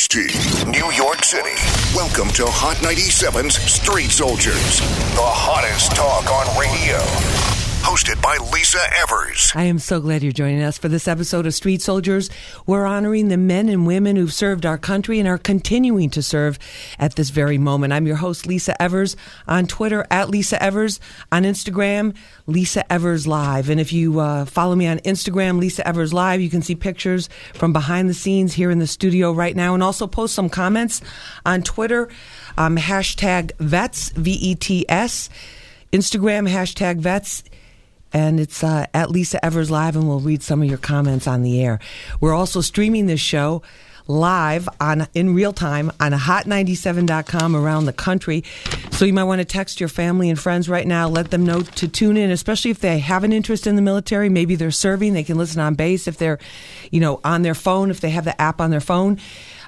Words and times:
WHT, 0.00 0.66
New 0.68 0.90
York 0.92 1.24
City. 1.24 1.56
Welcome 1.94 2.28
to 2.30 2.44
Hot 2.46 2.76
97's 2.78 3.56
Street 3.70 4.10
Soldiers, 4.10 4.80
the 5.14 5.20
hottest 5.20 5.94
talk 5.94 6.30
on 6.30 6.46
radio. 6.58 7.59
Hosted 7.82 8.20
by 8.22 8.36
Lisa 8.52 8.78
Evers. 9.00 9.52
I 9.54 9.64
am 9.64 9.78
so 9.78 10.00
glad 10.00 10.22
you're 10.22 10.32
joining 10.32 10.62
us 10.62 10.76
for 10.76 10.88
this 10.88 11.08
episode 11.08 11.46
of 11.46 11.54
Street 11.54 11.80
Soldiers. 11.80 12.28
We're 12.66 12.84
honoring 12.84 13.28
the 13.28 13.38
men 13.38 13.68
and 13.70 13.86
women 13.86 14.16
who've 14.16 14.32
served 14.32 14.66
our 14.66 14.76
country 14.76 15.18
and 15.18 15.26
are 15.26 15.38
continuing 15.38 16.10
to 16.10 16.22
serve 16.22 16.58
at 16.98 17.16
this 17.16 17.30
very 17.30 17.56
moment. 17.56 17.94
I'm 17.94 18.06
your 18.06 18.16
host, 18.16 18.46
Lisa 18.46 18.80
Evers, 18.80 19.16
on 19.48 19.66
Twitter 19.66 20.06
at 20.10 20.28
Lisa 20.28 20.62
Evers, 20.62 21.00
on 21.32 21.44
Instagram, 21.44 22.14
Lisa 22.46 22.90
Evers 22.92 23.26
Live. 23.26 23.70
And 23.70 23.80
if 23.80 23.94
you 23.94 24.20
uh, 24.20 24.44
follow 24.44 24.76
me 24.76 24.86
on 24.86 24.98
Instagram, 24.98 25.58
Lisa 25.58 25.84
Evers 25.88 26.12
Live, 26.12 26.42
you 26.42 26.50
can 26.50 26.62
see 26.62 26.74
pictures 26.74 27.30
from 27.54 27.72
behind 27.72 28.10
the 28.10 28.14
scenes 28.14 28.52
here 28.52 28.70
in 28.70 28.78
the 28.78 28.86
studio 28.86 29.32
right 29.32 29.56
now 29.56 29.72
and 29.72 29.82
also 29.82 30.06
post 30.06 30.34
some 30.34 30.50
comments 30.50 31.00
on 31.46 31.62
Twitter. 31.62 32.10
Um, 32.58 32.76
hashtag 32.76 33.52
vets, 33.58 34.10
V 34.10 34.32
E 34.32 34.54
T 34.54 34.84
S. 34.88 35.30
Instagram, 35.92 36.48
hashtag 36.48 36.98
vets 36.98 37.42
and 38.12 38.40
it's 38.40 38.62
uh, 38.64 38.86
at 38.94 39.10
Lisa 39.10 39.44
Evers 39.44 39.70
Live, 39.70 39.96
and 39.96 40.08
we'll 40.08 40.20
read 40.20 40.42
some 40.42 40.62
of 40.62 40.68
your 40.68 40.78
comments 40.78 41.26
on 41.26 41.42
the 41.42 41.62
air. 41.62 41.78
We're 42.20 42.34
also 42.34 42.60
streaming 42.60 43.06
this 43.06 43.20
show 43.20 43.62
live 44.10 44.68
on 44.80 45.06
in 45.14 45.34
real 45.34 45.52
time 45.52 45.90
on 46.00 46.12
hot97.com 46.12 47.54
around 47.54 47.84
the 47.84 47.92
country. 47.92 48.42
So 48.90 49.04
you 49.04 49.12
might 49.12 49.24
want 49.24 49.40
to 49.40 49.44
text 49.44 49.80
your 49.80 49.88
family 49.88 50.28
and 50.28 50.38
friends 50.38 50.68
right 50.68 50.86
now, 50.86 51.08
let 51.08 51.30
them 51.30 51.44
know 51.44 51.62
to 51.62 51.88
tune 51.88 52.16
in, 52.16 52.30
especially 52.30 52.70
if 52.70 52.80
they 52.80 52.98
have 52.98 53.24
an 53.24 53.32
interest 53.32 53.66
in 53.66 53.76
the 53.76 53.82
military. 53.82 54.28
Maybe 54.28 54.56
they're 54.56 54.70
serving, 54.70 55.12
they 55.12 55.22
can 55.22 55.38
listen 55.38 55.60
on 55.60 55.74
base 55.74 56.08
if 56.08 56.18
they're, 56.18 56.38
you 56.90 57.00
know, 57.00 57.20
on 57.24 57.42
their 57.42 57.54
phone, 57.54 57.90
if 57.90 58.00
they 58.00 58.10
have 58.10 58.24
the 58.24 58.40
app 58.40 58.60
on 58.60 58.70
their 58.70 58.80
phone 58.80 59.18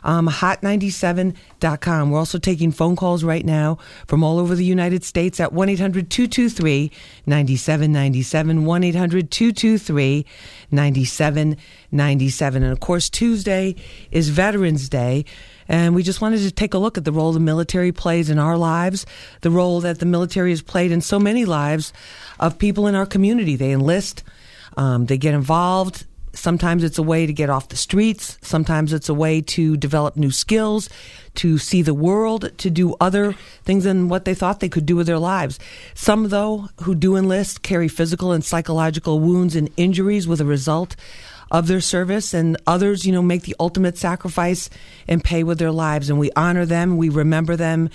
um, 0.05 0.29
hot97.com. 0.29 2.11
We're 2.11 2.19
also 2.19 2.39
taking 2.39 2.72
phone 2.72 2.97
calls 2.97 3.25
right 3.25 3.45
now 3.45 3.78
from 4.06 4.25
all 4.25 4.39
over 4.39 4.55
the 4.55 4.64
United 4.64 5.05
States 5.05 5.41
at 5.41 5.53
1 5.53 5.69
800 5.69 6.11
223 6.11 6.91
9797. 7.27 8.64
1 8.64 8.84
800 8.84 9.31
223 9.31 10.27
9797. 10.70 12.62
And 12.62 12.72
of 12.72 12.81
course, 12.81 13.09
Tuesday 13.09 13.77
is 14.11 14.28
Veterans 14.28 14.89
Day. 14.89 15.25
And 15.69 15.94
we 15.94 16.03
just 16.03 16.20
wanted 16.20 16.41
to 16.41 16.50
take 16.50 16.75
a 16.75 16.78
look 16.78 16.98
at 16.98 17.05
the 17.05 17.12
role 17.12 17.33
the 17.33 17.41
military 17.41 17.92
plays 17.92 18.28
in 18.28 18.39
our 18.39 18.59
lives, 18.59 19.06
the 19.41 19.50
role 19.50 19.81
that 19.81 20.00
the 20.00 20.06
military 20.06 20.50
has 20.50 20.62
played 20.62 20.92
in 20.92 21.00
so 21.00 21.19
many 21.19 21.44
lives 21.44 21.92
of 22.41 22.59
people 22.59 22.87
in 22.87 22.94
our 22.94 23.06
community. 23.06 23.56
They 23.56 23.72
enlist, 23.72 24.22
um, 24.77 25.06
they 25.06 25.16
get 25.16 25.34
involved, 25.34 26.05
Sometimes 26.34 26.83
it's 26.83 26.98
a 26.98 27.02
way 27.02 27.27
to 27.27 27.33
get 27.33 27.50
off 27.50 27.69
the 27.69 27.77
streets. 27.77 28.38
Sometimes 28.42 28.92
it's 28.92 29.08
a 29.08 29.14
way 29.14 29.41
to 29.42 29.77
develop 29.77 30.16
new 30.16 30.30
skills, 30.30 30.88
to 31.36 31.58
see 31.58 31.83
the 31.83 31.94
world, 31.94 32.56
to 32.58 32.70
do 32.70 32.94
other 33.00 33.34
things 33.64 33.84
than 33.84 34.08
what 34.08 34.25
they 34.25 34.34
thought 34.34 34.60
they 34.60 34.69
could 34.69 34.86
do 34.86 34.97
with 34.97 35.06
their 35.06 35.19
lives. 35.19 35.58
Some, 35.94 36.28
though, 36.28 36.69
who 36.83 36.94
do 36.94 37.16
enlist 37.16 37.62
carry 37.62 37.88
physical 37.88 38.33
and 38.33 38.44
psychological 38.44 39.20
wounds 39.20 39.55
and 39.55 39.70
injuries 39.77 40.27
with 40.27 40.41
a 40.41 40.47
result 40.47 40.97
of 41.53 41.69
their 41.69 41.81
service 41.81 42.34
and 42.34 42.56
others, 42.67 43.05
you 43.06 43.12
know, 43.12 43.22
make 43.22 43.42
the 43.42 43.55
ultimate 43.61 43.98
sacrifice 43.98 44.70
and 45.06 45.22
pay 45.22 45.45
with 45.45 45.59
their 45.59 45.70
lives. 45.70 46.11
And 46.11 46.19
we 46.19 46.33
honor 46.34 46.67
them. 46.67 46.97
We 46.97 47.11
remember 47.11 47.55
them 47.55 47.91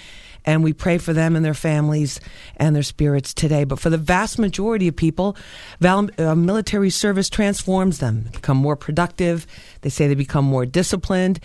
and 0.46 0.64
we 0.64 0.72
pray 0.72 0.98
for 0.98 1.12
them 1.12 1.36
and 1.36 1.44
their 1.44 1.54
families 1.54 2.22
and 2.56 2.74
their 2.74 2.84
spirits 2.84 3.34
today. 3.34 3.66
But 3.66 3.80
for 3.80 3.90
the 3.90 3.98
vast 3.98 4.40
majority 4.40 4.88
of 4.88 4.96
people, 4.96 5.36
val- 5.82 6.10
uh, 6.18 6.36
military 6.36 6.90
service 6.90 7.30
transforms 7.30 7.98
them, 7.98 8.24
they 8.24 8.30
become 8.30 8.58
more 8.58 8.78
productive. 8.78 9.46
They 9.82 9.90
say 9.90 10.08
they 10.08 10.16
become 10.16 10.46
more 10.46 10.66
disciplined 10.66 11.42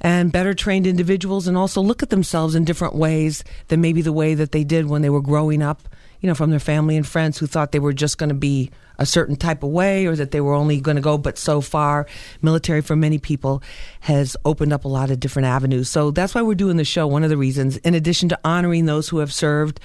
and 0.00 0.30
better 0.30 0.54
trained 0.54 0.86
individuals 0.86 1.48
and 1.48 1.56
also 1.56 1.80
look 1.80 2.02
at 2.02 2.10
themselves 2.10 2.54
in 2.54 2.64
different 2.64 2.94
ways 2.94 3.42
than 3.68 3.80
maybe 3.80 4.02
the 4.02 4.12
way 4.12 4.34
that 4.34 4.52
they 4.52 4.62
did 4.62 4.86
when 4.86 5.02
they 5.02 5.10
were 5.10 5.22
growing 5.22 5.62
up, 5.62 5.88
you 6.24 6.28
know, 6.28 6.34
from 6.34 6.48
their 6.48 6.58
family 6.58 6.96
and 6.96 7.06
friends 7.06 7.36
who 7.36 7.46
thought 7.46 7.72
they 7.72 7.78
were 7.78 7.92
just 7.92 8.16
going 8.16 8.30
to 8.30 8.34
be 8.34 8.70
a 8.96 9.04
certain 9.04 9.36
type 9.36 9.62
of 9.62 9.68
way 9.68 10.06
or 10.06 10.16
that 10.16 10.30
they 10.30 10.40
were 10.40 10.54
only 10.54 10.80
going 10.80 10.94
to 10.94 11.02
go 11.02 11.18
but 11.18 11.36
so 11.36 11.60
far. 11.60 12.06
Military 12.40 12.80
for 12.80 12.96
many 12.96 13.18
people 13.18 13.62
has 14.00 14.34
opened 14.46 14.72
up 14.72 14.86
a 14.86 14.88
lot 14.88 15.10
of 15.10 15.20
different 15.20 15.44
avenues. 15.44 15.90
So 15.90 16.10
that's 16.10 16.34
why 16.34 16.40
we're 16.40 16.54
doing 16.54 16.78
the 16.78 16.84
show. 16.86 17.06
One 17.06 17.24
of 17.24 17.28
the 17.28 17.36
reasons, 17.36 17.76
in 17.76 17.92
addition 17.92 18.30
to 18.30 18.40
honoring 18.42 18.86
those 18.86 19.06
who 19.10 19.18
have 19.18 19.34
served 19.34 19.80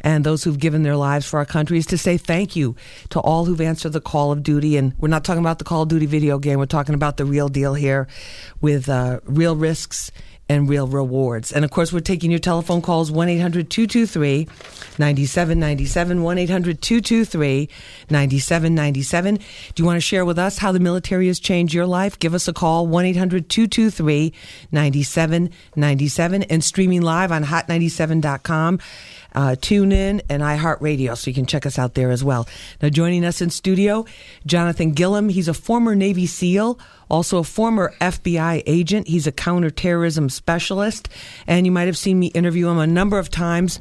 and 0.00 0.24
those 0.24 0.42
who've 0.42 0.58
given 0.58 0.82
their 0.82 0.96
lives 0.96 1.24
for 1.24 1.38
our 1.38 1.46
country 1.46 1.78
is 1.78 1.86
to 1.86 1.98
say 1.98 2.16
thank 2.16 2.56
you 2.56 2.74
to 3.10 3.20
all 3.20 3.44
who've 3.44 3.60
answered 3.60 3.92
the 3.92 4.00
call 4.00 4.32
of 4.32 4.42
duty. 4.42 4.76
And 4.76 4.92
we're 4.98 5.06
not 5.06 5.22
talking 5.22 5.38
about 5.38 5.60
the 5.60 5.64
Call 5.64 5.82
of 5.82 5.88
Duty 5.88 6.06
video 6.06 6.40
game. 6.40 6.58
We're 6.58 6.66
talking 6.66 6.96
about 6.96 7.16
the 7.16 7.24
real 7.24 7.48
deal 7.48 7.74
here 7.74 8.08
with 8.60 8.88
uh, 8.88 9.20
real 9.22 9.54
risks 9.54 10.10
and 10.50 10.68
real 10.68 10.88
rewards. 10.88 11.52
And 11.52 11.64
of 11.64 11.70
course, 11.70 11.92
we're 11.92 12.00
taking 12.00 12.32
your 12.32 12.40
telephone 12.40 12.82
calls 12.82 13.12
1 13.12 13.28
800 13.28 13.70
223 13.70 14.48
9797, 14.98 16.22
1 16.24 16.38
800 16.38 16.82
223 16.82 17.68
9797. 18.10 19.36
Do 19.36 19.42
you 19.76 19.84
want 19.86 19.96
to 19.96 20.00
share 20.00 20.24
with 20.24 20.40
us 20.40 20.58
how 20.58 20.72
the 20.72 20.80
military 20.80 21.28
has 21.28 21.38
changed 21.38 21.72
your 21.72 21.86
life? 21.86 22.18
Give 22.18 22.34
us 22.34 22.48
a 22.48 22.52
call 22.52 22.88
1 22.88 23.04
800 23.04 23.48
223 23.48 24.32
9797 24.72 26.42
and 26.42 26.64
streaming 26.64 27.02
live 27.02 27.30
on 27.30 27.44
hot97.com. 27.44 28.80
Uh, 29.34 29.56
tune 29.60 29.92
in 29.92 30.22
and 30.28 30.42
iHeartRadio, 30.42 31.16
so 31.16 31.30
you 31.30 31.34
can 31.34 31.46
check 31.46 31.66
us 31.66 31.78
out 31.78 31.94
there 31.94 32.10
as 32.10 32.24
well. 32.24 32.48
Now, 32.82 32.88
joining 32.88 33.24
us 33.24 33.40
in 33.40 33.50
studio, 33.50 34.06
Jonathan 34.46 34.92
Gilliam. 34.92 35.28
He's 35.28 35.48
a 35.48 35.54
former 35.54 35.94
Navy 35.94 36.26
SEAL 36.26 36.78
also 37.10 37.38
a 37.38 37.44
former 37.44 37.92
FBI 38.00 38.62
agent. 38.66 39.08
He's 39.08 39.26
a 39.26 39.32
counterterrorism 39.32 40.30
specialist, 40.30 41.08
and 41.46 41.66
you 41.66 41.72
might 41.72 41.86
have 41.86 41.98
seen 41.98 42.18
me 42.18 42.28
interview 42.28 42.68
him 42.68 42.78
a 42.78 42.86
number 42.86 43.18
of 43.18 43.28
times 43.28 43.80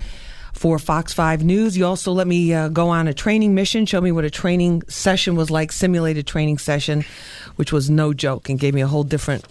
for 0.53 0.79
Fox 0.79 1.13
5 1.13 1.43
News. 1.43 1.77
You 1.77 1.85
also 1.85 2.11
let 2.11 2.27
me 2.27 2.53
uh, 2.53 2.69
go 2.69 2.89
on 2.89 3.07
a 3.07 3.13
training 3.13 3.53
mission, 3.53 3.85
show 3.85 4.01
me 4.01 4.11
what 4.11 4.25
a 4.25 4.29
training 4.29 4.81
session 4.87 5.35
was 5.35 5.51
like, 5.51 5.71
simulated 5.71 6.25
training 6.27 6.57
session, 6.57 7.05
which 7.55 7.71
was 7.71 7.89
no 7.89 8.13
joke, 8.13 8.49
and 8.49 8.59
gave 8.59 8.73
me 8.73 8.81
a 8.81 8.87
whole 8.87 9.03
different 9.03 9.45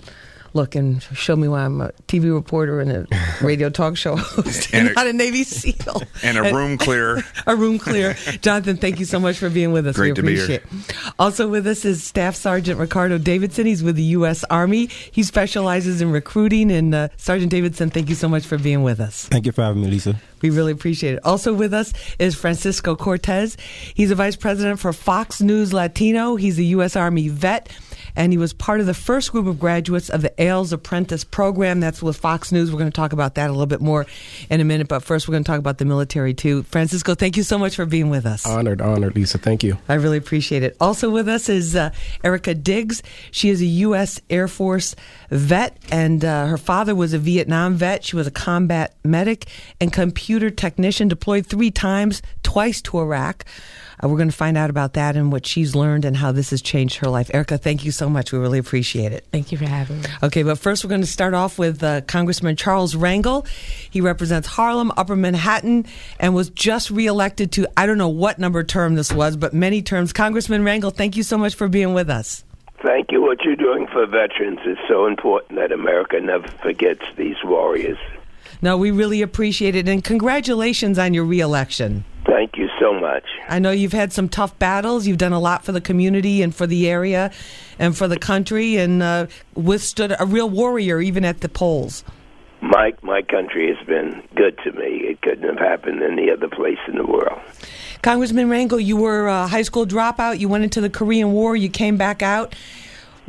look 0.55 0.75
and 0.75 1.03
show 1.03 1.37
me 1.37 1.49
why 1.49 1.65
I'm 1.65 1.81
a 1.81 1.93
TV 2.07 2.33
reporter 2.33 2.81
and 2.81 2.91
a 2.91 3.07
radio 3.43 3.71
talk 3.71 3.97
show 3.97 4.17
host 4.17 4.73
and, 4.73 4.89
and 4.89 4.97
not 4.97 5.07
a 5.07 5.13
Navy 5.13 5.45
SEAL. 5.45 6.03
And 6.23 6.39
a 6.39 6.55
room 6.55 6.79
clear. 6.79 7.23
a 7.47 7.57
room 7.57 7.79
clear. 7.79 8.15
Jonathan, 8.41 8.77
thank 8.77 8.99
you 8.99 9.05
so 9.05 9.21
much 9.21 9.39
for 9.39 9.51
being 9.51 9.73
with 9.73 9.87
us. 9.87 9.97
Great 9.97 10.17
we 10.17 10.21
appreciate 10.21 10.63
to 10.63 10.69
be 10.69 10.83
here. 10.83 11.13
Also 11.19 11.49
with 11.49 11.67
us 11.67 11.85
is 11.85 12.03
Staff 12.03 12.37
Sergeant 12.37 12.79
Ricardo 12.79 13.19
Davidson. 13.19 13.67
He's 13.67 13.83
with 13.83 13.97
the 13.97 14.03
U.S. 14.03 14.45
Army. 14.45 14.87
He 14.87 15.23
specializes 15.23 16.01
in 16.01 16.11
recruiting. 16.11 16.71
And 16.71 16.95
uh, 16.95 17.09
Sergeant 17.17 17.51
Davidson, 17.51 17.91
thank 17.91 18.09
you 18.09 18.15
so 18.15 18.29
much 18.29 18.47
for 18.47 18.59
being 18.59 18.83
with 18.83 19.01
us. 19.01 19.27
Thank 19.27 19.47
you 19.47 19.53
for 19.53 19.63
having 19.63 19.83
me, 19.83 19.89
Lisa. 19.89 20.17
We 20.43 20.51
really 20.51 20.73
appreciate 20.73 21.15
it. 21.15 21.25
Also 21.25 21.53
with 21.53 21.75
us 21.75 21.93
is 22.19 22.35
Francisco 22.35 22.95
Cortez. 22.97 23.57
He's 23.95 24.11
a 24.11 24.15
vice 24.15 24.37
president 24.37 24.79
for 24.79 24.93
Fox 24.93 25.41
News 25.41 25.73
Latino. 25.73 26.37
He's 26.37 26.59
a 26.59 26.65
U.S. 26.65 26.97
Army 26.97 27.29
vet 27.29 27.69
and 28.19 28.33
he 28.33 28.37
was 28.37 28.53
part 28.53 28.81
of 28.81 28.87
the 28.87 28.95
first 28.95 29.31
group 29.31 29.47
of 29.47 29.61
graduates 29.61 30.11
of 30.11 30.23
the 30.23 30.43
AILS 30.43 30.73
Apprentice 30.73 31.23
Program. 31.23 31.79
That's 31.79 32.03
with 32.03 32.17
Fox 32.17 32.51
News. 32.51 32.73
We're 32.73 32.81
going 32.81 32.91
to 32.91 32.97
talk 32.97 33.13
about 33.13 33.37
that 33.37 33.49
a 33.49 33.53
little 33.53 33.67
bit 33.67 33.81
more 33.81 34.07
in 34.51 34.61
a 34.61 34.65
minute, 34.65 34.89
but 34.89 35.05
first 35.05 35.29
we're 35.29 35.35
going 35.35 35.45
to 35.45 35.49
talk 35.49 35.61
about 35.61 35.79
the 35.79 35.85
military 35.85 36.35
too. 36.35 36.65
Francisco, 36.65 37.15
thank 37.15 37.37
you 37.37 37.45
so 37.45 37.57
much 37.59 37.77
for 37.77 37.87
being 37.87 38.11
with 38.11 38.27
us. 38.27 38.45
Honored, 38.45 38.81
honored, 38.83 39.15
Lisa. 39.15 39.39
Thank 39.39 39.63
you. 39.63 39.79
I 39.89 39.95
really 39.95 40.19
appreciate 40.19 40.65
it. 40.65 40.77
Also 40.81 41.11
with 41.11 41.29
us 41.29 41.49
is 41.49 41.77
uh, 41.77 41.91
Erica 42.25 42.55
Diggs. 42.55 43.05
She 43.31 43.51
is 43.51 43.63
a 43.63 43.67
U.S. 43.67 44.21
Air 44.29 44.49
Force 44.49 44.97
vet, 45.31 45.77
and 45.93 46.25
uh, 46.25 46.47
her 46.47 46.59
father 46.59 46.97
was 46.97 47.13
a 47.13 47.19
Vietnam 47.19 47.77
vet. 47.77 48.05
She 48.05 48.17
was 48.17 48.27
a 48.27 48.33
combat 48.33 48.97
medic 49.05 49.47
and 49.81 49.93
computer 49.93 50.51
technician, 50.51 51.07
deployed 51.07 51.47
three 51.47 51.71
times, 51.71 52.21
twice 52.43 52.83
to 52.83 52.99
Iraq. 52.99 53.45
Uh, 54.03 54.09
we're 54.09 54.17
going 54.17 54.31
to 54.31 54.37
find 54.37 54.57
out 54.57 54.71
about 54.71 54.95
that 54.95 55.17
and 55.17 55.33
what 55.33 55.47
she's 55.47 55.75
learned 55.75 56.05
and 56.05 56.17
how 56.17 56.33
this 56.33 56.51
has 56.51 56.63
changed 56.63 56.97
her 56.97 57.09
life. 57.09 57.31
Erica, 57.35 57.59
thank 57.59 57.85
you 57.85 57.93
so 57.93 58.09
much. 58.09 58.33
We 58.33 58.39
really 58.39 58.59
appreciate 58.59 59.13
it. 59.13 59.27
Thank 59.33 59.53
you 59.53 59.59
for 59.59 59.67
having 59.67 60.01
me. 60.01 60.07
Okay, 60.23 60.43
but 60.43 60.59
first 60.59 60.85
we're 60.85 60.89
going 60.89 61.01
to 61.01 61.07
start 61.07 61.35
off 61.35 61.59
with 61.59 61.83
uh, 61.83 62.03
Congressman 62.03 62.57
Charles 62.57 62.95
Rangel. 62.95 63.47
He 63.91 64.01
represents 64.01 64.49
Harlem, 64.49 64.93
Upper 64.97 65.17
Manhattan, 65.17 65.87
and 66.21 66.35
was 66.35 66.51
just 66.51 66.91
reelected 66.91 67.53
to, 67.53 67.69
I 67.77 67.87
don't 67.87 67.99
know 67.99 68.09
what 68.09 68.39
number 68.39 68.63
term 68.65 68.95
this 68.95 69.13
was, 69.13 69.37
but 69.37 69.53
many 69.53 69.83
terms. 69.83 70.13
Congressman 70.13 70.63
Rangel, 70.63 70.95
thank 70.95 71.17
you 71.17 71.23
so 71.23 71.39
much 71.39 71.55
for 71.55 71.69
being 71.69 71.95
with 71.95 72.11
us. 72.11 72.45
Thank 72.83 73.11
you. 73.11 73.21
What 73.21 73.43
you're 73.43 73.57
doing 73.57 73.89
for 73.93 74.07
veterans 74.07 74.61
is 74.65 74.79
so 74.89 75.07
important 75.07 75.59
that 75.59 75.73
America 75.73 76.21
never 76.21 76.47
forgets 76.63 77.03
these 77.17 77.37
warriors. 77.43 77.99
No, 78.63 78.77
we 78.77 78.91
really 78.91 79.23
appreciate 79.23 79.75
it, 79.75 79.89
and 79.89 80.03
congratulations 80.03 80.99
on 80.99 81.15
your 81.15 81.25
reelection. 81.25 82.05
Thank 82.27 82.57
you 82.57 82.68
so 82.81 82.93
much. 82.93 83.25
I 83.49 83.59
know 83.59 83.71
you've 83.71 83.93
had 83.93 84.13
some 84.13 84.29
tough 84.29 84.59
battles. 84.59 85.07
You've 85.07 85.19
done 85.19 85.33
a 85.33 85.41
lot 85.41 85.65
for 85.65 85.73
the 85.73 85.81
community 85.81 86.43
and 86.43 86.55
for 86.55 86.67
the 86.67 86.89
area 86.89 87.31
and 87.79 87.97
for 87.97 88.09
the 88.09 88.19
country 88.19 88.77
and 88.77 89.03
uh, 89.03 89.27
withstood 89.55 90.15
a 90.19 90.27
real 90.27 90.49
warrior 90.49 91.01
even 91.01 91.25
at 91.25 91.41
the 91.41 91.49
polls. 91.49 92.05
My, 92.61 92.93
my 93.03 93.23
country 93.23 93.73
has 93.75 93.87
been 93.87 94.23
good 94.35 94.59
to 94.65 94.73
me. 94.73 95.05
It 95.05 95.23
couldn't 95.23 95.49
have 95.49 95.59
happened 95.59 96.03
any 96.03 96.31
other 96.31 96.49
place 96.49 96.79
in 96.89 96.97
the 96.97 97.07
world. 97.07 97.41
Congressman 98.03 98.49
Rangel, 98.49 98.83
you 98.85 98.97
were 98.97 99.27
a 99.27 99.47
high 99.47 99.63
school 99.63 99.87
dropout. 99.87 100.39
You 100.39 100.49
went 100.49 100.65
into 100.65 100.81
the 100.81 100.91
Korean 100.91 101.33
War. 101.33 101.55
You 101.57 101.69
came 101.69 101.97
back 101.97 102.23
out. 102.23 102.55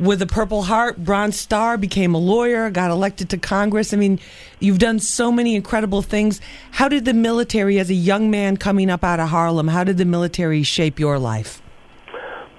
With 0.00 0.22
a 0.22 0.26
Purple 0.26 0.62
Heart, 0.62 1.04
Bronze 1.04 1.38
Star, 1.38 1.76
became 1.76 2.14
a 2.14 2.18
lawyer, 2.18 2.70
got 2.70 2.90
elected 2.90 3.28
to 3.30 3.38
Congress. 3.38 3.92
I 3.92 3.96
mean, 3.96 4.18
you've 4.58 4.78
done 4.78 4.98
so 4.98 5.30
many 5.30 5.54
incredible 5.54 6.00
things. 6.00 6.40
How 6.72 6.88
did 6.88 7.04
the 7.04 7.12
military, 7.12 7.78
as 7.78 7.90
a 7.90 7.94
young 7.94 8.30
man 8.30 8.56
coming 8.56 8.90
up 8.90 9.04
out 9.04 9.20
of 9.20 9.28
Harlem, 9.28 9.68
how 9.68 9.84
did 9.84 9.98
the 9.98 10.06
military 10.06 10.62
shape 10.62 10.98
your 10.98 11.18
life? 11.18 11.60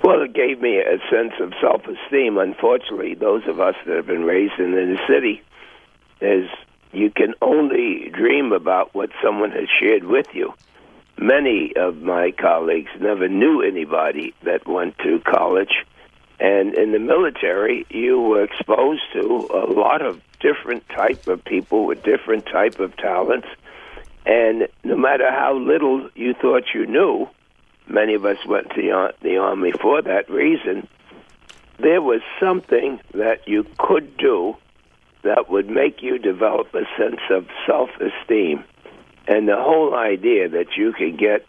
Well, 0.03 0.21
it 0.21 0.33
gave 0.33 0.61
me 0.61 0.77
a 0.77 0.97
sense 1.09 1.33
of 1.39 1.53
self 1.59 1.81
esteem. 1.87 2.37
Unfortunately, 2.37 3.15
those 3.15 3.47
of 3.47 3.59
us 3.59 3.75
that 3.85 3.95
have 3.95 4.07
been 4.07 4.23
raised 4.23 4.59
in 4.59 4.71
the 4.71 4.97
city, 5.07 5.41
is 6.21 6.47
you 6.93 7.09
can 7.09 7.33
only 7.41 8.09
dream 8.09 8.51
about 8.51 8.93
what 8.93 9.09
someone 9.23 9.51
has 9.51 9.67
shared 9.79 10.03
with 10.03 10.27
you. 10.33 10.53
Many 11.17 11.73
of 11.75 11.97
my 11.97 12.31
colleagues 12.31 12.91
never 12.99 13.27
knew 13.27 13.61
anybody 13.61 14.33
that 14.43 14.67
went 14.67 14.97
to 14.99 15.19
college 15.19 15.85
and 16.41 16.73
in 16.73 16.91
the 16.91 16.99
military, 16.99 17.85
you 17.91 18.19
were 18.19 18.43
exposed 18.43 19.03
to 19.13 19.47
a 19.53 19.71
lot 19.71 20.01
of 20.01 20.19
different 20.39 20.89
type 20.89 21.27
of 21.27 21.45
people 21.45 21.85
with 21.85 22.01
different 22.01 22.47
type 22.47 22.79
of 22.79 22.97
talents. 22.97 23.47
And 24.25 24.67
no 24.83 24.97
matter 24.97 25.29
how 25.29 25.53
little 25.53 26.09
you 26.15 26.33
thought 26.33 26.63
you 26.73 26.87
knew, 26.87 27.29
many 27.87 28.15
of 28.15 28.25
us 28.25 28.43
went 28.47 28.71
to 28.71 29.11
the 29.21 29.37
army 29.37 29.71
for 29.71 30.01
that 30.01 30.31
reason. 30.31 30.87
There 31.77 32.01
was 32.01 32.21
something 32.39 32.99
that 33.13 33.47
you 33.47 33.65
could 33.77 34.17
do 34.17 34.57
that 35.21 35.47
would 35.47 35.69
make 35.69 36.01
you 36.01 36.17
develop 36.17 36.73
a 36.73 36.85
sense 36.97 37.21
of 37.29 37.47
self-esteem. 37.67 38.63
And 39.27 39.47
the 39.47 39.57
whole 39.57 39.93
idea 39.93 40.49
that 40.49 40.75
you 40.75 40.91
could 40.93 41.19
get 41.19 41.45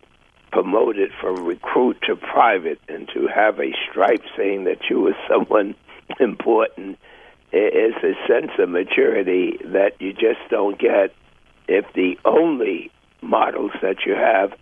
promoted 0.52 1.10
from 1.20 1.44
recruit 1.44 1.96
to 2.02 2.14
private 2.14 2.78
and 2.88 3.08
to 3.14 3.26
have 3.26 3.58
a 3.58 3.72
stripe 3.90 4.22
saying 4.36 4.64
that 4.64 4.78
you 4.88 5.00
were 5.00 5.16
someone 5.28 5.74
important 6.20 6.98
is 7.52 7.94
a 8.02 8.14
sense 8.26 8.52
of 8.58 8.68
maturity 8.68 9.58
that 9.64 10.00
you 10.00 10.12
just 10.12 10.40
don't 10.48 10.78
get 10.78 11.14
if 11.68 11.84
the 11.94 12.18
only 12.24 12.90
models 13.20 13.72
that 13.82 14.04
you 14.06 14.14
have 14.14 14.52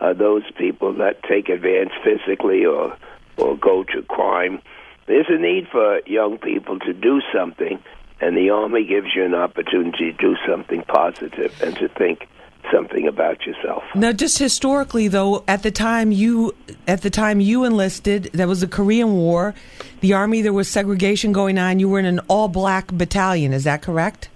are 0.00 0.14
those 0.14 0.44
people 0.56 0.94
that 0.94 1.22
take 1.22 1.48
advantage 1.48 1.92
physically 2.04 2.64
or 2.64 2.96
or 3.36 3.56
go 3.56 3.84
to 3.84 4.02
crime. 4.02 4.60
There's 5.06 5.28
a 5.28 5.38
need 5.38 5.68
for 5.68 6.00
young 6.06 6.38
people 6.38 6.78
to 6.80 6.92
do 6.92 7.20
something, 7.32 7.78
and 8.20 8.36
the 8.36 8.50
Army 8.50 8.84
gives 8.84 9.14
you 9.14 9.24
an 9.24 9.34
opportunity 9.34 10.12
to 10.12 10.18
do 10.18 10.36
something 10.46 10.82
positive 10.82 11.54
and 11.62 11.76
to 11.76 11.88
think 11.88 12.28
something 12.72 13.06
about 13.06 13.46
yourself. 13.46 13.82
Now, 13.94 14.12
just 14.12 14.38
historically, 14.38 15.08
though, 15.08 15.44
at 15.48 15.62
the 15.62 15.70
time 15.70 16.12
you 16.12 16.54
at 16.86 17.02
the 17.02 17.10
time 17.10 17.40
you 17.40 17.64
enlisted, 17.64 18.30
there 18.32 18.48
was 18.48 18.60
the 18.60 18.68
Korean 18.68 19.14
War, 19.14 19.54
the 20.00 20.12
army. 20.12 20.42
There 20.42 20.52
was 20.52 20.68
segregation 20.68 21.32
going 21.32 21.58
on. 21.58 21.78
You 21.78 21.88
were 21.88 21.98
in 21.98 22.06
an 22.06 22.20
all-black 22.28 22.88
battalion. 22.88 23.52
Is 23.52 23.64
that 23.64 23.82
correct? 23.82 24.28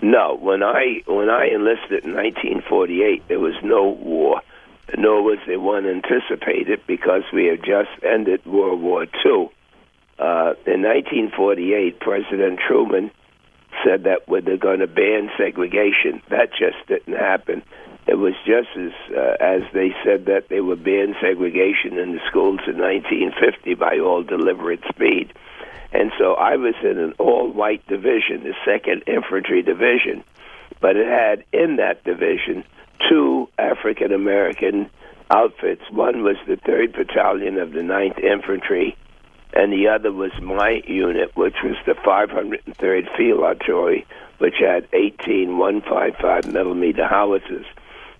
No. 0.00 0.36
When 0.40 0.62
I 0.62 1.02
when 1.06 1.30
I 1.30 1.46
enlisted 1.46 2.04
in 2.04 2.14
1948, 2.14 3.28
there 3.28 3.40
was 3.40 3.54
no 3.62 3.88
war, 3.88 4.42
nor 4.96 5.22
was 5.22 5.38
there 5.46 5.60
one 5.60 5.86
anticipated 5.86 6.80
because 6.86 7.22
we 7.32 7.46
had 7.46 7.64
just 7.64 7.90
ended 8.02 8.44
World 8.46 8.80
War 8.80 9.04
II. 9.04 9.50
Uh, 10.18 10.54
in 10.66 10.82
1948, 10.82 11.98
President 11.98 12.60
Truman 12.66 13.10
said 13.84 14.04
that 14.04 14.22
they're 14.44 14.56
going 14.56 14.80
to 14.80 14.86
ban 14.86 15.30
segregation. 15.36 16.22
That 16.30 16.50
just 16.50 16.76
didn't 16.88 17.16
happen. 17.16 17.62
It 18.06 18.16
was 18.16 18.34
just 18.44 18.68
as 18.76 18.92
uh, 19.16 19.36
as 19.40 19.62
they 19.72 19.94
said 20.04 20.26
that 20.26 20.48
they 20.48 20.60
would 20.60 20.82
ban 20.82 21.14
segregation 21.20 21.98
in 21.98 22.12
the 22.12 22.20
schools 22.28 22.60
in 22.66 22.78
1950 22.78 23.74
by 23.74 23.98
all 23.98 24.22
deliberate 24.22 24.82
speed. 24.88 25.32
And 25.92 26.10
so 26.18 26.34
I 26.34 26.56
was 26.56 26.74
in 26.82 26.98
an 26.98 27.12
all-white 27.18 27.86
division, 27.86 28.44
the 28.44 28.54
Second 28.64 29.04
Infantry 29.06 29.62
Division, 29.62 30.24
but 30.80 30.96
it 30.96 31.06
had 31.06 31.44
in 31.52 31.76
that 31.76 32.02
division 32.02 32.64
two 33.08 33.48
African 33.58 34.12
American 34.12 34.90
outfits. 35.30 35.82
One 35.90 36.22
was 36.22 36.36
the 36.46 36.56
Third 36.56 36.92
Battalion 36.92 37.58
of 37.58 37.72
the 37.72 37.82
Ninth 37.82 38.18
Infantry, 38.18 38.96
and 39.52 39.72
the 39.72 39.88
other 39.88 40.12
was 40.12 40.32
my 40.40 40.82
unit, 40.86 41.36
which 41.36 41.56
was 41.62 41.76
the 41.86 41.92
503rd 41.92 43.16
Field 43.16 43.40
Artillery, 43.40 44.06
which 44.38 44.56
had 44.60 44.88
18 44.92 45.58
155 45.58 46.52
millimeter 46.52 47.06
howitzers. 47.06 47.66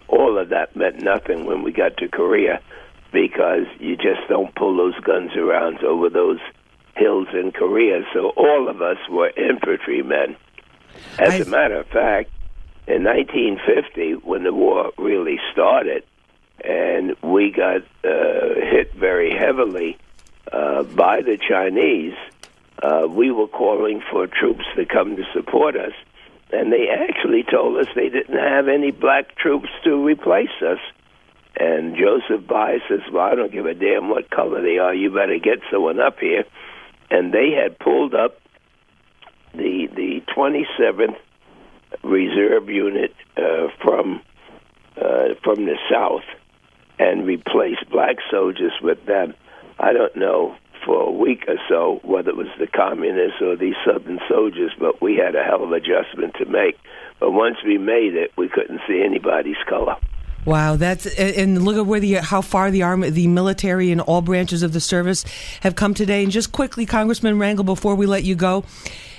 All 0.08 0.38
of 0.38 0.50
that 0.50 0.76
meant 0.76 1.02
nothing 1.02 1.46
when 1.46 1.62
we 1.62 1.73
got 1.73 1.96
to 1.99 2.08
Korea 2.08 2.61
because 3.12 3.67
you 3.79 3.96
just 3.96 4.20
don't 4.29 4.55
pull 4.55 4.76
those 4.76 4.99
guns 5.00 5.34
around 5.37 5.82
over 5.84 6.11
those 6.11 6.40
hills 6.96 7.29
in 7.32 7.52
Korea. 7.52 8.02
So 8.12 8.31
all 8.37 8.69
of 8.69 8.82
us 8.82 8.99
were 9.11 9.31
infantrymen. 9.31 10.37
As 11.19 11.40
a 11.40 11.50
matter 11.50 11.76
of 11.76 11.87
fact, 11.87 12.31
in 12.87 13.05
1950, 13.05 14.26
when 14.26 14.44
the 14.44 14.52
war 14.52 14.93
really 14.99 15.38
started, 15.52 16.05
and 16.64 17.17
we 17.23 17.50
got 17.50 17.82
uh, 18.05 18.55
hit 18.55 18.93
very 18.94 19.37
heavily 19.37 19.99
uh, 20.50 20.83
by 20.83 21.23
the 21.23 21.37
Chinese, 21.37 22.15
uh, 22.83 23.06
we 23.09 23.31
were 23.31 23.47
calling 23.47 24.03
for 24.11 24.27
troops 24.27 24.65
to 24.77 24.85
come 24.85 25.17
to 25.17 25.25
support 25.33 25.77
us. 25.77 25.93
And 26.53 26.73
they 26.73 26.89
actually 26.89 27.44
told 27.44 27.79
us 27.79 27.87
they 27.94 28.09
didn't 28.09 28.39
have 28.39 28.69
any 28.69 28.91
black 28.91 29.37
troops 29.37 29.69
to 29.85 30.05
replace 30.05 30.61
us. 30.61 30.79
And 31.56 31.97
Joseph 31.97 32.47
Bias 32.47 32.83
says, 32.89 33.00
Well, 33.11 33.25
I 33.25 33.35
don't 33.35 33.53
give 33.53 33.67
a 33.67 33.75
damn 33.75 34.09
what 34.09 34.31
color 34.31 34.62
they 34.62 34.79
are. 34.79 34.94
You 34.94 35.11
better 35.11 35.39
get 35.39 35.61
someone 35.71 36.00
up 36.00 36.19
here. 36.19 36.44
And 37.11 37.33
they 37.33 37.50
had 37.53 37.79
pulled 37.79 38.15
up 38.15 38.39
the 39.55 39.89
the 39.94 40.23
27th 40.35 41.17
Reserve 42.03 42.69
Unit 42.69 43.15
uh, 43.37 43.69
from 43.83 44.21
uh, 44.97 45.35
from 45.43 45.67
the 45.67 45.77
South 45.91 46.25
and 46.99 47.27
replaced 47.27 47.89
black 47.91 48.17
soldiers 48.31 48.73
with 48.83 49.05
them. 49.06 49.35
I 49.82 49.93
don't 49.93 50.14
know 50.17 50.55
for 50.87 51.02
a 51.02 51.11
week 51.11 51.44
or 51.49 51.58
so 51.69 52.00
whether 52.05 52.31
it 52.31 52.37
was 52.37 52.46
the 52.58 52.67
communists 52.69 53.40
or 53.40 53.56
these 53.56 53.75
Southern 53.84 54.20
soldiers, 54.29 54.73
but 54.79 55.02
we 55.02 55.17
had 55.17 55.34
a 55.34 55.43
hell 55.43 55.62
of 55.62 55.73
adjustment 55.73 56.34
to 56.38 56.44
make. 56.46 56.79
But 57.20 57.32
once 57.32 57.56
we 57.64 57.79
made 57.79 58.14
it, 58.14 58.32
we 58.37 58.49
couldn't 58.49 58.81
see 58.87 59.02
anybody's 59.05 59.56
color. 59.69 59.96
Wow, 60.44 60.75
that's 60.75 61.06
and 61.19 61.64
look 61.64 61.76
at 61.76 61.87
where 61.87 62.00
the 62.00 62.14
how 62.14 62.40
far 62.40 62.73
the 62.73 62.82
army, 62.82 63.11
the 63.11 63.29
military, 63.29 63.93
and 63.93 64.00
all 64.00 64.23
branches 64.23 64.64
of 64.64 64.73
the 64.73 64.81
service 64.81 65.25
have 65.61 65.76
come 65.76 65.94
today. 65.94 66.25
And 66.25 66.32
just 66.32 66.50
quickly, 66.50 66.84
Congressman 66.84 67.38
Rangel, 67.38 67.64
before 67.64 67.94
we 67.94 68.06
let 68.06 68.25
you 68.25 68.34
go, 68.34 68.64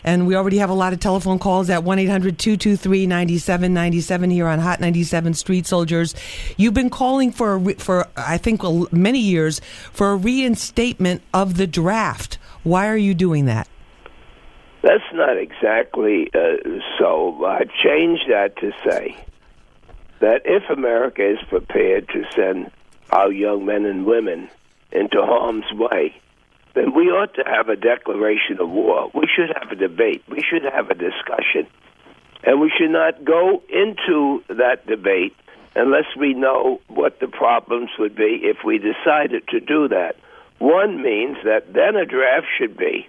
and 0.04 0.28
we 0.28 0.36
already 0.36 0.58
have 0.58 0.70
a 0.70 0.74
lot 0.74 0.94
of 0.94 1.00
telephone 1.00 1.40
calls 1.40 1.70
at 1.70 1.84
1 1.84 2.00
800 2.00 2.38
223 2.38 3.08
9797 3.08 4.30
here 4.30 4.48
on 4.48 4.60
Hot 4.60 4.80
97 4.80 5.34
Street 5.34 5.66
Soldiers. 5.66 6.16
You've 6.58 6.74
been 6.74 6.90
calling 6.90 7.32
for, 7.32 7.56
a, 7.56 7.74
for 7.76 8.08
I 8.18 8.38
think, 8.38 8.62
many 8.92 9.20
years 9.20 9.62
for 9.92 10.12
a 10.12 10.16
reinstatement 10.16 11.22
of 11.34 11.58
the 11.58 11.68
draft. 11.68 12.38
Why 12.64 12.88
are 12.88 12.98
you 12.98 13.14
doing 13.14 13.46
that? 13.46 13.68
That's 14.82 15.04
not 15.14 15.38
exactly 15.38 16.30
uh, 16.34 16.58
so. 17.00 17.46
I 17.46 17.64
changed 17.82 18.30
that 18.30 18.58
to 18.58 18.74
say 18.86 19.16
that 20.20 20.42
if 20.46 20.70
America 20.70 21.26
is 21.26 21.40
prepared 21.48 22.10
to 22.10 22.26
send 22.36 22.70
our 23.10 23.32
young 23.32 23.66
men 23.66 23.86
and 23.86 24.06
women 24.06 24.50
into 24.92 25.22
harm's 25.22 25.72
way, 25.74 26.14
then 26.74 26.94
we 26.96 27.04
ought 27.04 27.34
to 27.36 27.44
have 27.46 27.70
a 27.70 27.76
declaration 27.76 28.60
of 28.60 28.70
war. 28.70 29.12
We 29.14 29.28
should 29.34 29.56
have 29.60 29.72
a 29.72 29.76
debate. 29.76 30.24
We 30.28 30.42
should 30.42 30.64
have 30.64 30.90
a 30.90 30.96
discussion. 30.96 31.68
And 32.44 32.60
we 32.60 32.72
should 32.78 32.90
not 32.90 33.24
go 33.24 33.62
into 33.70 34.44
that 34.50 34.86
debate 34.88 35.36
unless 35.76 36.06
we 36.18 36.34
know 36.34 36.82
what 36.88 37.20
the 37.20 37.28
problems 37.28 37.90
would 37.98 38.16
be 38.16 38.42
if 38.44 38.58
we 38.66 38.80
decided 38.80 39.48
to 39.50 39.60
do 39.60 39.88
that. 39.90 40.16
One 40.60 41.02
means 41.02 41.38
that 41.46 41.74
then 41.74 41.96
a 41.96 42.06
draft 42.06 42.48
should 42.58 42.78
be. 42.78 43.08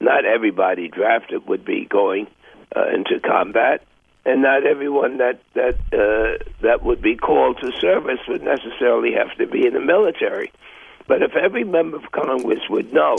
Not 0.00 0.24
everybody 0.24 0.88
drafted 0.88 1.46
would 1.46 1.64
be 1.64 1.86
going 1.86 2.26
uh, 2.74 2.88
into 2.88 3.20
combat, 3.20 3.82
and 4.24 4.42
not 4.42 4.66
everyone 4.66 5.18
that 5.18 5.40
that 5.54 5.76
uh, 5.92 6.44
that 6.60 6.82
would 6.82 7.00
be 7.00 7.16
called 7.16 7.58
to 7.60 7.72
service 7.80 8.20
would 8.28 8.42
necessarily 8.42 9.12
have 9.12 9.34
to 9.38 9.46
be 9.46 9.66
in 9.66 9.72
the 9.72 9.80
military. 9.80 10.52
But 11.06 11.22
if 11.22 11.36
every 11.36 11.64
member 11.64 11.96
of 11.96 12.10
Congress 12.12 12.60
would 12.68 12.92
know 12.92 13.16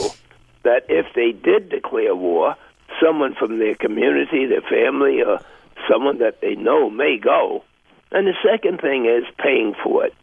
that 0.62 0.84
if 0.88 1.06
they 1.14 1.32
did 1.32 1.70
declare 1.70 2.14
war, 2.14 2.56
someone 3.02 3.34
from 3.34 3.58
their 3.58 3.74
community, 3.74 4.46
their 4.46 4.62
family, 4.62 5.22
or 5.22 5.40
someone 5.90 6.18
that 6.18 6.40
they 6.40 6.54
know 6.54 6.90
may 6.90 7.18
go. 7.18 7.64
And 8.10 8.26
the 8.26 8.34
second 8.42 8.80
thing 8.80 9.06
is 9.06 9.24
paying 9.38 9.74
for 9.82 10.06
it. 10.06 10.14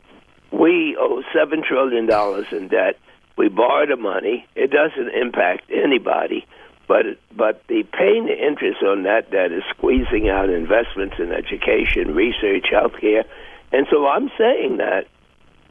We 0.52 0.96
owe 1.00 1.24
$7 1.36 1.64
trillion 1.64 2.10
in 2.52 2.68
debt. 2.68 2.98
We 3.38 3.50
borrow 3.50 3.86
the 3.86 3.98
money. 3.98 4.46
It 4.56 4.72
doesn't 4.72 5.14
impact 5.14 5.70
anybody. 5.72 6.46
But 6.88 7.18
but 7.36 7.64
the 7.68 7.84
paying 7.84 8.28
the 8.28 8.38
interest 8.38 8.84
on 8.84 9.04
that 9.04 9.32
debt 9.32 9.52
is 9.52 9.64
squeezing 9.76 10.30
out 10.30 10.50
investments 10.50 11.16
in 11.18 11.32
education, 11.32 12.14
research, 12.14 12.68
healthcare, 12.72 13.26
and 13.72 13.88
so 13.90 14.08
I'm 14.08 14.30
saying 14.38 14.78
that 14.78 15.08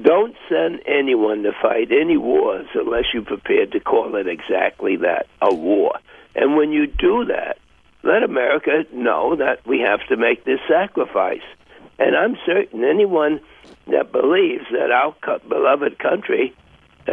don't 0.02 0.34
send 0.48 0.80
anyone 0.86 1.42
to 1.44 1.52
fight 1.62 1.92
any 1.92 2.16
wars 2.16 2.66
unless 2.74 3.04
you're 3.12 3.22
prepared 3.22 3.72
to 3.72 3.80
call 3.80 4.16
it 4.16 4.26
exactly 4.26 4.96
that 4.96 5.26
a 5.40 5.54
war. 5.54 5.94
And 6.34 6.56
when 6.56 6.72
you 6.72 6.86
do 6.86 7.26
that, 7.26 7.58
let 8.02 8.22
America 8.22 8.84
know 8.92 9.36
that 9.36 9.66
we 9.66 9.80
have 9.80 10.06
to 10.08 10.16
make 10.16 10.44
this 10.44 10.60
sacrifice. 10.68 11.44
And 11.98 12.16
I'm 12.16 12.36
certain 12.44 12.84
anyone 12.84 13.40
that 13.86 14.12
believes 14.12 14.64
that 14.72 14.90
our 14.90 15.14
beloved 15.48 15.98
country 15.98 16.54
uh, 17.06 17.12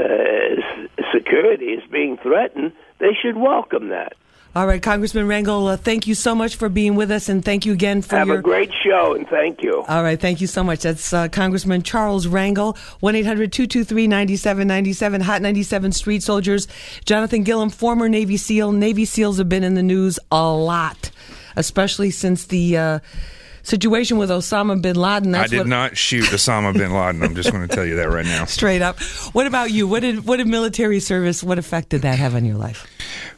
security 1.14 1.66
is 1.66 1.84
being 1.92 2.18
threatened, 2.18 2.74
they 3.00 3.14
should 3.22 3.38
welcome 3.38 3.90
that. 3.90 4.14
All 4.54 4.68
right, 4.68 4.82
Congressman 4.82 5.28
Rangel, 5.28 5.72
uh, 5.72 5.78
thank 5.78 6.08
you 6.08 6.14
so 6.14 6.36
much 6.36 6.58
for 6.58 6.68
being 6.68 6.96
with 6.96 7.10
us, 7.10 7.30
and 7.30 7.44
thank 7.44 7.66
you 7.66 7.72
again 7.72 8.02
for 8.02 8.18
Have 8.18 8.28
your. 8.28 8.40
a 8.40 8.42
great 8.42 8.70
show, 8.84 9.14
and 9.14 9.26
thank 9.30 9.64
you. 9.64 9.86
All 9.88 10.04
right, 10.04 10.20
thank 10.20 10.42
you 10.42 10.48
so 10.48 10.62
much. 10.62 10.82
That's 10.82 11.14
uh, 11.14 11.30
Congressman 11.30 11.84
Charles 11.84 12.28
Rangel, 12.28 12.78
1 13.00 13.16
800 13.16 13.54
223 13.54 14.08
9797, 14.08 15.22
Hot 15.22 15.42
97 15.42 15.94
Street 15.94 16.22
Soldiers. 16.22 16.68
Jonathan 17.06 17.44
Gilliam, 17.44 17.70
former 17.70 18.10
Navy 18.10 18.36
SEAL. 18.36 18.74
Navy 18.74 19.06
SEALs 19.06 19.38
have 19.38 19.48
been 19.48 19.64
in 19.64 19.76
the 19.76 19.84
news 19.84 20.20
a 20.32 20.52
lot, 20.52 21.12
especially 21.56 22.12
since 22.12 22.46
the. 22.46 22.78
Uh, 22.78 23.00
situation 23.64 24.18
with 24.18 24.32
Osama 24.32 24.82
bin 24.82 24.96
Laden. 24.96 25.36
I 25.36 25.46
did 25.46 25.60
what, 25.60 25.68
not 25.68 25.96
shoot 25.96 26.26
Osama 26.26 26.74
bin 26.74 26.92
Laden. 26.92 27.22
I'm 27.22 27.36
just 27.36 27.52
going 27.52 27.68
to 27.68 27.74
tell 27.74 27.86
you 27.86 27.98
that 27.98 28.10
right 28.10 28.26
now. 28.26 28.46
Straight 28.48 28.82
up. 28.82 29.00
What 29.34 29.46
about 29.46 29.70
you? 29.70 29.88
What 29.88 30.00
did 30.00 30.26
what 30.26 30.38
did 30.38 30.48
military 30.48 31.00
service? 31.00 31.44
What 31.44 31.60
effect 31.60 31.90
did 31.90 32.02
that 32.02 32.18
have 32.18 32.36
on 32.36 32.44
your 32.44 32.58
life? 32.58 32.91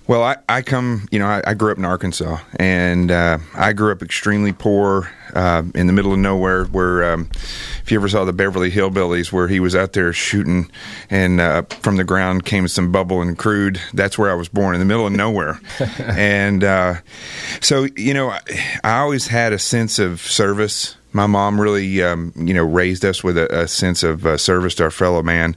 Well, 0.05 0.21
I, 0.21 0.35
I 0.49 0.61
come, 0.61 1.07
you 1.11 1.19
know, 1.19 1.27
I, 1.27 1.41
I, 1.47 1.53
grew 1.53 1.71
up 1.71 1.77
in 1.77 1.85
Arkansas, 1.85 2.39
and 2.57 3.09
uh, 3.09 3.37
I 3.53 3.71
grew 3.71 3.89
up 3.89 4.01
extremely 4.01 4.51
poor 4.51 5.09
uh, 5.33 5.63
in 5.73 5.87
the 5.87 5.93
middle 5.93 6.11
of 6.11 6.19
nowhere. 6.19 6.65
Where, 6.65 7.13
um, 7.13 7.29
if 7.33 7.89
you 7.89 7.97
ever 7.99 8.09
saw 8.09 8.25
the 8.25 8.33
Beverly 8.33 8.69
Hillbillies, 8.69 9.31
where 9.31 9.47
he 9.47 9.61
was 9.61 9.77
out 9.77 9.93
there 9.93 10.11
shooting, 10.11 10.69
and 11.09 11.39
uh, 11.39 11.61
from 11.79 11.95
the 11.95 12.03
ground 12.03 12.43
came 12.43 12.67
some 12.67 12.91
bubble 12.91 13.21
and 13.21 13.37
crude. 13.37 13.79
That's 13.93 14.17
where 14.17 14.29
I 14.29 14.33
was 14.33 14.49
born, 14.49 14.75
in 14.75 14.79
the 14.79 14.85
middle 14.85 15.07
of 15.07 15.13
nowhere. 15.13 15.61
and 15.99 16.65
uh, 16.65 16.95
so, 17.61 17.87
you 17.95 18.13
know, 18.13 18.29
I, 18.29 18.41
I, 18.83 18.99
always 18.99 19.27
had 19.27 19.53
a 19.53 19.59
sense 19.59 19.99
of 19.99 20.19
service. 20.19 20.97
My 21.13 21.27
mom 21.27 21.61
really, 21.61 22.03
um, 22.03 22.33
you 22.35 22.53
know, 22.53 22.65
raised 22.65 23.05
us 23.05 23.23
with 23.23 23.37
a, 23.37 23.61
a 23.61 23.67
sense 23.69 24.03
of 24.03 24.25
uh, 24.25 24.35
service 24.35 24.75
to 24.75 24.83
our 24.83 24.91
fellow 24.91 25.23
man 25.23 25.55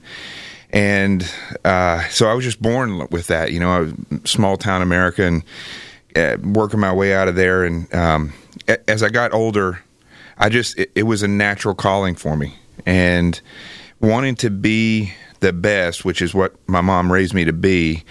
and 0.71 1.29
uh, 1.63 2.07
so 2.09 2.27
I 2.27 2.33
was 2.33 2.43
just 2.43 2.61
born 2.61 3.07
with 3.09 3.27
that. 3.27 3.51
You 3.51 3.59
know, 3.59 3.93
small 4.23 4.57
town 4.57 4.81
America, 4.81 5.23
and 5.23 5.43
uh, 6.15 6.37
working 6.43 6.79
my 6.79 6.93
way 6.93 7.13
out 7.13 7.27
of 7.27 7.35
there. 7.35 7.63
And 7.63 7.93
um, 7.93 8.33
as 8.87 9.03
I 9.03 9.09
got 9.09 9.33
older, 9.33 9.79
I 10.37 10.49
just 10.49 10.77
it, 10.77 10.91
it, 10.95 11.03
was 11.03 11.23
a 11.23 11.27
natural 11.27 11.75
calling 11.75 12.15
for 12.15 12.35
me, 12.35 12.55
and 12.85 13.39
wanting 13.99 14.35
to 14.35 14.49
be 14.49 15.13
the 15.39 15.53
best, 15.53 16.03
which 16.03 16.21
is 16.21 16.33
what 16.33 16.55
my 16.67 16.81
mom 16.81 17.11
raised 17.11 17.33
me 17.33 17.45
to 17.45 17.53
be, 17.53 18.03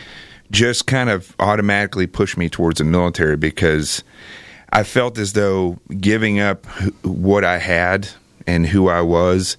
just 0.50 0.86
kind 0.86 1.10
of 1.10 1.34
automatically 1.38 2.06
pushed 2.06 2.36
me 2.36 2.48
towards 2.48 2.78
the 2.78 2.84
military 2.84 3.36
because 3.36 4.02
I 4.72 4.82
felt 4.84 5.18
as 5.18 5.32
though 5.32 5.78
giving 6.00 6.38
up 6.40 6.66
what 7.04 7.44
I 7.44 7.58
had 7.58 8.08
and 8.46 8.66
who 8.66 8.88
I 8.88 9.00
was 9.00 9.56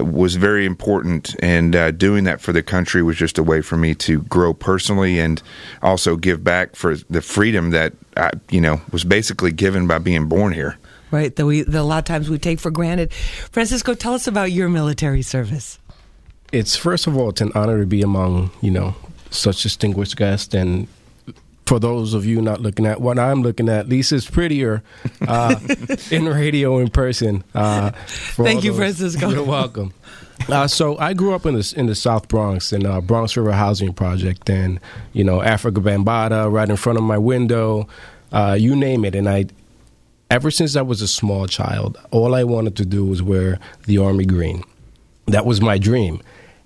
was 0.00 0.36
very 0.36 0.64
important, 0.64 1.34
and 1.40 1.74
uh, 1.74 1.90
doing 1.90 2.24
that 2.24 2.40
for 2.40 2.52
the 2.52 2.62
country 2.62 3.02
was 3.02 3.16
just 3.16 3.38
a 3.38 3.42
way 3.42 3.60
for 3.60 3.76
me 3.76 3.94
to 3.96 4.22
grow 4.22 4.54
personally 4.54 5.18
and 5.18 5.42
also 5.82 6.16
give 6.16 6.42
back 6.42 6.76
for 6.76 6.96
the 6.96 7.22
freedom 7.22 7.70
that 7.70 7.92
I, 8.16 8.32
you 8.50 8.60
know 8.60 8.80
was 8.92 9.04
basically 9.04 9.52
given 9.52 9.86
by 9.86 9.98
being 9.98 10.26
born 10.26 10.52
here. 10.52 10.78
Right, 11.10 11.34
that 11.36 11.46
we 11.46 11.62
that 11.62 11.80
a 11.80 11.82
lot 11.82 11.98
of 11.98 12.04
times 12.04 12.28
we 12.28 12.38
take 12.38 12.60
for 12.60 12.70
granted. 12.70 13.12
Francisco, 13.12 13.94
tell 13.94 14.14
us 14.14 14.26
about 14.26 14.52
your 14.52 14.68
military 14.68 15.22
service. 15.22 15.78
It's 16.52 16.76
first 16.76 17.06
of 17.06 17.16
all, 17.16 17.30
it's 17.30 17.40
an 17.40 17.52
honor 17.54 17.80
to 17.80 17.86
be 17.86 18.02
among 18.02 18.50
you 18.60 18.70
know 18.70 18.94
such 19.30 19.62
distinguished 19.62 20.16
guests 20.16 20.54
and 20.54 20.88
for 21.68 21.78
those 21.78 22.14
of 22.14 22.24
you 22.24 22.40
not 22.40 22.62
looking 22.62 22.86
at 22.86 22.98
what 22.98 23.18
I'm 23.18 23.42
looking 23.42 23.68
at, 23.68 23.90
Lisa's 23.90 24.28
prettier 24.28 24.82
uh, 25.28 25.54
in 26.10 26.26
radio 26.26 26.78
in 26.78 26.88
person. 26.88 27.44
Uh, 27.54 27.90
Thank 27.90 28.64
you, 28.64 28.70
those, 28.70 28.78
Francisco. 28.78 29.28
You're 29.28 29.44
welcome. 29.44 29.92
Uh, 30.48 30.66
so 30.66 30.96
I 30.96 31.12
grew 31.12 31.34
up 31.34 31.44
in 31.44 31.54
the 31.54 31.74
in 31.76 31.84
the 31.86 31.94
South 31.94 32.28
Bronx 32.28 32.72
in 32.72 32.86
uh, 32.86 33.02
Bronx 33.02 33.36
River 33.36 33.52
Housing 33.52 33.92
Project, 33.92 34.48
and 34.48 34.80
you 35.12 35.22
know 35.22 35.40
Afrika 35.40 35.82
Bambaataa 35.82 36.50
right 36.50 36.70
in 36.70 36.76
front 36.76 36.96
of 36.98 37.04
my 37.04 37.18
window, 37.18 37.86
uh, 38.32 38.56
you 38.58 38.74
name 38.74 39.04
it. 39.04 39.14
And 39.14 39.28
I, 39.28 39.44
ever 40.30 40.50
since 40.50 40.74
I 40.74 40.80
was 40.80 41.02
a 41.02 41.08
small 41.08 41.46
child, 41.46 41.98
all 42.10 42.34
I 42.34 42.44
wanted 42.44 42.76
to 42.76 42.86
do 42.86 43.04
was 43.04 43.22
wear 43.22 43.58
the 43.84 43.98
army 43.98 44.24
green. 44.24 44.64
That 45.26 45.44
was 45.44 45.60
my 45.60 45.76
dream. 45.76 46.22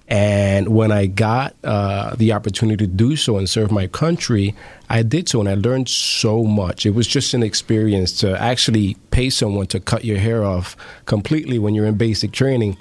And 0.09 0.68
when 0.68 0.92
I 0.92 1.06
got 1.06 1.54
uh, 1.64 2.14
the 2.16 2.32
opportunity 2.32 2.87
to 2.87 2.92
do 2.92 3.16
so 3.16 3.38
and 3.38 3.49
serve 3.49 3.71
my 3.71 3.87
country, 3.87 4.54
I 4.90 5.02
did 5.02 5.28
so 5.28 5.40
and 5.40 5.49
I 5.49 5.54
learned 5.54 5.88
so 5.88 6.44
much. 6.44 6.85
It 6.85 6.90
was 6.90 7.06
just 7.06 7.35
an 7.35 7.42
experience 7.42 8.12
to 8.21 8.38
actually 8.38 8.97
pay 9.11 9.30
someone 9.30 9.66
to 9.68 9.80
cut 9.80 10.04
your 10.04 10.18
hair 10.18 10.44
off 10.44 10.76
completely 11.06 11.59
when 11.59 11.75
you're 11.75 11.87
in 11.87 11.97
basic 11.97 12.32
training. 12.32 12.76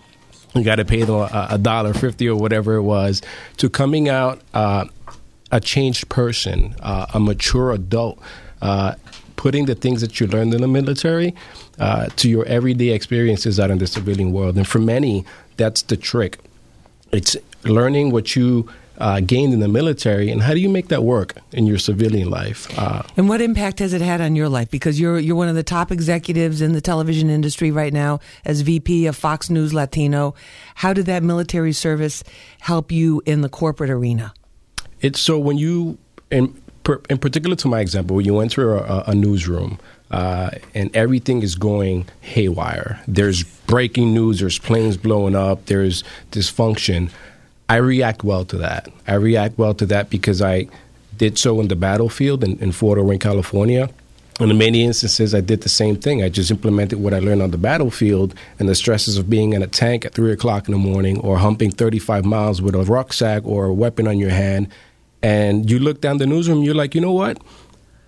You 0.54 0.64
got 0.64 0.76
to 0.76 0.86
pay 0.86 1.04
them 1.04 1.30
a 1.32 1.58
dollar 1.58 1.94
fifty 1.94 2.28
or 2.28 2.36
whatever 2.36 2.76
it 2.76 2.82
was 2.82 3.22
to 3.58 3.70
coming 3.70 4.10
out 4.10 4.42
uh, 4.54 4.86
a 5.50 5.62
changed 5.62 6.10
person, 6.10 6.76
uh, 6.82 7.06
a 7.14 7.20
mature 7.20 7.72
adult, 7.72 8.20
uh, 8.62 8.96
putting 9.38 9.66
the 9.66 9.76
things 9.76 10.02
that 10.02 10.20
you 10.20 10.28
learned 10.28 10.54
in 10.54 10.60
the 10.60 10.68
military 10.68 11.34
uh, 11.80 12.08
to 12.18 12.30
your 12.30 12.46
everyday 12.46 12.90
experiences 12.90 13.60
out 13.60 13.72
in 13.72 13.78
the 13.78 13.88
civilian 13.88 14.34
world. 14.34 14.58
And 14.58 14.68
for 14.68 14.80
many, 14.80 15.24
that's 15.56 15.84
the 15.84 15.96
trick 15.96 16.40
it's 17.12 17.38
learning 17.64 18.12
what 18.12 18.36
you 18.36 18.70
uh, 19.02 19.20
gained 19.20 19.52
in 19.52 19.60
the 19.60 19.68
military, 19.68 20.30
and 20.30 20.44
how 20.44 20.54
do 20.54 20.60
you 20.60 20.70
make 20.70 20.90
that 20.90 21.04
work 21.04 21.34
in 21.52 21.66
your 21.66 21.80
civilian 21.80 22.30
life? 22.30 22.68
Uh, 22.78 23.02
and 23.18 23.28
what 23.28 23.42
impact 23.42 23.80
has 23.80 23.94
it 23.94 24.02
had 24.02 24.22
on 24.22 24.36
your 24.36 24.48
life? 24.48 24.70
Because 24.70 25.00
you're 25.00 25.20
you're 25.20 25.36
one 25.36 25.48
of 25.48 25.56
the 25.56 25.64
top 25.64 25.92
executives 25.92 26.62
in 26.62 26.74
the 26.74 26.82
television 26.82 27.30
industry 27.30 27.72
right 27.72 27.92
now 27.92 28.20
as 28.46 28.62
VP 28.62 29.08
of 29.08 29.16
Fox 29.16 29.50
News 29.50 29.74
Latino. 29.74 30.36
How 30.76 30.94
did 30.94 31.08
that 31.08 31.24
military 31.24 31.74
service 31.74 32.24
help 32.60 32.92
you 32.92 33.24
in 33.26 33.42
the 33.42 33.50
corporate 33.50 33.90
arena? 33.90 34.34
It's 35.02 35.20
so 35.20 35.40
when 35.40 35.58
you, 35.58 35.98
in, 36.30 36.62
in 37.10 37.18
particular 37.18 37.56
to 37.56 37.68
my 37.68 37.80
example, 37.80 38.16
when 38.16 38.26
you 38.26 38.40
enter 38.40 38.76
a, 38.76 39.04
a 39.08 39.16
newsroom. 39.16 39.80
Uh, 40.12 40.52
and 40.76 40.94
everything 40.94 41.42
is 41.42 41.56
going 41.56 42.06
haywire. 42.20 43.00
There's 43.08 43.44
breaking 43.44 44.14
news, 44.14 44.42
there's 44.42 44.60
planes 44.60 44.98
blowing 44.98 45.36
up, 45.36 45.66
there's 45.68 46.04
dysfunction. 46.32 47.10
I 47.70 47.78
react 47.78 48.24
well 48.24 48.44
to 48.46 48.58
that. 48.58 48.90
I 49.08 49.14
react 49.14 49.58
well 49.58 49.74
to 49.76 49.86
that 49.86 50.10
because 50.10 50.42
I 50.42 50.68
did 51.18 51.38
so 51.38 51.62
in 51.62 51.70
the 51.70 51.78
battlefield 51.78 52.44
in, 52.44 52.60
in 52.60 52.74
Fort 52.74 52.98
Irwin, 52.98 53.20
California. 53.20 53.90
And 54.42 54.52
in 54.52 54.58
many 54.58 54.84
instances, 54.84 55.34
I 55.34 55.40
did 55.40 55.62
the 55.62 55.70
same 55.70 55.96
thing. 55.96 56.24
I 56.24 56.30
just 56.30 56.52
implemented 56.52 57.00
what 57.00 57.14
I 57.14 57.20
learned 57.20 57.42
on 57.42 57.52
the 57.52 57.58
battlefield 57.58 58.34
and 58.60 58.68
the 58.68 58.76
stresses 58.76 59.18
of 59.18 59.30
being 59.30 59.54
in 59.54 59.62
a 59.62 59.68
tank 59.68 60.04
at 60.04 60.14
3 60.14 60.32
o'clock 60.32 60.68
in 60.68 60.72
the 60.72 60.80
morning 60.80 61.20
or 61.20 61.38
humping 61.38 61.72
35 61.72 62.26
miles 62.26 62.62
with 62.62 62.76
a 62.76 62.84
rucksack 62.84 63.46
or 63.46 63.66
a 63.66 63.74
weapon 63.74 64.08
on 64.08 64.18
your 64.18 64.32
hand. 64.32 64.68
And 65.22 65.70
you 65.70 65.80
look 65.80 66.02
down 66.02 66.18
the 66.18 66.26
newsroom, 66.26 66.64
you're 66.64 66.76
like, 66.76 66.96
you 66.96 67.02
know 67.02 67.14
what? 67.14 67.38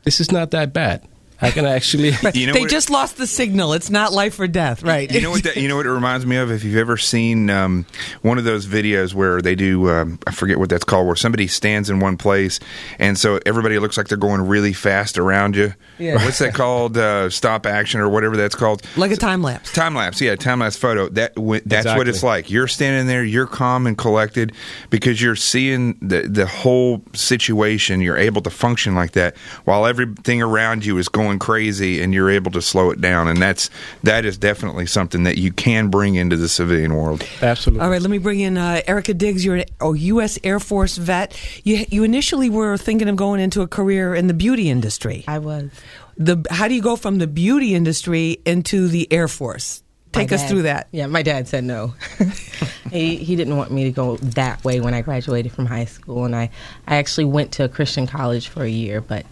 This 0.03 0.19
is 0.19 0.31
not 0.31 0.51
that 0.51 0.73
bad. 0.73 1.07
I 1.43 1.51
can 1.51 1.65
actually. 1.65 2.11
right. 2.23 2.35
you 2.35 2.47
know 2.47 2.53
they 2.53 2.65
just 2.65 2.89
lost 2.89 3.17
the 3.17 3.27
signal. 3.27 3.73
It's 3.73 3.89
not 3.89 4.13
life 4.13 4.39
or 4.39 4.47
death, 4.47 4.83
right? 4.83 5.11
You 5.11 5.21
know 5.21 5.31
what? 5.31 5.43
That, 5.43 5.57
you 5.57 5.67
know 5.67 5.75
what 5.75 5.85
it 5.85 5.91
reminds 5.91 6.25
me 6.25 6.37
of? 6.37 6.51
If 6.51 6.63
you've 6.63 6.77
ever 6.77 6.97
seen 6.97 7.49
um, 7.49 7.85
one 8.21 8.37
of 8.37 8.43
those 8.43 8.65
videos 8.65 9.13
where 9.13 9.41
they 9.41 9.55
do, 9.55 9.89
um, 9.89 10.19
I 10.25 10.31
forget 10.31 10.57
what 10.57 10.69
that's 10.69 10.83
called, 10.83 11.07
where 11.07 11.15
somebody 11.15 11.47
stands 11.47 11.89
in 11.89 11.99
one 11.99 12.17
place, 12.17 12.59
and 12.99 13.17
so 13.17 13.39
everybody 13.45 13.79
looks 13.79 13.97
like 13.97 14.07
they're 14.07 14.17
going 14.17 14.41
really 14.41 14.73
fast 14.73 15.17
around 15.17 15.55
you. 15.55 15.73
Yeah. 15.97 16.23
What's 16.23 16.39
that 16.39 16.53
called? 16.53 16.97
Uh, 16.97 17.29
stop 17.29 17.65
action 17.65 17.99
or 17.99 18.09
whatever 18.09 18.37
that's 18.37 18.55
called. 18.55 18.81
Like 18.97 19.11
a 19.11 19.17
time 19.17 19.41
lapse. 19.41 19.71
Time 19.73 19.95
lapse. 19.95 20.21
Yeah, 20.21 20.35
time 20.35 20.59
lapse 20.59 20.77
photo. 20.77 21.09
That 21.09 21.35
w- 21.35 21.61
that's 21.65 21.85
exactly. 21.85 21.99
what 21.99 22.07
it's 22.07 22.23
like. 22.23 22.49
You're 22.49 22.67
standing 22.67 23.07
there. 23.07 23.23
You're 23.23 23.47
calm 23.47 23.87
and 23.87 23.97
collected 23.97 24.53
because 24.89 25.21
you're 25.21 25.35
seeing 25.35 25.97
the 26.01 26.21
the 26.27 26.47
whole 26.47 27.03
situation. 27.13 28.01
You're 28.01 28.17
able 28.17 28.41
to 28.41 28.49
function 28.49 28.95
like 28.95 29.11
that 29.11 29.35
while 29.65 29.85
everything 29.85 30.41
around 30.41 30.85
you 30.85 30.97
is 30.97 31.09
going 31.09 31.32
going 31.33 31.39
crazy 31.39 32.01
and 32.01 32.13
you're 32.13 32.29
able 32.29 32.51
to 32.51 32.61
slow 32.61 32.91
it 32.91 33.01
down. 33.01 33.27
And 33.27 33.41
that's 33.41 33.69
that 34.03 34.25
is 34.25 34.37
definitely 34.37 34.85
something 34.85 35.23
that 35.23 35.37
you 35.37 35.51
can 35.51 35.89
bring 35.89 36.15
into 36.15 36.37
the 36.37 36.49
civilian 36.49 36.95
world. 36.95 37.25
Absolutely. 37.41 37.83
All 37.83 37.89
right 37.89 38.01
let 38.01 38.11
me 38.11 38.17
bring 38.17 38.39
in 38.39 38.57
uh, 38.57 38.81
erica 38.87 39.13
diggs. 39.13 39.43
You're 39.43 39.63
a 39.81 39.95
u.s 39.95 40.39
air 40.43 40.59
force 40.59 40.97
vet. 40.97 41.37
You, 41.63 41.85
you 41.89 42.03
initially 42.03 42.49
were 42.49 42.77
thinking 42.77 43.09
of 43.09 43.15
going 43.15 43.39
into 43.39 43.61
a 43.61 43.67
career 43.67 44.15
in 44.15 44.27
the 44.27 44.33
beauty 44.33 44.69
industry. 44.69 45.23
I 45.27 45.39
was. 45.39 45.71
The 46.15 46.45
how 46.49 46.67
do 46.67 46.75
you 46.75 46.81
go 46.81 46.95
from 46.95 47.17
the 47.17 47.27
beauty 47.27 47.73
industry 47.73 48.37
into 48.45 48.87
the 48.87 49.11
air 49.11 49.27
force? 49.27 49.81
Take 50.11 50.31
us 50.31 50.47
through 50.47 50.61
that. 50.63 50.89
Yeah, 50.91 51.07
my 51.07 51.23
dad 51.23 51.47
said 51.47 51.63
no. 51.63 51.95
he 52.91 53.15
he 53.15 53.35
didn't 53.35 53.57
want 53.57 53.71
me 53.71 53.85
to 53.85 53.91
go 53.91 54.17
that 54.17 54.63
way 54.63 54.79
when 54.79 54.93
I 54.93 55.01
graduated 55.01 55.51
from 55.51 55.65
high 55.65 55.85
school, 55.85 56.25
and 56.25 56.35
I 56.35 56.51
I 56.85 56.97
actually 56.97 57.25
went 57.25 57.53
to 57.53 57.63
a 57.63 57.67
Christian 57.67 58.05
college 58.05 58.47
for 58.47 58.61
a 58.61 58.69
year, 58.69 59.01
but 59.01 59.25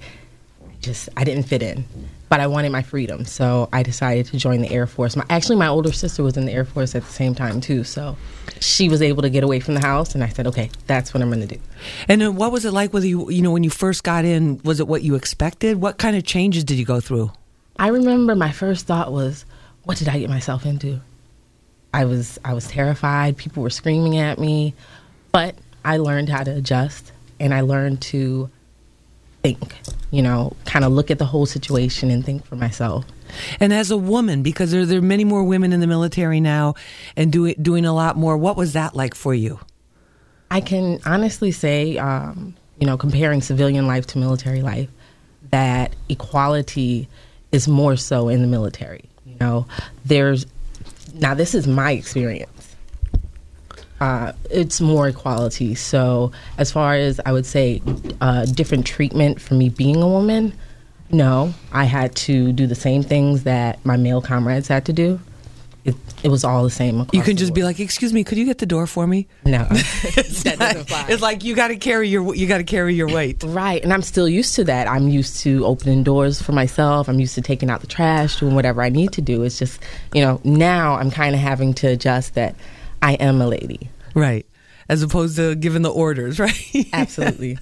just 0.82 1.10
I 1.16 1.24
didn't 1.24 1.44
fit 1.44 1.62
in. 1.62 1.86
But 2.30 2.40
I 2.40 2.48
wanted 2.48 2.72
my 2.72 2.82
freedom, 2.82 3.26
so 3.26 3.68
I 3.74 3.84
decided 3.84 4.26
to 4.28 4.38
join 4.38 4.62
the 4.62 4.72
Air 4.72 4.88
Force. 4.88 5.18
My, 5.18 5.26
actually, 5.30 5.58
my 5.58 5.68
older 5.68 5.92
sister 5.92 6.24
was 6.24 6.38
in 6.38 6.46
the 6.46 6.54
Air 6.54 6.64
Force 6.64 6.96
at 6.96 7.04
the 7.04 7.12
same 7.12 7.36
time 7.36 7.60
too, 7.60 7.84
so 7.84 8.16
she 8.62 8.88
was 8.88 9.02
able 9.02 9.22
to 9.24 9.30
get 9.30 9.44
away 9.44 9.60
from 9.60 9.74
the 9.74 9.82
house, 9.82 10.16
and 10.16 10.24
I 10.24 10.30
said, 10.30 10.48
"Okay, 10.48 10.72
that's 10.88 11.14
what 11.14 11.22
I'm 11.22 11.30
going 11.30 11.46
to 11.46 11.56
do." 11.56 11.62
And 12.08 12.22
then 12.22 12.36
what 12.36 12.54
was 12.54 12.64
it 12.64 12.72
like 12.72 12.94
with 12.94 13.04
you? 13.04 13.30
You 13.30 13.42
know, 13.42 13.52
when 13.52 13.66
you 13.66 13.70
first 13.70 14.04
got 14.04 14.24
in, 14.24 14.62
was 14.64 14.80
it 14.80 14.88
what 14.88 15.04
you 15.04 15.16
expected? 15.16 15.82
What 15.82 15.98
kind 15.98 16.16
of 16.16 16.24
changes 16.24 16.64
did 16.64 16.78
you 16.78 16.86
go 16.86 17.02
through? 17.02 17.32
I 17.78 17.90
remember 17.90 18.34
my 18.34 18.52
first 18.52 18.86
thought 18.88 19.12
was, 19.12 19.44
"What 19.84 19.98
did 19.98 20.08
I 20.08 20.18
get 20.20 20.30
myself 20.30 20.66
into?" 20.66 21.02
I 21.94 22.06
was 22.06 22.40
I 22.46 22.54
was 22.54 22.68
terrified. 22.68 23.36
People 23.36 23.62
were 23.62 23.70
screaming 23.70 24.18
at 24.18 24.40
me, 24.40 24.74
but 25.34 25.56
I 25.84 25.98
learned 25.98 26.30
how 26.30 26.44
to 26.44 26.52
adjust, 26.52 27.12
and 27.42 27.54
I 27.54 27.60
learned 27.62 28.02
to 28.04 28.50
think, 29.44 29.76
you 30.12 30.22
know, 30.22 30.54
kind 30.66 30.86
of 30.86 30.92
look 30.92 31.10
at 31.10 31.18
the 31.18 31.26
whole 31.26 31.46
situation 31.46 32.12
and 32.12 32.24
think 32.24 32.46
for 32.46 32.56
myself. 32.56 33.06
And 33.60 33.74
as 33.74 33.92
a 33.92 33.98
woman, 33.98 34.44
because 34.44 34.72
there, 34.72 34.86
there 34.86 35.00
are 35.00 35.02
many 35.02 35.24
more 35.24 35.44
women 35.44 35.72
in 35.72 35.80
the 35.80 35.88
military 35.88 36.40
now 36.42 36.76
and 37.16 37.32
doing 37.32 37.56
doing 37.62 37.86
a 37.86 37.94
lot 37.94 38.18
more, 38.18 38.38
what 38.38 38.58
was 38.58 38.74
that 38.74 38.94
like 38.94 39.16
for 39.16 39.34
you? 39.34 39.60
I 40.52 40.60
can 40.60 41.00
honestly 41.06 41.52
say, 41.52 41.98
um, 41.98 42.56
you 42.78 42.86
know, 42.86 42.98
comparing 42.98 43.42
civilian 43.42 43.88
life 43.88 44.06
to 44.08 44.18
military 44.18 44.62
life, 44.62 44.90
that 45.52 45.96
equality 46.10 47.08
is 47.54 47.68
more 47.70 47.96
so 47.96 48.28
in 48.28 48.42
the 48.42 48.48
military. 48.48 49.06
You 49.26 49.36
know, 49.40 49.68
there's 50.04 50.46
now 51.14 51.34
this 51.34 51.56
is 51.56 51.68
my 51.68 51.92
experience. 51.92 52.51
Uh, 54.02 54.34
it's 54.50 54.82
more 54.82 55.08
equality. 55.08 55.76
So, 55.76 56.32
as 56.58 56.72
far 56.72 56.96
as 56.96 57.22
I 57.24 57.32
would 57.32 57.46
say, 57.46 57.84
uh, 58.20 58.46
different 58.46 58.88
treatment 58.88 59.40
for 59.40 59.54
me 59.54 59.70
being 59.70 60.02
a 60.02 60.08
woman, 60.08 60.54
no, 61.12 61.54
I 61.72 61.84
had 61.86 62.16
to 62.16 62.52
do 62.52 62.66
the 62.66 62.74
same 62.74 63.04
things 63.04 63.44
that 63.44 63.86
my 63.86 63.98
male 63.98 64.20
comrades 64.20 64.68
had 64.68 64.86
to 64.86 64.94
do. 64.94 65.20
It, 65.86 65.96
it 66.24 66.30
was 66.30 66.44
all 66.44 66.64
the 66.64 66.72
same. 66.72 67.06
You 67.14 67.22
can 67.22 67.38
just 67.38 67.54
be 67.54 67.62
like, 67.62 67.80
"Excuse 67.80 68.12
me, 68.12 68.24
could 68.24 68.40
you 68.40 68.46
get 68.46 68.58
the 68.58 68.66
door 68.66 68.88
for 68.88 69.06
me?" 69.06 69.28
no, 69.46 69.66
that 69.66 70.56
doesn't 70.58 70.88
fly. 70.88 71.06
It's 71.08 71.22
like 71.22 71.44
you 71.44 71.56
got 71.56 71.68
to 71.68 71.76
carry 71.76 72.10
your 72.10 72.34
you 72.34 72.48
got 72.48 72.58
to 72.58 72.64
carry 72.64 72.96
your 72.96 73.08
weight. 73.08 73.44
Right, 73.44 73.84
and 73.84 73.94
I'm 73.94 74.02
still 74.02 74.28
used 74.28 74.56
to 74.56 74.64
that. 74.64 74.88
I'm 74.88 75.10
used 75.10 75.42
to 75.42 75.64
opening 75.64 76.02
doors 76.02 76.42
for 76.42 76.54
myself. 76.54 77.08
I'm 77.08 77.20
used 77.20 77.36
to 77.36 77.42
taking 77.42 77.70
out 77.70 77.82
the 77.82 77.88
trash, 77.88 78.40
doing 78.40 78.56
whatever 78.56 78.82
I 78.82 78.90
need 78.90 79.12
to 79.14 79.22
do. 79.22 79.44
It's 79.44 79.60
just, 79.60 79.80
you 80.12 80.22
know, 80.22 80.42
now 80.44 80.96
I'm 80.96 81.12
kind 81.12 81.36
of 81.36 81.42
having 81.42 81.76
to 81.76 81.88
adjust 81.88 82.34
that 82.34 82.56
I 83.02 83.14
am 83.14 83.42
a 83.42 83.48
lady. 83.48 83.90
Right. 84.14 84.46
As 84.90 85.04
opposed 85.04 85.38
to 85.38 85.56
giving 85.56 85.84
the 85.84 85.92
orders, 85.92 86.38
right? 86.40 86.76
Absolutely. 86.92 87.58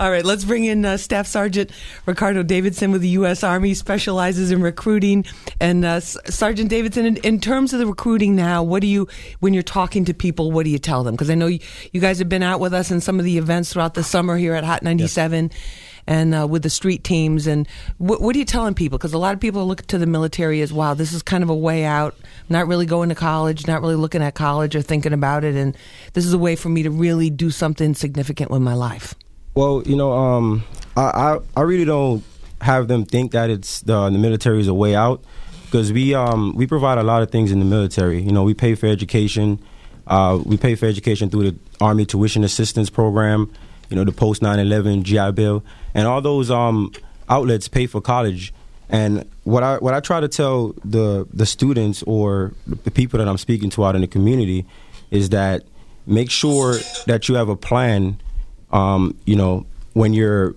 All 0.00 0.10
right, 0.10 0.24
let's 0.24 0.44
bring 0.44 0.64
in 0.64 0.84
uh, 0.84 0.96
Staff 0.96 1.28
Sergeant 1.28 1.70
Ricardo 2.06 2.42
Davidson 2.42 2.90
with 2.90 3.02
the 3.02 3.10
U.S. 3.10 3.44
Army, 3.44 3.74
specializes 3.74 4.50
in 4.50 4.62
recruiting. 4.62 5.24
And 5.60 5.84
uh, 5.84 5.88
S- 5.88 6.16
Sergeant 6.26 6.70
Davidson, 6.70 7.06
in, 7.06 7.16
in 7.18 7.40
terms 7.40 7.72
of 7.72 7.78
the 7.78 7.86
recruiting 7.86 8.34
now, 8.34 8.64
what 8.64 8.80
do 8.80 8.88
you, 8.88 9.06
when 9.38 9.54
you're 9.54 9.62
talking 9.62 10.04
to 10.06 10.14
people, 10.14 10.50
what 10.50 10.64
do 10.64 10.70
you 10.70 10.78
tell 10.78 11.04
them? 11.04 11.14
Because 11.14 11.30
I 11.30 11.36
know 11.36 11.46
you, 11.46 11.60
you 11.92 12.00
guys 12.00 12.18
have 12.18 12.28
been 12.28 12.42
out 12.42 12.58
with 12.58 12.74
us 12.74 12.90
in 12.90 13.00
some 13.00 13.20
of 13.20 13.24
the 13.24 13.38
events 13.38 13.72
throughout 13.72 13.94
the 13.94 14.02
summer 14.02 14.36
here 14.36 14.54
at 14.54 14.64
Hot 14.64 14.82
97 14.82 15.52
and 16.06 16.34
uh, 16.34 16.46
with 16.46 16.62
the 16.62 16.70
street 16.70 17.04
teams. 17.04 17.46
And 17.46 17.66
what, 17.98 18.20
what 18.20 18.34
are 18.34 18.38
you 18.38 18.44
telling 18.44 18.74
people? 18.74 18.98
Because 18.98 19.12
a 19.12 19.18
lot 19.18 19.34
of 19.34 19.40
people 19.40 19.66
look 19.66 19.86
to 19.88 19.98
the 19.98 20.06
military 20.06 20.60
as, 20.60 20.72
wow, 20.72 20.94
this 20.94 21.12
is 21.12 21.22
kind 21.22 21.42
of 21.42 21.50
a 21.50 21.54
way 21.54 21.84
out. 21.84 22.16
Not 22.48 22.66
really 22.66 22.86
going 22.86 23.08
to 23.08 23.14
college, 23.14 23.66
not 23.66 23.80
really 23.80 23.96
looking 23.96 24.22
at 24.22 24.34
college 24.34 24.76
or 24.76 24.82
thinking 24.82 25.12
about 25.12 25.44
it. 25.44 25.54
And 25.54 25.76
this 26.12 26.26
is 26.26 26.32
a 26.32 26.38
way 26.38 26.56
for 26.56 26.68
me 26.68 26.82
to 26.82 26.90
really 26.90 27.30
do 27.30 27.50
something 27.50 27.94
significant 27.94 28.50
with 28.50 28.62
my 28.62 28.74
life. 28.74 29.14
Well, 29.54 29.82
you 29.84 29.96
know, 29.96 30.12
um, 30.12 30.64
I, 30.96 31.02
I 31.02 31.38
I 31.58 31.60
really 31.62 31.84
don't 31.84 32.24
have 32.60 32.88
them 32.88 33.04
think 33.04 33.32
that 33.32 33.50
it's 33.50 33.80
the, 33.82 34.08
the 34.08 34.18
military 34.18 34.60
is 34.60 34.68
a 34.68 34.74
way 34.74 34.94
out 34.94 35.22
because 35.64 35.92
we 35.92 36.14
um 36.14 36.54
we 36.54 36.66
provide 36.66 36.98
a 36.98 37.02
lot 37.02 37.22
of 37.22 37.30
things 37.30 37.52
in 37.52 37.58
the 37.58 37.64
military. 37.64 38.20
You 38.20 38.32
know, 38.32 38.44
we 38.44 38.54
pay 38.54 38.74
for 38.74 38.86
education. 38.86 39.58
Uh, 40.06 40.40
we 40.44 40.56
pay 40.56 40.74
for 40.74 40.86
education 40.86 41.30
through 41.30 41.50
the 41.50 41.58
Army 41.80 42.04
Tuition 42.04 42.44
Assistance 42.44 42.90
Program. 42.90 43.52
You 43.92 43.96
know, 43.96 44.04
the 44.04 44.12
post 44.12 44.42
9/11 44.42 45.02
GI 45.02 45.32
Bill, 45.32 45.62
and 45.94 46.08
all 46.08 46.20
those 46.20 46.50
um 46.50 46.90
outlets 47.28 47.68
pay 47.68 47.86
for 47.86 48.00
college. 48.00 48.52
And 48.88 49.24
what 49.44 49.62
I 49.62 49.76
what 49.76 49.94
I 49.94 50.00
try 50.00 50.20
to 50.20 50.28
tell 50.28 50.74
the 50.84 51.26
the 51.32 51.46
students 51.46 52.02
or 52.04 52.52
the 52.66 52.90
people 52.90 53.18
that 53.18 53.28
I'm 53.28 53.38
speaking 53.38 53.70
to 53.70 53.84
out 53.84 53.94
in 53.94 54.00
the 54.00 54.06
community 54.08 54.66
is 55.10 55.28
that 55.28 55.62
make 56.06 56.30
sure 56.30 56.78
that 57.06 57.28
you 57.28 57.36
have 57.36 57.48
a 57.48 57.56
plan 57.56 58.18
um, 58.72 59.16
you 59.26 59.36
know, 59.36 59.66
when 59.92 60.12
you're 60.12 60.54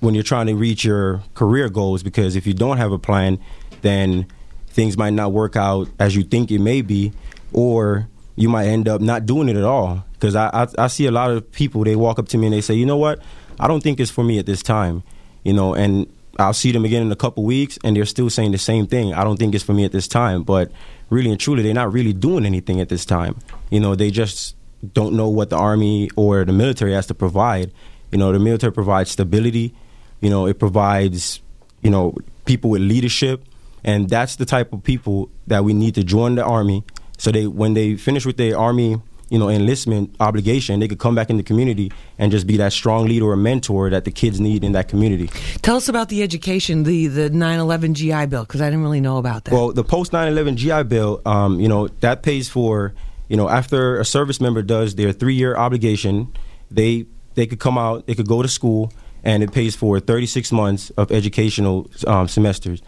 when 0.00 0.14
you're 0.14 0.24
trying 0.24 0.46
to 0.46 0.54
reach 0.54 0.84
your 0.84 1.22
career 1.34 1.68
goals. 1.68 2.02
Because 2.02 2.36
if 2.36 2.46
you 2.46 2.54
don't 2.54 2.78
have 2.78 2.92
a 2.92 2.98
plan, 2.98 3.38
then 3.82 4.26
things 4.68 4.96
might 4.96 5.12
not 5.12 5.32
work 5.32 5.56
out 5.56 5.88
as 5.98 6.16
you 6.16 6.22
think 6.22 6.50
it 6.50 6.60
may 6.60 6.82
be, 6.82 7.12
or 7.52 8.08
you 8.38 8.48
might 8.48 8.66
end 8.66 8.88
up 8.88 9.00
not 9.00 9.26
doing 9.26 9.48
it 9.48 9.56
at 9.56 9.64
all. 9.64 10.04
Because 10.12 10.36
I, 10.36 10.48
I 10.52 10.66
I 10.78 10.86
see 10.86 11.06
a 11.06 11.10
lot 11.10 11.30
of 11.30 11.50
people 11.52 11.84
they 11.84 11.96
walk 11.96 12.18
up 12.18 12.28
to 12.28 12.38
me 12.38 12.46
and 12.46 12.54
they 12.54 12.60
say, 12.60 12.74
you 12.74 12.86
know 12.86 12.96
what, 12.96 13.20
I 13.58 13.66
don't 13.66 13.82
think 13.82 14.00
it's 14.00 14.10
for 14.10 14.24
me 14.24 14.38
at 14.38 14.46
this 14.46 14.62
time, 14.62 15.02
you 15.44 15.52
know, 15.52 15.74
and 15.74 16.06
I'll 16.38 16.54
see 16.54 16.70
them 16.70 16.84
again 16.84 17.02
in 17.02 17.10
a 17.10 17.16
couple 17.16 17.42
weeks 17.44 17.78
and 17.82 17.96
they're 17.96 18.04
still 18.04 18.30
saying 18.30 18.52
the 18.52 18.58
same 18.58 18.86
thing. 18.86 19.12
I 19.12 19.24
don't 19.24 19.38
think 19.38 19.54
it's 19.54 19.64
for 19.64 19.74
me 19.74 19.84
at 19.84 19.92
this 19.92 20.06
time, 20.06 20.44
but 20.44 20.70
really 21.10 21.30
and 21.30 21.40
truly, 21.40 21.62
they're 21.62 21.74
not 21.74 21.92
really 21.92 22.12
doing 22.12 22.46
anything 22.46 22.80
at 22.80 22.88
this 22.88 23.04
time. 23.04 23.36
You 23.70 23.80
know, 23.80 23.94
they 23.94 24.10
just 24.10 24.54
don't 24.94 25.14
know 25.14 25.28
what 25.28 25.50
the 25.50 25.56
army 25.56 26.10
or 26.14 26.44
the 26.44 26.52
military 26.52 26.92
has 26.92 27.06
to 27.06 27.14
provide. 27.14 27.72
You 28.12 28.18
know, 28.18 28.32
the 28.32 28.38
military 28.38 28.72
provides 28.72 29.10
stability. 29.10 29.74
You 30.20 30.30
know, 30.30 30.46
it 30.46 30.58
provides 30.58 31.40
you 31.82 31.90
know 31.90 32.14
people 32.44 32.70
with 32.70 32.82
leadership, 32.82 33.42
and 33.82 34.08
that's 34.08 34.36
the 34.36 34.46
type 34.46 34.72
of 34.72 34.82
people 34.82 35.30
that 35.48 35.64
we 35.64 35.72
need 35.72 35.94
to 35.96 36.04
join 36.04 36.36
the 36.36 36.44
army. 36.44 36.84
So 37.18 37.30
they, 37.30 37.46
when 37.46 37.74
they 37.74 37.96
finish 37.96 38.24
with 38.24 38.36
their 38.36 38.58
army, 38.58 39.00
you 39.28 39.38
know, 39.38 39.48
enlistment 39.48 40.14
obligation, 40.20 40.80
they 40.80 40.88
could 40.88 40.98
come 40.98 41.14
back 41.14 41.28
in 41.28 41.36
the 41.36 41.42
community 41.42 41.92
and 42.18 42.32
just 42.32 42.46
be 42.46 42.56
that 42.56 42.72
strong 42.72 43.06
leader 43.06 43.26
or 43.26 43.36
mentor 43.36 43.90
that 43.90 44.04
the 44.04 44.10
kids 44.10 44.40
need 44.40 44.64
in 44.64 44.72
that 44.72 44.88
community. 44.88 45.28
Tell 45.60 45.76
us 45.76 45.88
about 45.88 46.08
the 46.08 46.22
education, 46.22 46.84
the 46.84 47.08
the 47.08 47.28
9/11 47.30 47.92
GI 47.92 48.26
Bill, 48.26 48.44
because 48.44 48.62
I 48.62 48.66
didn't 48.66 48.82
really 48.82 49.00
know 49.00 49.18
about 49.18 49.44
that. 49.44 49.52
Well, 49.52 49.72
the 49.72 49.84
post 49.84 50.12
9/11 50.12 50.56
GI 50.56 50.84
Bill, 50.84 51.20
um, 51.26 51.60
you 51.60 51.68
know, 51.68 51.88
that 52.00 52.22
pays 52.22 52.48
for, 52.48 52.94
you 53.28 53.36
know, 53.36 53.48
after 53.48 54.00
a 54.00 54.04
service 54.04 54.40
member 54.40 54.62
does 54.62 54.94
their 54.94 55.12
three 55.12 55.34
year 55.34 55.56
obligation, 55.56 56.32
they 56.70 57.04
they 57.34 57.46
could 57.46 57.60
come 57.60 57.76
out, 57.76 58.06
they 58.06 58.14
could 58.14 58.28
go 58.28 58.42
to 58.42 58.48
school, 58.48 58.92
and 59.22 59.42
it 59.42 59.52
pays 59.52 59.76
for 59.76 60.00
36 60.00 60.50
months 60.52 60.90
of 60.90 61.12
educational 61.12 61.90
um, 62.06 62.28
semesters, 62.28 62.80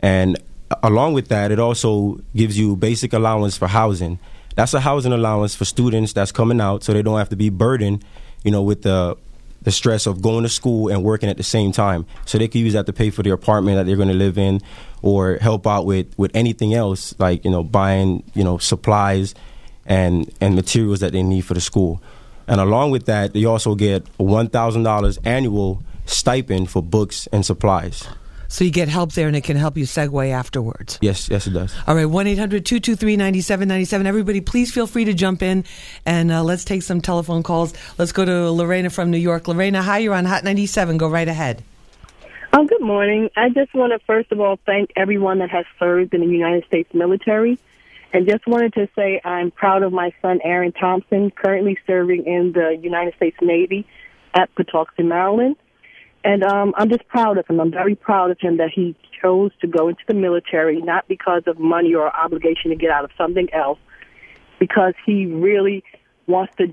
and 0.00 0.38
along 0.82 1.14
with 1.14 1.28
that, 1.28 1.50
it 1.50 1.58
also 1.58 2.20
gives 2.34 2.58
you 2.58 2.76
basic 2.76 3.12
allowance 3.12 3.56
for 3.56 3.68
housing. 3.68 4.18
That's 4.54 4.74
a 4.74 4.80
housing 4.80 5.12
allowance 5.12 5.54
for 5.54 5.64
students 5.64 6.12
that's 6.12 6.32
coming 6.32 6.60
out, 6.60 6.82
so 6.84 6.92
they 6.92 7.02
don't 7.02 7.18
have 7.18 7.30
to 7.30 7.36
be 7.36 7.48
burdened, 7.48 8.04
you 8.44 8.50
know, 8.50 8.62
with 8.62 8.82
the 8.82 9.16
the 9.62 9.70
stress 9.70 10.06
of 10.06 10.20
going 10.20 10.42
to 10.42 10.48
school 10.48 10.88
and 10.88 11.04
working 11.04 11.28
at 11.28 11.36
the 11.36 11.42
same 11.42 11.70
time. 11.70 12.04
So 12.26 12.36
they 12.36 12.48
can 12.48 12.60
use 12.60 12.72
that 12.72 12.86
to 12.86 12.92
pay 12.92 13.10
for 13.10 13.22
the 13.22 13.30
apartment 13.30 13.76
that 13.76 13.86
they're 13.86 13.96
going 13.96 14.08
to 14.08 14.14
live 14.14 14.36
in, 14.36 14.60
or 15.02 15.36
help 15.36 15.66
out 15.66 15.86
with 15.86 16.06
with 16.18 16.30
anything 16.34 16.74
else, 16.74 17.14
like 17.18 17.44
you 17.44 17.50
know, 17.50 17.62
buying 17.62 18.22
you 18.34 18.44
know 18.44 18.58
supplies 18.58 19.34
and 19.86 20.30
and 20.40 20.54
materials 20.54 21.00
that 21.00 21.12
they 21.12 21.22
need 21.22 21.42
for 21.42 21.54
the 21.54 21.60
school. 21.60 22.02
And 22.46 22.60
along 22.60 22.90
with 22.90 23.06
that, 23.06 23.32
they 23.32 23.44
also 23.44 23.74
get 23.74 24.06
a 24.18 24.22
one 24.22 24.48
thousand 24.48 24.82
dollars 24.82 25.18
annual 25.24 25.82
stipend 26.06 26.70
for 26.70 26.82
books 26.82 27.26
and 27.32 27.46
supplies. 27.46 28.06
So 28.52 28.64
you 28.64 28.70
get 28.70 28.88
help 28.88 29.12
there, 29.12 29.28
and 29.28 29.34
it 29.34 29.44
can 29.44 29.56
help 29.56 29.78
you 29.78 29.86
segue 29.86 30.30
afterwards. 30.30 30.98
Yes, 31.00 31.30
yes, 31.30 31.46
it 31.46 31.52
does. 31.52 31.74
All 31.86 31.94
right, 31.94 32.04
1 32.04 32.26
800 32.26 32.66
223 32.66 33.16
9797. 33.16 34.06
Everybody, 34.06 34.42
please 34.42 34.70
feel 34.70 34.86
free 34.86 35.06
to 35.06 35.14
jump 35.14 35.42
in 35.42 35.64
and 36.04 36.30
uh, 36.30 36.44
let's 36.44 36.62
take 36.62 36.82
some 36.82 37.00
telephone 37.00 37.42
calls. 37.42 37.72
Let's 37.96 38.12
go 38.12 38.26
to 38.26 38.50
Lorena 38.50 38.90
from 38.90 39.10
New 39.10 39.16
York. 39.16 39.48
Lorena, 39.48 39.80
hi, 39.80 39.98
you're 39.98 40.12
on 40.12 40.26
Hot 40.26 40.44
97. 40.44 40.98
Go 40.98 41.08
right 41.08 41.26
ahead. 41.26 41.62
Oh, 42.52 42.66
good 42.66 42.82
morning. 42.82 43.30
I 43.34 43.48
just 43.48 43.72
want 43.72 43.94
to 43.94 43.98
first 44.00 44.30
of 44.30 44.38
all 44.38 44.58
thank 44.66 44.92
everyone 44.96 45.38
that 45.38 45.48
has 45.48 45.64
served 45.78 46.12
in 46.12 46.20
the 46.20 46.26
United 46.26 46.66
States 46.66 46.92
military. 46.92 47.58
And 48.12 48.28
just 48.28 48.46
wanted 48.46 48.74
to 48.74 48.86
say 48.94 49.22
I'm 49.24 49.50
proud 49.50 49.82
of 49.82 49.94
my 49.94 50.12
son, 50.20 50.40
Aaron 50.44 50.72
Thompson, 50.72 51.30
currently 51.30 51.78
serving 51.86 52.26
in 52.26 52.52
the 52.52 52.78
United 52.82 53.14
States 53.14 53.38
Navy 53.40 53.86
at 54.34 54.54
Patuxent, 54.54 55.06
Maryland. 55.06 55.56
And 56.24 56.44
um, 56.44 56.72
I'm 56.76 56.88
just 56.88 57.06
proud 57.08 57.38
of 57.38 57.46
him. 57.46 57.60
I'm 57.60 57.70
very 57.70 57.94
proud 57.94 58.30
of 58.30 58.38
him 58.40 58.58
that 58.58 58.70
he 58.72 58.96
chose 59.20 59.50
to 59.60 59.66
go 59.66 59.88
into 59.88 60.02
the 60.06 60.14
military, 60.14 60.80
not 60.80 61.08
because 61.08 61.42
of 61.46 61.58
money 61.58 61.94
or 61.94 62.14
obligation 62.16 62.70
to 62.70 62.76
get 62.76 62.90
out 62.90 63.04
of 63.04 63.10
something 63.18 63.48
else, 63.52 63.78
because 64.60 64.94
he 65.04 65.26
really 65.26 65.82
wants 66.26 66.54
to 66.58 66.72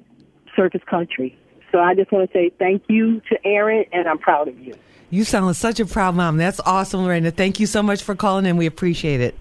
serve 0.56 0.74
his 0.74 0.84
country. 0.84 1.38
So 1.72 1.80
I 1.80 1.96
just 1.96 2.12
want 2.12 2.30
to 2.30 2.38
say 2.38 2.52
thank 2.60 2.84
you 2.88 3.22
to 3.30 3.38
Aaron, 3.46 3.86
and 3.92 4.08
I'm 4.08 4.20
proud 4.20 4.48
of 4.48 4.60
you. 4.60 4.74
You 5.10 5.24
sound 5.24 5.48
like 5.48 5.56
such 5.56 5.80
a 5.80 5.86
proud 5.86 6.16
mom. 6.16 6.38
That's 6.38 6.60
awesome, 6.60 7.04
Lorena. 7.04 7.32
Thank 7.32 7.60
you 7.60 7.66
so 7.66 7.82
much 7.82 8.04
for 8.04 8.16
calling 8.16 8.46
in. 8.46 8.58
We 8.58 8.68
appreciate 8.68 9.22
it. 9.22 9.36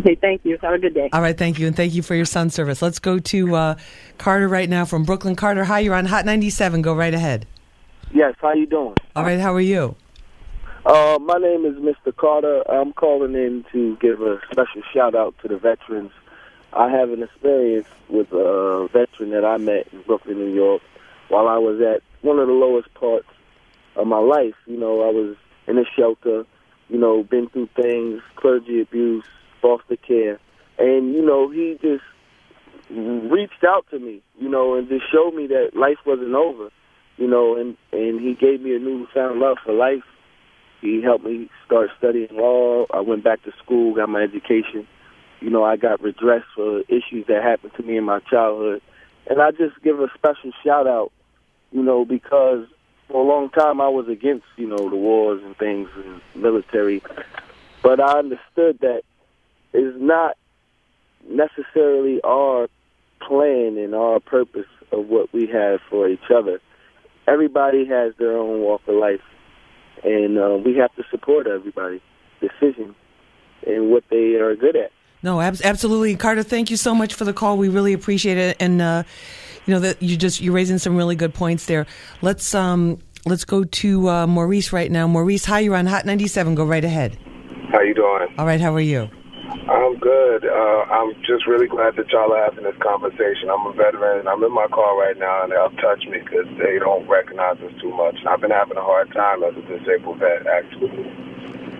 Okay, 0.00 0.16
thank 0.16 0.40
you. 0.44 0.58
Have 0.62 0.74
a 0.74 0.78
good 0.78 0.94
day. 0.94 1.10
All 1.12 1.20
right, 1.20 1.36
thank 1.36 1.58
you. 1.58 1.66
And 1.68 1.76
thank 1.76 1.94
you 1.94 2.02
for 2.02 2.14
your 2.16 2.24
son's 2.24 2.54
service. 2.54 2.82
Let's 2.82 2.98
go 2.98 3.18
to 3.20 3.54
uh, 3.54 3.74
Carter 4.18 4.48
right 4.48 4.68
now 4.68 4.84
from 4.84 5.04
Brooklyn. 5.04 5.36
Carter, 5.36 5.64
hi, 5.64 5.80
you're 5.80 5.94
on 5.94 6.06
Hot 6.06 6.24
97. 6.24 6.82
Go 6.82 6.94
right 6.94 7.14
ahead. 7.14 7.46
Yes, 8.14 8.34
how 8.42 8.52
you 8.52 8.66
doing? 8.66 8.94
All 9.16 9.22
right, 9.22 9.40
how 9.40 9.54
are 9.54 9.60
you? 9.60 9.96
Uh, 10.84 11.18
my 11.22 11.38
name 11.38 11.64
is 11.64 11.76
Mr. 11.76 12.14
Carter. 12.14 12.62
I'm 12.70 12.92
calling 12.92 13.34
in 13.34 13.64
to 13.72 13.96
give 14.02 14.20
a 14.20 14.38
special 14.50 14.82
shout 14.92 15.14
out 15.14 15.34
to 15.40 15.48
the 15.48 15.56
veterans. 15.56 16.10
I 16.74 16.90
have 16.90 17.10
an 17.10 17.22
experience 17.22 17.88
with 18.10 18.30
a 18.32 18.88
veteran 18.92 19.30
that 19.30 19.46
I 19.46 19.56
met 19.56 19.88
in 19.92 20.02
Brooklyn, 20.02 20.38
New 20.38 20.52
York, 20.52 20.82
while 21.28 21.48
I 21.48 21.56
was 21.56 21.80
at 21.80 22.02
one 22.20 22.38
of 22.38 22.48
the 22.48 22.52
lowest 22.52 22.92
parts 22.92 23.28
of 23.96 24.06
my 24.06 24.18
life. 24.18 24.56
You 24.66 24.76
know, 24.76 25.08
I 25.08 25.10
was 25.10 25.36
in 25.66 25.78
a 25.78 25.84
shelter, 25.96 26.44
you 26.90 26.98
know, 26.98 27.22
been 27.22 27.48
through 27.48 27.70
things, 27.74 28.20
clergy 28.36 28.82
abuse, 28.82 29.24
foster 29.62 29.96
care, 29.96 30.38
and 30.78 31.14
you 31.14 31.24
know, 31.24 31.48
he 31.48 31.78
just 31.80 32.04
reached 32.90 33.64
out 33.64 33.86
to 33.90 33.98
me, 33.98 34.20
you 34.38 34.50
know, 34.50 34.74
and 34.74 34.88
just 34.88 35.10
showed 35.10 35.34
me 35.34 35.46
that 35.46 35.70
life 35.74 35.98
wasn't 36.04 36.34
over, 36.34 36.70
you 37.16 37.26
know, 37.28 37.56
and 37.56 37.76
and 37.92 38.20
he 38.20 38.34
gave 38.34 38.60
me 38.60 38.74
a 38.74 38.78
newfound 38.78 39.40
love 39.40 39.58
for 39.64 39.72
life. 39.72 40.04
He 40.80 41.00
helped 41.00 41.24
me 41.24 41.48
start 41.64 41.90
studying 41.98 42.28
law. 42.32 42.86
I 42.92 43.00
went 43.00 43.22
back 43.22 43.42
to 43.44 43.52
school, 43.62 43.94
got 43.94 44.08
my 44.08 44.22
education. 44.22 44.86
You 45.40 45.50
know, 45.50 45.64
I 45.64 45.76
got 45.76 46.02
redress 46.02 46.42
for 46.54 46.80
issues 46.88 47.26
that 47.28 47.42
happened 47.42 47.74
to 47.76 47.82
me 47.82 47.96
in 47.96 48.04
my 48.04 48.20
childhood. 48.20 48.82
And 49.28 49.40
I 49.40 49.52
just 49.52 49.80
give 49.82 50.00
a 50.00 50.08
special 50.14 50.50
shout 50.64 50.86
out, 50.86 51.12
you 51.70 51.82
know, 51.82 52.04
because 52.04 52.66
for 53.08 53.24
a 53.24 53.28
long 53.28 53.50
time 53.50 53.80
I 53.80 53.88
was 53.88 54.08
against, 54.08 54.46
you 54.56 54.66
know, 54.66 54.88
the 54.88 54.96
wars 54.96 55.40
and 55.44 55.56
things 55.56 55.88
and 55.96 56.20
military. 56.34 57.02
But 57.82 58.00
I 58.00 58.18
understood 58.18 58.78
that 58.80 59.02
it's 59.72 59.96
not 60.00 60.36
necessarily 61.28 62.20
our 62.22 62.68
plan 63.20 63.78
and 63.78 63.94
our 63.94 64.20
purpose 64.20 64.66
of 64.90 65.06
what 65.06 65.32
we 65.32 65.46
have 65.46 65.80
for 65.88 66.08
each 66.08 66.30
other. 66.34 66.60
Everybody 67.26 67.84
has 67.86 68.12
their 68.18 68.36
own 68.36 68.60
walk 68.60 68.82
of 68.88 68.96
life, 68.96 69.20
and 70.02 70.38
uh, 70.38 70.58
we 70.64 70.76
have 70.76 70.94
to 70.96 71.04
support 71.10 71.46
everybody's 71.46 72.00
decision 72.40 72.94
and 73.66 73.90
what 73.90 74.04
they 74.10 74.34
are 74.34 74.56
good 74.56 74.76
at. 74.76 74.90
No, 75.22 75.40
ab- 75.40 75.60
absolutely, 75.62 76.16
Carter. 76.16 76.42
Thank 76.42 76.70
you 76.70 76.76
so 76.76 76.94
much 76.94 77.14
for 77.14 77.24
the 77.24 77.32
call. 77.32 77.56
We 77.56 77.68
really 77.68 77.92
appreciate 77.92 78.38
it, 78.38 78.56
and 78.58 78.82
uh, 78.82 79.04
you 79.66 79.74
know 79.74 79.80
that 79.80 80.02
you 80.02 80.16
just 80.16 80.40
you're 80.40 80.52
raising 80.52 80.78
some 80.78 80.96
really 80.96 81.14
good 81.14 81.32
points 81.32 81.66
there. 81.66 81.86
Let's 82.22 82.54
um 82.54 82.98
let's 83.24 83.44
go 83.44 83.62
to 83.62 84.08
uh, 84.08 84.26
Maurice 84.26 84.72
right 84.72 84.90
now. 84.90 85.06
Maurice, 85.06 85.44
hi, 85.44 85.60
you're 85.60 85.76
on 85.76 85.86
Hot 85.86 86.04
97. 86.04 86.56
Go 86.56 86.64
right 86.64 86.84
ahead. 86.84 87.16
How 87.70 87.80
you 87.80 87.94
doing? 87.94 88.34
All 88.36 88.46
right, 88.46 88.60
how 88.60 88.74
are 88.74 88.80
you? 88.80 89.08
I'm 89.68 89.98
good. 89.98 90.44
Uh, 90.44 90.82
I'm 90.90 91.14
just 91.22 91.46
really 91.46 91.68
glad 91.68 91.96
that 91.96 92.10
y'all 92.10 92.32
are 92.32 92.44
having 92.44 92.64
this 92.64 92.76
conversation. 92.82 93.50
I'm 93.52 93.66
a 93.66 93.72
veteran. 93.72 94.26
I'm 94.26 94.42
in 94.42 94.52
my 94.52 94.66
car 94.68 94.98
right 94.98 95.16
now, 95.18 95.44
and 95.44 95.52
they'll 95.52 95.74
touch 95.80 96.04
me 96.06 96.18
because 96.18 96.46
they 96.58 96.78
don't 96.78 97.06
recognize 97.08 97.58
us 97.60 97.72
too 97.80 97.92
much. 97.94 98.16
And 98.18 98.28
I've 98.28 98.40
been 98.40 98.50
having 98.50 98.76
a 98.76 98.82
hard 98.82 99.12
time 99.12 99.42
as 99.44 99.54
a 99.56 99.62
disabled 99.62 100.18
vet, 100.18 100.46
actually. 100.46 101.04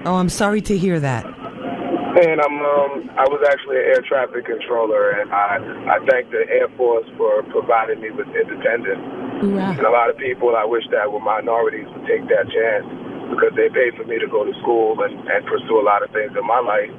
Oh, 0.05 0.17
I'm 0.17 0.29
sorry 0.29 0.61
to 0.63 0.77
hear 0.77 1.01
that. 1.01 1.25
And 1.25 2.45
I'm 2.45 2.59
um, 2.61 3.09
I 3.17 3.25
was 3.25 3.41
actually 3.49 3.81
an 3.81 3.89
air 3.89 4.03
traffic 4.05 4.45
controller, 4.45 5.17
and 5.17 5.33
I 5.33 5.57
I 5.89 5.99
thank 6.13 6.29
the 6.29 6.45
Air 6.45 6.69
Force 6.77 7.09
for 7.17 7.43
providing 7.49 8.05
me 8.05 8.11
with 8.13 8.29
independence. 8.37 9.01
Hoorah. 9.41 9.81
And 9.81 9.87
a 9.87 9.91
lot 9.91 10.11
of 10.11 10.21
people 10.21 10.53
I 10.55 10.69
wish 10.69 10.85
that 10.93 11.09
were 11.09 11.25
minorities 11.25 11.89
would 11.89 12.05
take 12.05 12.29
that 12.29 12.53
chance 12.53 12.85
because 13.33 13.57
they 13.57 13.73
paid 13.73 13.97
for 13.97 14.05
me 14.05 14.21
to 14.21 14.29
go 14.29 14.45
to 14.45 14.53
school 14.61 15.01
and, 15.01 15.25
and 15.25 15.41
pursue 15.49 15.81
a 15.81 15.87
lot 15.87 16.05
of 16.05 16.13
things 16.13 16.37
in 16.37 16.45
my 16.45 16.61
life. 16.61 16.93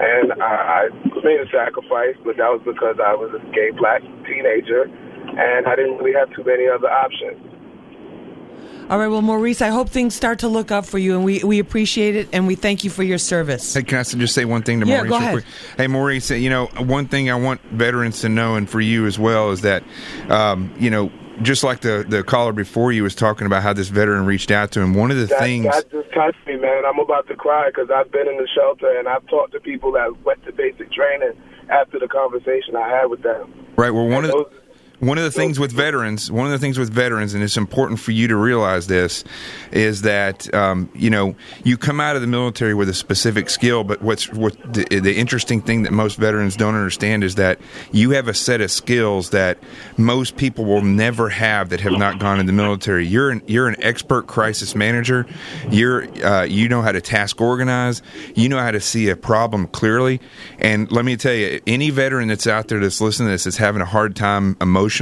And 0.00 0.32
I, 0.42 0.88
I 0.88 0.88
made 1.22 1.40
a 1.40 1.48
sacrifice, 1.50 2.16
but 2.24 2.36
that 2.36 2.50
was 2.50 2.62
because 2.64 2.96
I 3.04 3.14
was 3.14 3.30
a 3.34 3.38
gay 3.54 3.70
black 3.70 4.02
teenager, 4.26 4.82
and 4.84 5.66
I 5.66 5.76
didn't 5.76 5.98
really 5.98 6.14
have 6.14 6.30
too 6.34 6.44
many 6.44 6.66
other 6.66 6.90
options. 6.90 7.40
All 8.90 8.98
right, 8.98 9.08
well, 9.08 9.22
Maurice, 9.22 9.62
I 9.62 9.68
hope 9.68 9.88
things 9.88 10.14
start 10.14 10.40
to 10.40 10.48
look 10.48 10.70
up 10.70 10.84
for 10.84 10.98
you, 10.98 11.14
and 11.16 11.24
we, 11.24 11.42
we 11.42 11.58
appreciate 11.58 12.16
it, 12.16 12.28
and 12.34 12.46
we 12.46 12.54
thank 12.54 12.84
you 12.84 12.90
for 12.90 13.02
your 13.02 13.16
service. 13.16 13.72
Hey, 13.72 13.82
can 13.82 13.98
I 13.98 14.02
just 14.02 14.34
say 14.34 14.44
one 14.44 14.62
thing 14.62 14.80
to 14.80 14.86
Yeah, 14.86 14.96
Maurice? 14.96 15.10
go 15.10 15.16
ahead. 15.16 15.44
Hey, 15.78 15.86
Maurice, 15.86 16.30
you 16.30 16.50
know, 16.50 16.66
one 16.76 17.08
thing 17.08 17.30
I 17.30 17.34
want 17.34 17.62
veterans 17.62 18.20
to 18.20 18.28
know, 18.28 18.56
and 18.56 18.68
for 18.68 18.82
you 18.82 19.06
as 19.06 19.18
well, 19.18 19.52
is 19.52 19.62
that, 19.62 19.84
um, 20.28 20.70
you 20.78 20.90
know, 20.90 21.10
just 21.42 21.64
like 21.64 21.80
the, 21.80 22.04
the 22.08 22.22
caller 22.22 22.52
before 22.52 22.92
you 22.92 23.02
was 23.02 23.14
talking 23.14 23.46
about 23.46 23.62
how 23.62 23.72
this 23.72 23.88
veteran 23.88 24.24
reached 24.26 24.50
out 24.50 24.70
to 24.72 24.80
him, 24.80 24.94
one 24.94 25.10
of 25.10 25.16
the 25.16 25.26
That, 25.26 25.38
things. 25.40 25.64
that 25.66 25.90
just 25.90 26.12
touched 26.12 26.38
me, 26.46 26.56
man. 26.56 26.84
I'm 26.86 26.98
about 26.98 27.26
to 27.28 27.34
cry 27.36 27.68
because 27.68 27.90
I've 27.94 28.10
been 28.12 28.28
in 28.28 28.36
the 28.36 28.48
shelter 28.54 28.98
and 28.98 29.08
I've 29.08 29.26
talked 29.28 29.52
to 29.52 29.60
people 29.60 29.92
that 29.92 30.22
went 30.24 30.44
to 30.44 30.52
basic 30.52 30.90
training 30.92 31.32
after 31.70 31.98
the 31.98 32.08
conversation 32.08 32.76
I 32.76 32.88
had 32.88 33.06
with 33.06 33.22
them. 33.22 33.52
Right. 33.76 33.90
Well, 33.90 34.06
one 34.08 34.24
of 34.24 34.30
the, 34.30 34.36
those- 34.44 34.52
one 35.06 35.18
of 35.18 35.24
the 35.24 35.30
things 35.30 35.58
with 35.58 35.72
veterans, 35.72 36.30
one 36.30 36.46
of 36.46 36.52
the 36.52 36.58
things 36.58 36.78
with 36.78 36.92
veterans, 36.92 37.34
and 37.34 37.42
it's 37.42 37.56
important 37.56 38.00
for 38.00 38.12
you 38.12 38.28
to 38.28 38.36
realize 38.36 38.86
this, 38.86 39.24
is 39.72 40.02
that 40.02 40.52
um, 40.54 40.90
you 40.94 41.10
know 41.10 41.34
you 41.64 41.76
come 41.76 42.00
out 42.00 42.16
of 42.16 42.22
the 42.22 42.28
military 42.28 42.74
with 42.74 42.88
a 42.88 42.94
specific 42.94 43.50
skill, 43.50 43.84
but 43.84 44.02
what's 44.02 44.32
what 44.32 44.56
the, 44.72 44.84
the 45.00 45.16
interesting 45.16 45.60
thing 45.60 45.82
that 45.82 45.92
most 45.92 46.16
veterans 46.16 46.56
don't 46.56 46.74
understand 46.74 47.24
is 47.24 47.34
that 47.34 47.60
you 47.92 48.10
have 48.10 48.28
a 48.28 48.34
set 48.34 48.60
of 48.60 48.70
skills 48.70 49.30
that 49.30 49.58
most 49.96 50.36
people 50.36 50.64
will 50.64 50.82
never 50.82 51.28
have 51.28 51.68
that 51.70 51.80
have 51.80 51.92
not 51.92 52.18
gone 52.18 52.40
in 52.40 52.46
the 52.46 52.52
military. 52.52 53.06
You're 53.06 53.30
an 53.30 53.42
you're 53.46 53.68
an 53.68 53.76
expert 53.82 54.26
crisis 54.26 54.74
manager. 54.74 55.26
You're 55.70 56.04
uh, 56.24 56.44
you 56.44 56.68
know 56.68 56.82
how 56.82 56.92
to 56.92 57.00
task 57.00 57.40
organize. 57.40 58.02
You 58.34 58.48
know 58.48 58.58
how 58.58 58.70
to 58.70 58.80
see 58.80 59.08
a 59.08 59.16
problem 59.16 59.66
clearly. 59.68 60.20
And 60.58 60.90
let 60.90 61.04
me 61.04 61.16
tell 61.16 61.34
you, 61.34 61.60
any 61.66 61.90
veteran 61.90 62.28
that's 62.28 62.46
out 62.46 62.68
there 62.68 62.80
that's 62.80 63.00
listening 63.00 63.28
to 63.28 63.32
this 63.32 63.46
is 63.46 63.56
having 63.56 63.82
a 63.82 63.86
hard 63.86 64.16
time 64.16 64.56
emotionally, 64.60 64.93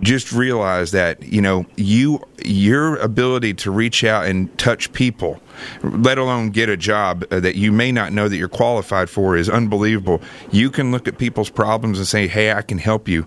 just 0.00 0.32
realize 0.32 0.90
that 0.92 1.22
you 1.22 1.40
know 1.40 1.64
you 1.76 2.20
your 2.44 2.96
ability 2.96 3.54
to 3.54 3.70
reach 3.70 4.04
out 4.04 4.26
and 4.26 4.56
touch 4.58 4.92
people, 4.92 5.40
let 5.82 6.18
alone 6.18 6.50
get 6.50 6.68
a 6.68 6.76
job 6.76 7.24
uh, 7.30 7.40
that 7.40 7.56
you 7.56 7.72
may 7.72 7.90
not 7.90 8.12
know 8.12 8.28
that 8.28 8.36
you're 8.36 8.48
qualified 8.48 9.08
for, 9.08 9.36
is 9.36 9.48
unbelievable. 9.48 10.20
You 10.50 10.70
can 10.70 10.92
look 10.92 11.08
at 11.08 11.18
people's 11.18 11.50
problems 11.50 11.98
and 11.98 12.06
say, 12.06 12.26
"Hey, 12.26 12.52
I 12.52 12.62
can 12.62 12.78
help 12.78 13.08
you." 13.08 13.26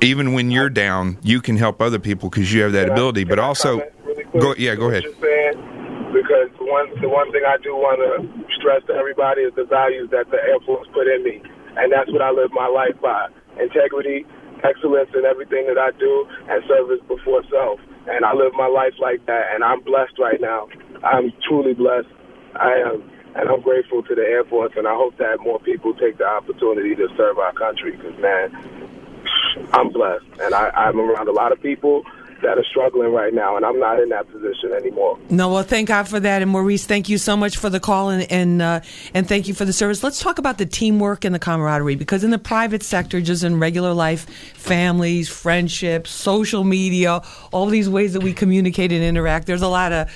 Even 0.00 0.32
when 0.32 0.50
you're 0.50 0.70
down, 0.70 1.18
you 1.22 1.40
can 1.40 1.56
help 1.56 1.80
other 1.80 1.98
people 1.98 2.28
because 2.28 2.52
you 2.52 2.62
have 2.62 2.72
that 2.72 2.90
ability. 2.90 3.24
But 3.24 3.38
also, 3.38 3.82
really 4.04 4.24
go 4.38 4.54
yeah, 4.58 4.74
go 4.74 4.88
ahead. 4.88 5.04
What 5.04 5.20
you're 5.20 5.52
saying? 5.54 6.12
Because 6.12 6.50
the 6.58 6.66
one, 6.66 7.00
the 7.00 7.08
one 7.08 7.32
thing 7.32 7.42
I 7.46 7.56
do 7.62 7.74
want 7.74 8.00
to 8.04 8.54
stress 8.56 8.82
to 8.86 8.92
everybody 8.92 9.42
is 9.42 9.54
the 9.54 9.64
values 9.64 10.10
that 10.10 10.30
the 10.30 10.36
Air 10.36 10.60
Force 10.66 10.86
put 10.92 11.06
in 11.06 11.24
me, 11.24 11.42
and 11.76 11.90
that's 11.90 12.10
what 12.12 12.20
I 12.20 12.30
live 12.30 12.50
my 12.52 12.66
life 12.66 13.00
by: 13.00 13.28
integrity, 13.58 14.26
excellence 14.64 15.10
in 15.14 15.24
everything 15.24 15.66
that 15.66 15.78
I 15.78 15.90
do, 15.98 16.26
and 16.48 16.62
service 16.68 17.00
before 17.08 17.42
self. 17.50 17.80
And 18.06 18.24
I 18.24 18.34
live 18.34 18.52
my 18.54 18.66
life 18.66 18.94
like 19.00 19.24
that, 19.26 19.54
and 19.54 19.62
I'm 19.62 19.80
blessed 19.80 20.18
right 20.18 20.40
now. 20.40 20.68
I'm 21.04 21.32
truly 21.46 21.74
blessed. 21.74 22.08
I 22.56 22.72
am, 22.86 23.02
and 23.36 23.48
I'm 23.48 23.60
grateful 23.60 24.02
to 24.02 24.14
the 24.14 24.22
Air 24.22 24.44
Force, 24.44 24.72
and 24.76 24.86
I 24.86 24.94
hope 24.94 25.16
that 25.18 25.38
more 25.40 25.60
people 25.60 25.94
take 25.94 26.18
the 26.18 26.26
opportunity 26.26 26.94
to 26.96 27.08
serve 27.16 27.38
our 27.38 27.52
country. 27.52 27.92
Because 27.92 28.18
man, 28.18 28.50
I'm 29.72 29.92
blessed, 29.92 30.26
and 30.40 30.54
I, 30.54 30.70
I'm 30.70 30.98
around 30.98 31.28
a 31.28 31.32
lot 31.32 31.52
of 31.52 31.62
people 31.62 32.04
that 32.42 32.58
are 32.58 32.64
struggling 32.64 33.12
right 33.12 33.32
now, 33.32 33.56
and 33.56 33.64
I'm 33.64 33.78
not 33.78 34.00
in 34.00 34.10
that 34.10 34.30
position 34.30 34.72
anymore. 34.72 35.18
No, 35.30 35.48
well, 35.48 35.62
thank 35.62 35.88
God 35.88 36.08
for 36.08 36.20
that, 36.20 36.42
and 36.42 36.50
Maurice, 36.50 36.86
thank 36.86 37.08
you 37.08 37.18
so 37.18 37.36
much 37.36 37.56
for 37.56 37.70
the 37.70 37.80
call 37.80 38.10
and 38.10 38.30
and 38.30 38.62
uh, 38.62 38.80
and 39.14 39.28
thank 39.28 39.48
you 39.48 39.54
for 39.54 39.64
the 39.64 39.72
service. 39.72 40.02
Let's 40.02 40.20
talk 40.20 40.38
about 40.38 40.58
the 40.58 40.66
teamwork 40.66 41.24
and 41.24 41.34
the 41.34 41.38
camaraderie 41.38 41.96
because 41.96 42.24
in 42.24 42.30
the 42.30 42.38
private 42.38 42.82
sector, 42.82 43.20
just 43.20 43.44
in 43.44 43.58
regular 43.58 43.92
life, 43.92 44.28
families, 44.54 45.28
friendships, 45.28 46.10
social 46.10 46.64
media, 46.64 47.22
all 47.52 47.66
these 47.66 47.88
ways 47.88 48.12
that 48.12 48.22
we 48.22 48.32
communicate 48.32 48.92
and 48.92 49.02
interact. 49.02 49.46
There's 49.46 49.62
a 49.62 49.68
lot 49.68 49.92
of 49.92 50.08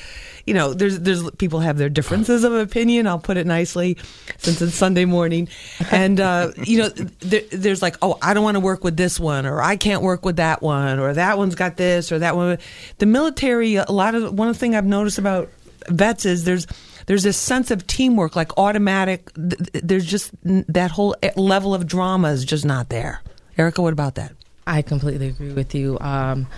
you 0.46 0.54
know, 0.54 0.72
there's 0.72 0.98
there's 1.00 1.28
people 1.32 1.60
have 1.60 1.76
their 1.76 1.88
differences 1.88 2.44
of 2.44 2.52
opinion. 2.54 3.06
I'll 3.06 3.18
put 3.18 3.36
it 3.36 3.46
nicely, 3.46 3.98
since 4.38 4.62
it's 4.62 4.74
Sunday 4.74 5.04
morning, 5.04 5.48
and 5.90 6.20
uh, 6.20 6.52
you 6.62 6.78
know, 6.78 6.88
there, 6.88 7.42
there's 7.50 7.82
like, 7.82 7.96
oh, 8.00 8.16
I 8.22 8.32
don't 8.32 8.44
want 8.44 8.54
to 8.56 8.60
work 8.60 8.84
with 8.84 8.96
this 8.96 9.18
one, 9.18 9.44
or 9.46 9.60
I 9.60 9.76
can't 9.76 10.02
work 10.02 10.24
with 10.24 10.36
that 10.36 10.62
one, 10.62 10.98
or 11.00 11.12
that 11.14 11.36
one's 11.36 11.54
got 11.56 11.76
this, 11.76 12.12
or 12.12 12.20
that 12.20 12.36
one. 12.36 12.58
The 12.98 13.06
military, 13.06 13.74
a 13.76 13.90
lot 13.90 14.14
of 14.14 14.32
one 14.38 14.54
thing 14.54 14.74
I've 14.76 14.86
noticed 14.86 15.18
about 15.18 15.48
vets 15.88 16.24
is 16.24 16.44
there's 16.44 16.66
there's 17.06 17.22
this 17.22 17.36
sense 17.36 17.70
of 17.70 17.86
teamwork, 17.86 18.34
like 18.36 18.56
automatic. 18.58 19.32
th- 19.34 19.56
th- 19.72 19.84
There's 19.84 20.06
just 20.06 20.30
that 20.42 20.90
whole 20.90 21.14
e- 21.24 21.28
level 21.36 21.74
of 21.74 21.86
drama 21.86 22.28
is 22.30 22.44
just 22.44 22.64
not 22.64 22.88
there. 22.88 23.20
Erica, 23.58 23.82
what 23.82 23.92
about 23.92 24.16
that? 24.16 24.32
I 24.66 24.82
completely 24.82 25.28
agree 25.28 25.52
with 25.52 25.74
you. 25.74 25.96
Um, 26.00 26.48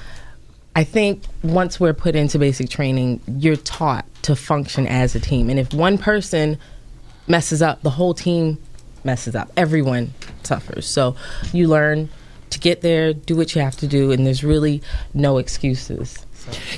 I 0.78 0.84
think 0.84 1.24
once 1.42 1.80
we're 1.80 1.92
put 1.92 2.14
into 2.14 2.38
basic 2.38 2.70
training, 2.70 3.20
you're 3.26 3.56
taught 3.56 4.06
to 4.22 4.36
function 4.36 4.86
as 4.86 5.16
a 5.16 5.18
team. 5.18 5.50
And 5.50 5.58
if 5.58 5.74
one 5.74 5.98
person 5.98 6.56
messes 7.26 7.60
up, 7.62 7.82
the 7.82 7.90
whole 7.90 8.14
team 8.14 8.58
messes 9.02 9.34
up. 9.34 9.50
Everyone 9.56 10.14
suffers. 10.44 10.86
So 10.86 11.16
you 11.52 11.66
learn 11.66 12.10
to 12.50 12.60
get 12.60 12.82
there, 12.82 13.12
do 13.12 13.34
what 13.34 13.56
you 13.56 13.60
have 13.60 13.74
to 13.78 13.88
do, 13.88 14.12
and 14.12 14.24
there's 14.24 14.44
really 14.44 14.80
no 15.12 15.38
excuses. 15.38 16.24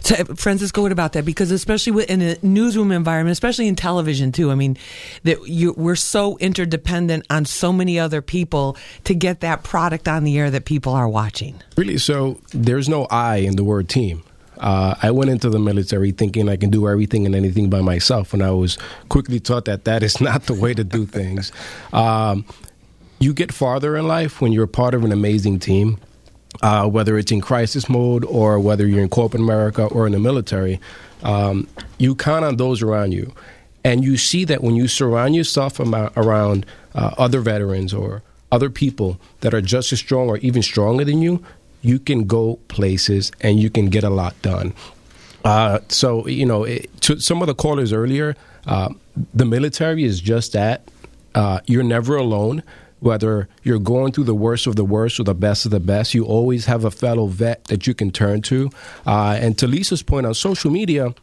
So, 0.02 0.14
uh, 0.14 0.24
Francisco, 0.34 0.82
what 0.82 0.92
about 0.92 1.12
that? 1.12 1.24
Because 1.24 1.50
especially 1.50 2.04
in 2.04 2.22
a 2.22 2.36
newsroom 2.42 2.92
environment, 2.92 3.32
especially 3.32 3.68
in 3.68 3.76
television 3.76 4.32
too. 4.32 4.50
I 4.50 4.54
mean, 4.54 4.76
that 5.24 5.46
you, 5.48 5.72
we're 5.76 5.96
so 5.96 6.36
interdependent 6.38 7.26
on 7.30 7.44
so 7.44 7.72
many 7.72 7.98
other 7.98 8.22
people 8.22 8.76
to 9.04 9.14
get 9.14 9.40
that 9.40 9.62
product 9.62 10.08
on 10.08 10.24
the 10.24 10.38
air 10.38 10.50
that 10.50 10.64
people 10.64 10.92
are 10.92 11.08
watching. 11.08 11.60
Really, 11.76 11.98
so 11.98 12.40
there's 12.52 12.88
no 12.88 13.06
I 13.06 13.36
in 13.36 13.56
the 13.56 13.64
word 13.64 13.88
team. 13.88 14.22
Uh, 14.58 14.94
I 15.02 15.10
went 15.10 15.30
into 15.30 15.48
the 15.48 15.58
military 15.58 16.12
thinking 16.12 16.48
I 16.48 16.56
can 16.56 16.68
do 16.68 16.86
everything 16.86 17.24
and 17.24 17.34
anything 17.34 17.70
by 17.70 17.80
myself, 17.80 18.34
and 18.34 18.42
I 18.42 18.50
was 18.50 18.76
quickly 19.08 19.40
taught 19.40 19.64
that 19.64 19.84
that 19.84 20.02
is 20.02 20.20
not 20.20 20.44
the 20.44 20.54
way 20.54 20.74
to 20.74 20.84
do 20.84 21.06
things. 21.06 21.50
Um, 21.92 22.44
you 23.18 23.32
get 23.32 23.52
farther 23.52 23.96
in 23.96 24.06
life 24.06 24.40
when 24.40 24.52
you're 24.52 24.66
part 24.66 24.94
of 24.94 25.04
an 25.04 25.12
amazing 25.12 25.58
team. 25.60 25.98
Uh, 26.62 26.86
whether 26.86 27.16
it's 27.16 27.32
in 27.32 27.40
crisis 27.40 27.88
mode 27.88 28.24
or 28.24 28.58
whether 28.58 28.86
you're 28.86 29.00
in 29.02 29.08
corporate 29.08 29.40
America 29.40 29.84
or 29.86 30.06
in 30.06 30.12
the 30.12 30.18
military, 30.18 30.80
um, 31.22 31.66
you 31.98 32.14
count 32.14 32.44
on 32.44 32.56
those 32.56 32.82
around 32.82 33.12
you. 33.12 33.32
And 33.84 34.04
you 34.04 34.16
see 34.16 34.44
that 34.44 34.62
when 34.62 34.74
you 34.74 34.88
surround 34.88 35.34
yourself 35.34 35.80
around 35.80 36.66
uh, 36.94 37.14
other 37.16 37.40
veterans 37.40 37.94
or 37.94 38.22
other 38.52 38.68
people 38.68 39.18
that 39.40 39.54
are 39.54 39.62
just 39.62 39.92
as 39.92 40.00
strong 40.00 40.28
or 40.28 40.38
even 40.38 40.62
stronger 40.62 41.04
than 41.04 41.22
you, 41.22 41.42
you 41.82 41.98
can 41.98 42.26
go 42.26 42.58
places 42.68 43.32
and 43.40 43.58
you 43.58 43.70
can 43.70 43.88
get 43.88 44.04
a 44.04 44.10
lot 44.10 44.34
done. 44.42 44.74
Uh, 45.44 45.78
so, 45.88 46.26
you 46.26 46.44
know, 46.44 46.64
it, 46.64 46.90
to 47.00 47.18
some 47.20 47.40
of 47.40 47.46
the 47.46 47.54
callers 47.54 47.92
earlier, 47.92 48.36
uh, 48.66 48.90
the 49.32 49.46
military 49.46 50.04
is 50.04 50.20
just 50.20 50.52
that. 50.52 50.82
Uh, 51.34 51.60
you're 51.66 51.82
never 51.84 52.16
alone 52.16 52.62
whether 53.00 53.48
you're 53.62 53.78
going 53.78 54.12
through 54.12 54.24
the 54.24 54.34
worst 54.34 54.66
of 54.66 54.76
the 54.76 54.84
worst 54.84 55.18
or 55.18 55.24
the 55.24 55.34
best 55.34 55.64
of 55.64 55.70
the 55.70 55.80
best, 55.80 56.14
you 56.14 56.24
always 56.24 56.66
have 56.66 56.84
a 56.84 56.90
fellow 56.90 57.26
vet 57.26 57.64
that 57.64 57.86
you 57.86 57.94
can 57.94 58.10
turn 58.10 58.42
to. 58.42 58.70
Uh, 59.06 59.38
and 59.40 59.58
to 59.58 59.66
Lisa's 59.66 60.02
point 60.02 60.26
on 60.26 60.34
social 60.34 60.70
media, 60.70 61.14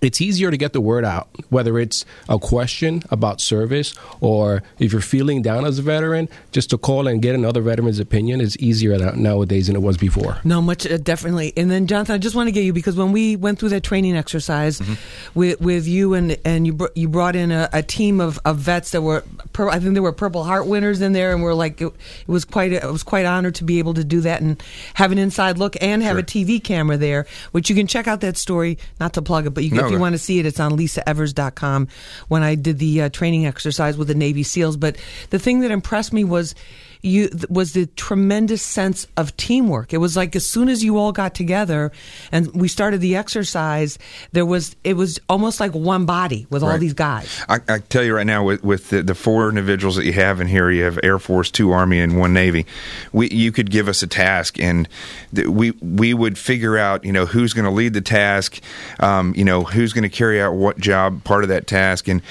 it's 0.00 0.20
easier 0.20 0.50
to 0.50 0.56
get 0.56 0.72
the 0.72 0.80
word 0.80 1.04
out, 1.04 1.28
whether 1.50 1.78
it's 1.78 2.04
a 2.28 2.38
question 2.38 3.02
about 3.10 3.40
service 3.40 3.94
or 4.20 4.62
if 4.78 4.92
you're 4.92 5.00
feeling 5.00 5.42
down 5.42 5.64
as 5.64 5.78
a 5.78 5.82
veteran, 5.82 6.28
just 6.52 6.70
to 6.70 6.78
call 6.78 7.06
and 7.08 7.20
get 7.22 7.34
another 7.34 7.60
veteran's 7.60 7.98
opinion 7.98 8.40
is 8.40 8.56
easier 8.58 8.96
nowadays 9.16 9.66
than 9.66 9.76
it 9.76 9.82
was 9.82 9.96
before. 9.96 10.38
No, 10.44 10.62
much 10.62 10.86
uh, 10.86 10.98
definitely. 10.98 11.52
And 11.56 11.70
then, 11.70 11.86
Jonathan, 11.86 12.14
I 12.14 12.18
just 12.18 12.36
want 12.36 12.48
to 12.48 12.52
get 12.52 12.64
you 12.64 12.72
because 12.72 12.96
when 12.96 13.12
we 13.12 13.36
went 13.36 13.58
through 13.58 13.70
that 13.70 13.82
training 13.82 14.16
exercise 14.16 14.80
mm-hmm. 14.80 14.94
with 15.38 15.60
with 15.60 15.86
you 15.86 16.14
and 16.14 16.36
and 16.44 16.66
you 16.66 16.72
br- 16.74 16.86
you 16.94 17.08
brought 17.08 17.36
in 17.36 17.50
a, 17.50 17.68
a 17.72 17.82
team 17.82 18.20
of, 18.20 18.38
of 18.44 18.58
vets 18.58 18.90
that 18.92 19.02
were, 19.02 19.24
pur- 19.52 19.70
I 19.70 19.78
think 19.78 19.94
there 19.94 20.02
were 20.02 20.12
Purple 20.12 20.44
Heart 20.44 20.66
winners 20.66 21.00
in 21.00 21.12
there, 21.12 21.32
and 21.32 21.42
we're 21.42 21.54
like, 21.54 21.80
it, 21.80 21.86
it 21.86 22.28
was 22.28 22.44
quite, 22.44 22.72
I 22.82 22.90
was 22.90 23.02
quite 23.02 23.26
honored 23.26 23.56
to 23.56 23.64
be 23.64 23.78
able 23.78 23.94
to 23.94 24.04
do 24.04 24.20
that 24.22 24.40
and 24.40 24.62
have 24.94 25.12
an 25.12 25.18
inside 25.18 25.58
look 25.58 25.76
and 25.80 26.02
have 26.02 26.14
sure. 26.14 26.20
a 26.20 26.22
TV 26.22 26.62
camera 26.62 26.96
there, 26.96 27.26
which 27.52 27.70
you 27.70 27.76
can 27.76 27.86
check 27.86 28.06
out 28.06 28.20
that 28.20 28.36
story. 28.36 28.78
Not 29.00 29.14
to 29.14 29.22
plug 29.22 29.46
it, 29.46 29.50
but 29.50 29.64
you 29.64 29.70
can. 29.70 29.78
No 29.78 29.87
if 29.88 29.96
you 29.96 30.00
want 30.00 30.14
to 30.14 30.18
see 30.18 30.38
it, 30.38 30.46
it's 30.46 30.60
on 30.60 30.72
lisaevers.com 30.72 31.88
when 32.28 32.42
I 32.42 32.54
did 32.54 32.78
the 32.78 33.02
uh, 33.02 33.08
training 33.08 33.46
exercise 33.46 33.96
with 33.96 34.08
the 34.08 34.14
Navy 34.14 34.42
SEALs. 34.42 34.76
But 34.76 34.96
the 35.30 35.38
thing 35.38 35.60
that 35.60 35.70
impressed 35.70 36.12
me 36.12 36.24
was 36.24 36.54
you 37.02 37.30
was 37.48 37.72
the 37.72 37.86
tremendous 37.86 38.62
sense 38.62 39.06
of 39.16 39.36
teamwork. 39.36 39.92
It 39.92 39.98
was 39.98 40.16
like 40.16 40.34
as 40.34 40.46
soon 40.46 40.68
as 40.68 40.82
you 40.82 40.98
all 40.98 41.12
got 41.12 41.34
together 41.34 41.92
and 42.32 42.52
we 42.54 42.68
started 42.68 43.00
the 43.00 43.16
exercise, 43.16 43.98
there 44.32 44.46
was 44.46 44.76
it 44.84 44.94
was 44.94 45.20
almost 45.28 45.60
like 45.60 45.74
one 45.74 46.06
body 46.06 46.46
with 46.50 46.62
right. 46.62 46.72
all 46.72 46.78
these 46.78 46.94
guys. 46.94 47.44
I, 47.48 47.60
I, 47.68 47.78
tell 47.78 48.02
you 48.02 48.16
right 48.16 48.26
now, 48.26 48.44
with, 48.44 48.64
with 48.64 48.90
the, 48.90 49.02
the, 49.02 49.14
four 49.14 49.48
individuals 49.48 49.96
that 49.96 50.04
you 50.04 50.12
have 50.12 50.40
in 50.40 50.46
here, 50.46 50.70
you 50.70 50.84
have 50.84 50.98
Air 51.02 51.18
Force, 51.18 51.50
two 51.50 51.70
Army, 51.70 52.00
and 52.00 52.18
one 52.18 52.32
Navy. 52.32 52.66
We 53.12 53.28
you 53.30 53.52
could 53.52 53.70
give 53.70 53.88
us 53.88 54.02
a 54.02 54.06
task, 54.06 54.58
and 54.58 54.88
th- 55.34 55.46
we 55.46 55.70
we 55.80 56.14
would 56.14 56.36
figure 56.36 56.76
out 56.76 57.04
you 57.04 57.12
know 57.12 57.26
who's 57.26 57.52
going 57.52 57.64
to 57.64 57.70
lead 57.70 57.94
the 57.94 58.00
task, 58.00 58.60
um, 59.00 59.34
you 59.36 59.44
know 59.44 59.62
who's 59.62 59.92
going 59.92 60.02
to 60.02 60.08
carry 60.08 60.40
out 60.40 60.54
what 60.54 60.78
job, 60.78 61.22
part 61.24 61.44
of 61.44 61.48
that 61.48 61.66
task, 61.66 62.08
and 62.08 62.22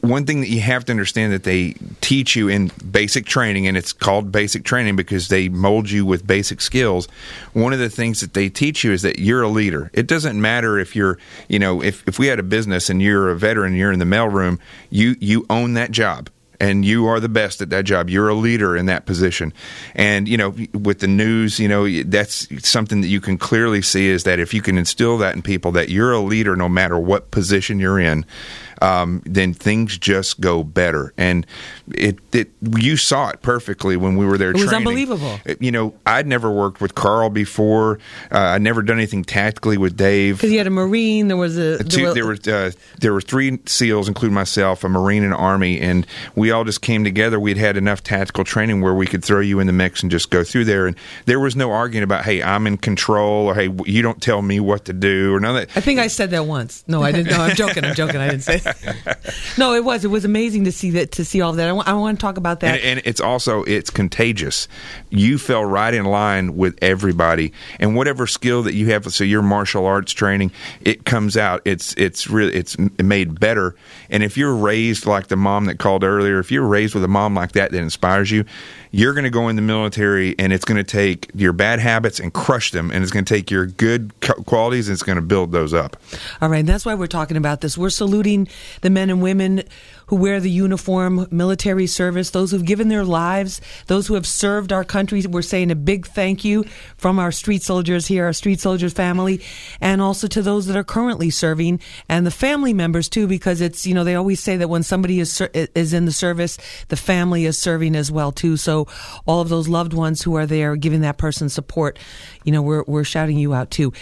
one 0.00 0.24
thing 0.24 0.40
that 0.40 0.48
you 0.48 0.60
have 0.60 0.84
to 0.84 0.92
understand 0.92 1.32
that 1.32 1.44
they 1.44 1.74
teach 2.00 2.36
you 2.36 2.48
in 2.48 2.70
basic 2.90 3.26
training, 3.26 3.66
and 3.66 3.76
it's 3.76 3.93
called 3.98 4.32
basic 4.32 4.64
training 4.64 4.96
because 4.96 5.28
they 5.28 5.48
mold 5.48 5.90
you 5.90 6.04
with 6.04 6.26
basic 6.26 6.60
skills. 6.60 7.06
One 7.52 7.72
of 7.72 7.78
the 7.78 7.90
things 7.90 8.20
that 8.20 8.34
they 8.34 8.48
teach 8.48 8.84
you 8.84 8.92
is 8.92 9.02
that 9.02 9.18
you're 9.18 9.42
a 9.42 9.48
leader. 9.48 9.90
It 9.92 10.06
doesn't 10.06 10.40
matter 10.40 10.78
if 10.78 10.94
you're, 10.94 11.18
you 11.48 11.58
know, 11.58 11.82
if, 11.82 12.06
if 12.06 12.18
we 12.18 12.26
had 12.26 12.38
a 12.38 12.44
business 12.44 12.90
and 12.90 13.00
you're 13.00 13.30
a 13.30 13.36
veteran, 13.36 13.74
you're 13.74 13.92
in 13.92 13.98
the 13.98 14.04
mailroom, 14.04 14.58
you 14.90 15.16
you 15.20 15.46
own 15.48 15.74
that 15.74 15.90
job 15.90 16.30
and 16.60 16.84
you 16.84 17.06
are 17.06 17.20
the 17.20 17.28
best 17.28 17.60
at 17.60 17.70
that 17.70 17.84
job. 17.84 18.08
You're 18.08 18.28
a 18.28 18.34
leader 18.34 18.76
in 18.76 18.86
that 18.86 19.06
position. 19.06 19.52
And, 19.94 20.28
you 20.28 20.36
know, 20.36 20.54
with 20.72 21.00
the 21.00 21.08
news, 21.08 21.58
you 21.58 21.68
know, 21.68 22.02
that's 22.04 22.48
something 22.66 23.00
that 23.00 23.08
you 23.08 23.20
can 23.20 23.38
clearly 23.38 23.82
see 23.82 24.08
is 24.08 24.24
that 24.24 24.38
if 24.38 24.54
you 24.54 24.62
can 24.62 24.78
instill 24.78 25.18
that 25.18 25.34
in 25.34 25.42
people 25.42 25.72
that 25.72 25.88
you're 25.88 26.12
a 26.12 26.20
leader 26.20 26.56
no 26.56 26.68
matter 26.68 26.98
what 26.98 27.30
position 27.30 27.78
you're 27.78 27.98
in, 27.98 28.24
um, 28.84 29.22
then 29.24 29.54
things 29.54 29.96
just 29.96 30.40
go 30.40 30.62
better. 30.62 31.14
And 31.16 31.46
it, 31.92 32.18
it, 32.34 32.50
you 32.76 32.96
saw 32.96 33.30
it 33.30 33.40
perfectly 33.40 33.96
when 33.96 34.16
we 34.16 34.26
were 34.26 34.36
there. 34.36 34.50
It 34.50 34.54
was 34.54 34.64
training. 34.64 34.86
unbelievable. 34.86 35.38
You 35.58 35.72
know, 35.72 35.94
I'd 36.04 36.26
never 36.26 36.50
worked 36.50 36.80
with 36.82 36.94
Carl 36.94 37.30
before. 37.30 37.98
Uh, 38.30 38.38
I'd 38.38 38.62
never 38.62 38.82
done 38.82 38.98
anything 38.98 39.24
tactically 39.24 39.78
with 39.78 39.96
Dave. 39.96 40.36
Because 40.36 40.52
you 40.52 40.58
had 40.58 40.66
a 40.66 40.70
Marine. 40.70 41.28
There 41.28 41.36
was 41.36 41.56
a 41.56 41.82
Two, 41.84 42.12
there 42.12 42.26
were 42.26 42.36
uh, 42.46 42.72
there 43.00 43.12
were 43.12 43.20
three 43.20 43.58
SEALs, 43.66 44.08
including 44.08 44.34
myself, 44.34 44.84
a 44.84 44.88
Marine 44.88 45.24
and 45.24 45.32
Army, 45.32 45.80
and 45.80 46.06
we 46.34 46.50
all 46.50 46.64
just 46.64 46.82
came 46.82 47.04
together. 47.04 47.40
We'd 47.40 47.56
had 47.56 47.76
enough 47.76 48.02
tactical 48.02 48.44
training 48.44 48.80
where 48.80 48.94
we 48.94 49.06
could 49.06 49.24
throw 49.24 49.40
you 49.40 49.60
in 49.60 49.66
the 49.66 49.72
mix 49.72 50.02
and 50.02 50.10
just 50.10 50.30
go 50.30 50.44
through 50.44 50.66
there. 50.66 50.86
And 50.86 50.96
there 51.26 51.40
was 51.40 51.56
no 51.56 51.70
arguing 51.70 52.04
about, 52.04 52.24
hey, 52.24 52.42
I'm 52.42 52.66
in 52.66 52.76
control, 52.76 53.46
or 53.46 53.54
hey, 53.54 53.70
you 53.86 54.02
don't 54.02 54.20
tell 54.20 54.42
me 54.42 54.60
what 54.60 54.84
to 54.86 54.92
do, 54.92 55.34
or 55.34 55.40
none 55.40 55.56
of 55.56 55.68
that. 55.68 55.76
I 55.76 55.80
think 55.80 56.00
I 56.00 56.08
said 56.08 56.30
that 56.30 56.46
once. 56.46 56.84
No, 56.86 57.02
I 57.02 57.12
didn't. 57.12 57.30
No, 57.30 57.42
I'm 57.42 57.56
joking. 57.56 57.84
I'm 57.84 57.94
joking. 57.94 58.20
I 58.20 58.28
didn't 58.28 58.42
say. 58.42 58.60
no, 59.58 59.74
it 59.74 59.84
was. 59.84 60.04
It 60.04 60.08
was 60.08 60.24
amazing 60.24 60.64
to 60.64 60.72
see 60.72 60.90
that. 60.92 61.12
To 61.12 61.24
see 61.24 61.40
all 61.40 61.50
of 61.50 61.56
that. 61.56 61.64
I, 61.64 61.68
w- 61.68 61.84
I 61.86 61.92
want 61.94 62.18
to 62.18 62.22
talk 62.22 62.36
about 62.36 62.60
that. 62.60 62.74
And, 62.74 62.98
and, 62.98 63.02
it's 63.04 63.20
also 63.20 63.62
it's 63.64 63.90
contagious. 63.90 64.68
You 65.10 65.38
fell 65.38 65.64
right 65.64 65.92
in 65.92 66.04
line 66.04 66.56
with 66.56 66.78
everybody, 66.82 67.52
and 67.78 67.96
whatever 67.96 68.26
skill 68.26 68.62
that 68.64 68.74
you 68.74 68.88
have, 68.90 69.12
so 69.12 69.24
your 69.24 69.42
martial 69.42 69.86
arts 69.86 70.12
training, 70.12 70.50
it 70.80 71.04
comes 71.04 71.36
out. 71.36 71.62
It's 71.64 71.94
it's 71.94 72.28
really 72.28 72.54
it's 72.54 72.76
made 72.98 73.38
better. 73.40 73.74
And 74.10 74.22
if 74.22 74.36
you're 74.36 74.54
raised 74.54 75.06
like 75.06 75.28
the 75.28 75.36
mom 75.36 75.66
that 75.66 75.78
called 75.78 76.04
earlier, 76.04 76.38
if 76.38 76.50
you're 76.50 76.66
raised 76.66 76.94
with 76.94 77.04
a 77.04 77.08
mom 77.08 77.34
like 77.34 77.52
that 77.52 77.72
that 77.72 77.78
inspires 77.78 78.30
you, 78.30 78.44
you're 78.94 79.12
going 79.12 79.24
to 79.24 79.30
go 79.30 79.48
in 79.48 79.56
the 79.56 79.62
military 79.62 80.36
and 80.38 80.52
it's 80.52 80.64
going 80.64 80.76
to 80.76 80.84
take 80.84 81.28
your 81.34 81.52
bad 81.52 81.80
habits 81.80 82.20
and 82.20 82.32
crush 82.32 82.70
them 82.70 82.92
and 82.92 83.02
it's 83.02 83.10
going 83.10 83.24
to 83.24 83.34
take 83.34 83.50
your 83.50 83.66
good 83.66 84.12
qualities 84.20 84.88
and 84.88 84.94
it's 84.94 85.02
going 85.02 85.16
to 85.16 85.22
build 85.22 85.50
those 85.50 85.74
up. 85.74 85.96
All 86.40 86.48
right 86.48 86.64
that's 86.64 86.86
why 86.86 86.94
we're 86.94 87.08
talking 87.08 87.36
about 87.36 87.60
this. 87.60 87.76
We're 87.76 87.90
saluting 87.90 88.46
the 88.82 88.90
men 88.90 89.10
and 89.10 89.20
women 89.20 89.64
who 90.06 90.16
wear 90.16 90.40
the 90.40 90.50
uniform, 90.50 91.26
military 91.30 91.86
service, 91.86 92.30
those 92.30 92.50
who've 92.50 92.64
given 92.64 92.88
their 92.88 93.04
lives, 93.04 93.60
those 93.86 94.06
who 94.06 94.14
have 94.14 94.26
served 94.26 94.72
our 94.72 94.84
country. 94.84 95.22
We're 95.26 95.42
saying 95.42 95.70
a 95.70 95.76
big 95.76 96.06
thank 96.06 96.44
you 96.44 96.64
from 96.96 97.18
our 97.18 97.32
street 97.32 97.62
soldiers 97.62 98.06
here, 98.06 98.26
our 98.26 98.32
street 98.32 98.60
soldiers 98.60 98.92
family, 98.92 99.42
and 99.80 100.00
also 100.00 100.26
to 100.28 100.42
those 100.42 100.66
that 100.66 100.76
are 100.76 100.84
currently 100.84 101.30
serving 101.30 101.80
and 102.08 102.26
the 102.26 102.30
family 102.30 102.74
members 102.74 103.08
too, 103.08 103.26
because 103.26 103.60
it's, 103.60 103.86
you 103.86 103.94
know, 103.94 104.04
they 104.04 104.14
always 104.14 104.40
say 104.40 104.56
that 104.56 104.68
when 104.68 104.82
somebody 104.82 105.20
is, 105.20 105.40
is 105.52 105.92
in 105.92 106.04
the 106.04 106.12
service, 106.12 106.58
the 106.88 106.96
family 106.96 107.46
is 107.46 107.58
serving 107.58 107.96
as 107.96 108.10
well 108.10 108.32
too. 108.32 108.56
So 108.56 108.86
all 109.26 109.40
of 109.40 109.48
those 109.48 109.68
loved 109.68 109.92
ones 109.92 110.22
who 110.22 110.36
are 110.36 110.46
there 110.46 110.76
giving 110.76 111.00
that 111.02 111.18
person 111.18 111.48
support, 111.48 111.98
you 112.44 112.52
know, 112.52 112.62
we're, 112.62 112.84
we're 112.86 113.04
shouting 113.04 113.38
you 113.38 113.54
out 113.54 113.70
too. 113.70 113.92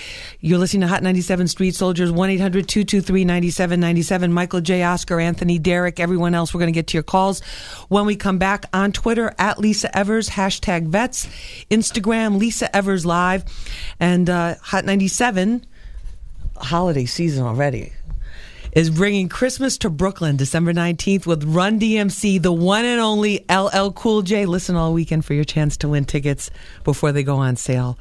You're 0.40 0.58
listening 0.58 0.82
to 0.82 0.88
Hot 0.88 1.02
97 1.02 1.48
Street 1.48 1.74
Soldiers, 1.74 2.10
1-800-223-9797. 2.10 4.30
Michael 4.30 4.60
J. 4.60 4.82
Oscar, 4.82 5.20
Anthony, 5.20 5.58
Derek, 5.58 5.91
Eric, 5.92 6.00
everyone 6.00 6.34
else. 6.34 6.54
We're 6.54 6.60
going 6.60 6.72
to 6.72 6.78
get 6.78 6.86
to 6.88 6.94
your 6.96 7.02
calls 7.02 7.40
when 7.88 8.06
we 8.06 8.16
come 8.16 8.38
back 8.38 8.64
on 8.72 8.92
Twitter 8.92 9.34
at 9.38 9.58
Lisa 9.58 9.94
Evers, 9.96 10.30
hashtag 10.30 10.86
vets, 10.86 11.26
Instagram, 11.70 12.38
Lisa 12.38 12.74
Evers 12.74 13.04
Live, 13.04 13.44
and 14.00 14.30
uh, 14.30 14.54
Hot 14.62 14.86
97, 14.86 15.66
holiday 16.56 17.04
season 17.04 17.44
already 17.44 17.92
is 18.72 18.88
bringing 18.88 19.28
Christmas 19.28 19.76
to 19.78 19.90
Brooklyn 19.90 20.36
December 20.36 20.72
19th 20.72 21.26
with 21.26 21.44
Run 21.44 21.78
DMC, 21.78 22.40
the 22.40 22.52
one 22.52 22.86
and 22.86 22.98
only 22.98 23.44
LL 23.50 23.90
Cool 23.90 24.22
J. 24.22 24.46
Listen 24.46 24.76
all 24.76 24.94
weekend 24.94 25.26
for 25.26 25.34
your 25.34 25.44
chance 25.44 25.76
to 25.78 25.90
win 25.90 26.06
tickets 26.06 26.50
before 26.84 27.12
they 27.12 27.22
go 27.22 27.36
on 27.36 27.56
sale 27.56 27.98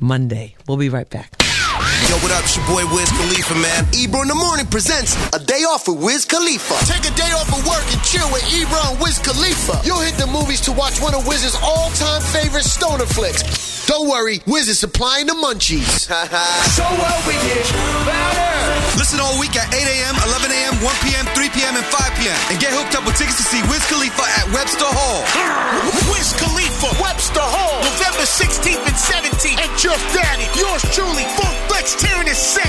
Monday. 0.00 0.56
We'll 0.66 0.78
be 0.78 0.88
right 0.88 1.10
back. 1.10 1.34
Yo, 1.78 2.18
what 2.18 2.32
up? 2.32 2.42
It's 2.42 2.56
your 2.56 2.66
boy 2.66 2.82
Wiz 2.90 3.08
Khalifa, 3.10 3.54
man. 3.54 3.86
Ebro 3.94 4.22
in 4.22 4.28
the 4.28 4.34
Morning 4.34 4.66
presents 4.66 5.14
a 5.30 5.38
day 5.38 5.62
off 5.62 5.86
with 5.86 6.02
Wiz 6.02 6.24
Khalifa. 6.24 6.74
Take 6.90 7.06
a 7.06 7.14
day 7.14 7.30
off 7.38 7.46
of 7.54 7.62
work 7.66 7.86
and 7.94 8.02
chill 8.02 8.26
with 8.32 8.42
Ebro 8.50 8.78
and 8.90 9.00
Wiz 9.00 9.18
Khalifa. 9.18 9.80
You'll 9.86 10.00
hit 10.00 10.14
the 10.18 10.26
movies 10.26 10.60
to 10.62 10.72
watch 10.72 11.00
one 11.00 11.14
of 11.14 11.26
Wiz's 11.26 11.54
all-time 11.62 12.22
favorite 12.34 12.64
stoner 12.64 13.06
flicks. 13.06 13.86
Don't 13.86 14.08
worry, 14.08 14.42
Wiz 14.46 14.68
is 14.68 14.78
supplying 14.78 15.26
the 15.26 15.34
munchies. 15.34 16.10
so 16.74 16.82
what 16.82 17.26
we 17.26 17.34
get 17.46 17.62
better. 18.04 18.77
Listen 18.98 19.22
all 19.22 19.38
week 19.38 19.54
at 19.54 19.70
8 19.70 19.78
a.m., 19.78 20.18
11 20.26 20.50
a.m., 20.50 20.74
1 20.82 21.06
p.m., 21.06 21.22
3 21.30 21.54
p.m., 21.54 21.78
and 21.78 21.86
5 21.86 22.18
p.m. 22.18 22.34
And 22.50 22.58
get 22.58 22.74
hooked 22.74 22.98
up 22.98 23.06
with 23.06 23.14
tickets 23.14 23.38
to 23.38 23.46
see 23.46 23.62
Wiz 23.70 23.86
Khalifa 23.86 24.26
at 24.42 24.50
Webster 24.50 24.90
Hall. 24.90 25.22
Wiz 26.10 26.34
Khalifa, 26.34 26.90
Webster 26.98 27.46
Hall, 27.46 27.78
November 27.86 28.26
16th 28.26 28.82
and 28.82 28.98
17th. 28.98 29.62
And 29.62 29.70
Jeff 29.78 30.02
Daddy, 30.10 30.50
yours 30.58 30.82
truly, 30.90 31.22
Funk 31.38 31.54
Flex 31.70 31.94
tearing 31.94 32.26
his 32.26 32.42
set 32.42 32.66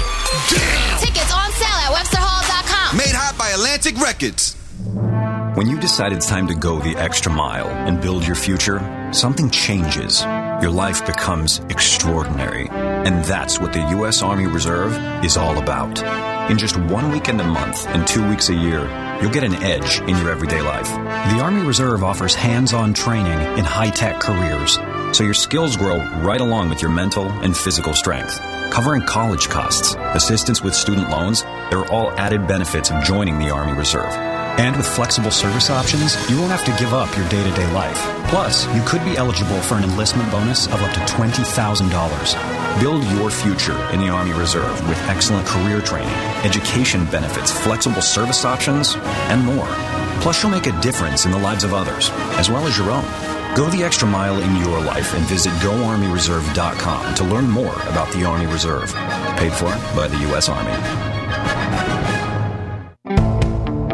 down. 0.54 1.02
Tickets 1.02 1.34
on 1.34 1.50
sale 1.58 1.82
at 1.89 1.98
WebsterHall.com. 1.98 2.94
Made 2.94 3.18
hot 3.18 3.34
by 3.34 3.50
Atlantic 3.50 3.98
Records. 3.98 4.54
When 5.60 5.67
you 5.67 5.78
decide 5.78 6.13
it's 6.13 6.30
time 6.30 6.48
to 6.48 6.56
go 6.56 6.80
the 6.80 6.95
extra 6.95 7.30
mile 7.30 7.67
and 7.67 8.00
build 8.00 8.26
your 8.26 8.38
future, 8.38 8.80
something 9.12 9.50
changes 9.50 10.22
your 10.62 10.72
life 10.72 11.06
becomes 11.06 11.60
extraordinary. 11.69 12.69
And 12.69 13.26
that's 13.26 13.60
what 13.60 13.74
the 13.74 13.86
U.S. 13.89 14.22
Army 14.22 14.48
Reserve 14.48 14.93
is 15.22 15.36
all 15.36 15.58
about. 15.58 16.02
In 16.50 16.58
just 16.58 16.78
one 16.78 17.12
weekend 17.12 17.41
a 17.41 17.43
month 17.43 17.86
and 17.88 18.08
two 18.08 18.26
weeks 18.30 18.48
a 18.48 18.54
year, 18.54 18.80
you'll 19.22 19.32
get 19.32 19.43
an 19.43 19.56
edge 19.56 20.00
in 20.00 20.15
your 20.15 20.30
everyday 20.30 20.62
life. 20.62 20.88
The 20.88 21.41
Army 21.41 21.65
Reserve 21.65 22.06
offers 22.06 22.36
hands 22.36 22.72
on 22.72 22.93
training 22.93 23.58
in 23.58 23.65
high 23.65 23.89
tech 23.89 24.22
careers, 24.22 24.76
so 25.12 25.26
your 25.26 25.34
skills 25.34 25.76
grow 25.76 25.98
right 26.22 26.39
along 26.39 26.69
with 26.69 26.82
your 26.82 26.91
mental 26.91 27.26
and 27.26 27.56
physical 27.56 27.93
strength. 27.93 28.39
Covering 28.72 29.02
college 29.02 29.50
costs, 29.50 29.95
assistance 30.00 30.62
with 30.62 30.74
student 30.74 31.10
loans, 31.10 31.43
they're 31.69 31.91
all 31.91 32.12
added 32.12 32.48
benefits 32.48 32.91
of 32.91 33.04
joining 33.04 33.39
the 33.39 33.50
Army 33.50 33.74
Reserve. 33.74 34.29
And 34.60 34.76
with 34.76 34.86
flexible 34.86 35.32
service 35.32 35.69
options, 35.69 36.17
you 36.30 36.38
won't 36.38 36.52
have 36.52 36.65
to 36.65 36.76
give 36.84 36.93
up 36.93 37.15
your 37.15 37.28
day 37.30 37.41
to 37.41 37.56
day 37.56 37.72
life. 37.72 37.98
Plus, 38.28 38.67
you 38.76 38.82
could 38.84 39.02
be 39.06 39.15
eligible 39.15 39.62
for 39.62 39.76
an 39.76 39.86
enlistment 39.86 40.30
bonus 40.30 40.67
of 40.67 40.82
up 40.82 40.93
to 40.93 41.00
$20,000. 41.00 42.80
Build 42.82 43.04
your 43.17 43.32
future 43.32 43.82
in 43.93 44.02
the 44.02 44.10
Army 44.10 44.34
Reserve 44.34 44.86
with 44.89 45.00
excellent 45.08 45.48
career 45.48 45.80
training, 45.80 46.13
education 46.43 47.06
benefits, 47.06 47.52
flexible 47.52 48.02
service 48.02 48.43
options, 48.43 48.98
and 49.32 49.45
more. 49.45 49.67
Plus, 50.19 50.43
you'll 50.43 50.52
make 50.52 50.67
a 50.67 50.82
difference 50.82 51.26
in 51.26 51.32
the 51.32 51.39
lives 51.39 51.63
of 51.63 51.74
others, 51.74 52.10
as 52.38 52.50
well 52.50 52.67
as 52.67 52.78
your 52.78 52.91
own. 52.91 53.06
Go 53.56 53.69
the 53.69 53.84
extra 53.86 54.10
mile 54.10 54.41
in 54.41 54.58
your 54.58 54.82
life 54.82 55.13
and 55.13 55.26
visit 55.26 55.54
GoArmyReserve.com 55.54 57.15
to 57.15 57.24
learn 57.24 57.50
more 57.50 57.76
about 57.88 58.12
the 58.12 58.26
Army 58.26 58.45
Reserve. 58.45 58.93
Paid 59.38 59.54
for 59.54 59.72
by 59.95 60.10
the 60.10 60.17
U.S. 60.28 60.50
Army. 60.50 61.09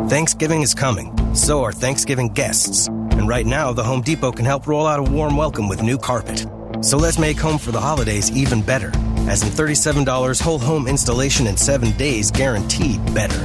Thanksgiving 0.08 0.62
is 0.62 0.76
coming. 0.76 1.34
So 1.34 1.64
are 1.64 1.72
Thanksgiving 1.72 2.30
guests. 2.30 2.86
And 2.88 3.28
right 3.28 3.46
now, 3.46 3.74
the 3.74 3.84
Home 3.84 4.02
Depot 4.02 4.32
can 4.32 4.46
help 4.46 4.68
roll 4.68 4.86
out 4.86 5.00
a 5.00 5.12
warm 5.12 5.36
welcome 5.36 5.68
with 5.68 5.82
new 5.82 5.98
carpet. 5.98 6.46
So 6.82 6.98
let's 6.98 7.18
make 7.18 7.40
home 7.40 7.58
for 7.58 7.72
the 7.72 7.82
holidays 7.82 8.32
even 8.32 8.62
better. 8.62 8.92
As 9.28 9.42
in 9.42 9.50
$37 9.50 10.40
whole 10.40 10.60
home 10.60 10.88
installation 10.88 11.48
in 11.48 11.58
seven 11.58 11.90
days 11.98 12.30
guaranteed 12.30 13.04
better. 13.16 13.40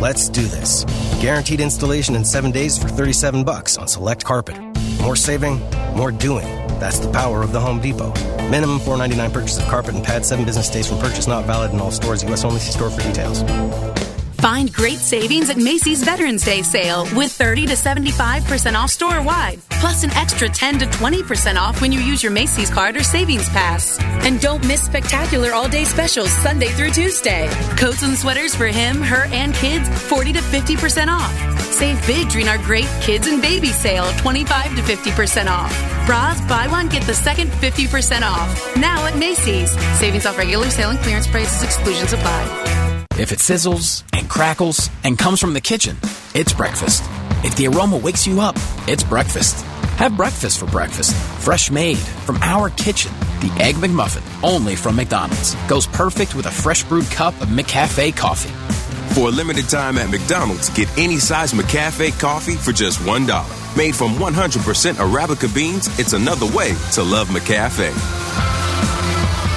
Let's 0.00 0.30
do 0.30 0.40
this. 0.40 0.84
Guaranteed 1.20 1.60
installation 1.60 2.14
in 2.14 2.24
seven 2.24 2.50
days 2.50 2.78
for 2.78 2.88
37 2.88 3.44
bucks 3.44 3.76
on 3.76 3.86
select 3.86 4.24
carpet. 4.24 4.56
More 5.02 5.16
saving, 5.16 5.60
more 5.94 6.12
doing. 6.12 6.46
That's 6.80 6.98
the 6.98 7.12
power 7.12 7.42
of 7.42 7.52
the 7.52 7.60
Home 7.60 7.78
Depot. 7.78 8.14
Minimum 8.48 8.78
$4.99 8.78 9.32
purchase 9.34 9.58
of 9.58 9.64
carpet 9.64 9.94
and 9.94 10.02
pad, 10.02 10.24
seven 10.24 10.46
business 10.46 10.70
days 10.70 10.88
from 10.88 10.98
purchase, 10.98 11.26
not 11.26 11.44
valid 11.44 11.72
in 11.72 11.80
all 11.80 11.90
stores. 11.90 12.22
U.S. 12.22 12.42
only. 12.42 12.60
See 12.60 12.72
store 12.72 12.88
for 12.88 13.02
details. 13.02 13.42
Find 14.38 14.72
great 14.72 14.98
savings 14.98 15.50
at 15.50 15.56
Macy's 15.56 16.04
Veterans 16.04 16.44
Day 16.44 16.62
sale 16.62 17.06
with 17.14 17.32
30 17.32 17.66
to 17.66 17.72
75% 17.72 18.74
off 18.74 18.90
store 18.90 19.22
wide, 19.22 19.58
plus 19.70 20.04
an 20.04 20.10
extra 20.12 20.48
10 20.48 20.78
to 20.80 20.86
20% 20.86 21.56
off 21.56 21.80
when 21.80 21.90
you 21.90 22.00
use 22.00 22.22
your 22.22 22.32
Macy's 22.32 22.70
card 22.70 22.96
or 22.96 23.02
savings 23.02 23.48
pass. 23.48 23.98
And 24.00 24.40
don't 24.40 24.66
miss 24.66 24.82
spectacular 24.82 25.52
all 25.52 25.68
day 25.68 25.84
specials 25.84 26.30
Sunday 26.30 26.68
through 26.68 26.90
Tuesday. 26.90 27.48
Coats 27.76 28.02
and 28.02 28.16
sweaters 28.16 28.54
for 28.54 28.66
him, 28.66 29.00
her, 29.02 29.24
and 29.32 29.54
kids 29.54 29.88
40 29.88 30.34
to 30.34 30.40
50% 30.40 31.08
off. 31.08 31.32
Save 31.72 32.06
big 32.06 32.28
during 32.28 32.48
our 32.48 32.58
great 32.58 32.88
kids 33.00 33.26
and 33.26 33.42
baby 33.42 33.68
sale 33.68 34.10
25 34.18 34.76
to 34.76 34.82
50% 34.82 35.46
off. 35.48 35.72
Bras, 36.06 36.40
buy 36.42 36.68
one, 36.68 36.88
get 36.88 37.02
the 37.02 37.14
second 37.14 37.50
50% 37.50 38.22
off. 38.22 38.76
Now 38.76 39.06
at 39.06 39.16
Macy's. 39.16 39.72
Savings 39.98 40.26
off 40.26 40.38
regular 40.38 40.70
sale 40.70 40.90
and 40.90 40.98
clearance 41.00 41.26
prices, 41.26 41.62
exclusions 41.62 42.12
apply. 42.12 42.85
If 43.18 43.32
it 43.32 43.38
sizzles 43.38 44.04
and 44.12 44.28
crackles 44.28 44.90
and 45.02 45.18
comes 45.18 45.40
from 45.40 45.54
the 45.54 45.60
kitchen, 45.60 45.96
it's 46.34 46.52
breakfast. 46.52 47.02
If 47.42 47.56
the 47.56 47.66
aroma 47.68 47.96
wakes 47.96 48.26
you 48.26 48.42
up, 48.42 48.56
it's 48.86 49.02
breakfast. 49.02 49.64
Have 49.96 50.18
breakfast 50.18 50.58
for 50.58 50.66
breakfast. 50.66 51.16
Fresh 51.42 51.70
made 51.70 51.96
from 51.96 52.36
our 52.42 52.68
kitchen. 52.68 53.10
The 53.40 53.50
Egg 53.58 53.76
McMuffin, 53.76 54.22
only 54.44 54.76
from 54.76 54.96
McDonald's, 54.96 55.54
goes 55.66 55.86
perfect 55.86 56.34
with 56.34 56.44
a 56.44 56.50
fresh 56.50 56.84
brewed 56.84 57.06
cup 57.06 57.32
of 57.40 57.48
McCafe 57.48 58.14
coffee. 58.14 58.52
For 59.14 59.28
a 59.28 59.32
limited 59.32 59.70
time 59.70 59.96
at 59.96 60.10
McDonald's, 60.10 60.68
get 60.68 60.88
any 60.98 61.16
size 61.16 61.54
McCafe 61.54 62.20
coffee 62.20 62.56
for 62.56 62.72
just 62.72 62.98
$1. 62.98 63.76
Made 63.78 63.96
from 63.96 64.10
100% 64.16 64.94
Arabica 64.96 65.54
beans, 65.54 65.88
it's 65.98 66.12
another 66.12 66.46
way 66.54 66.74
to 66.92 67.02
love 67.02 67.28
McCafe. 67.28 67.94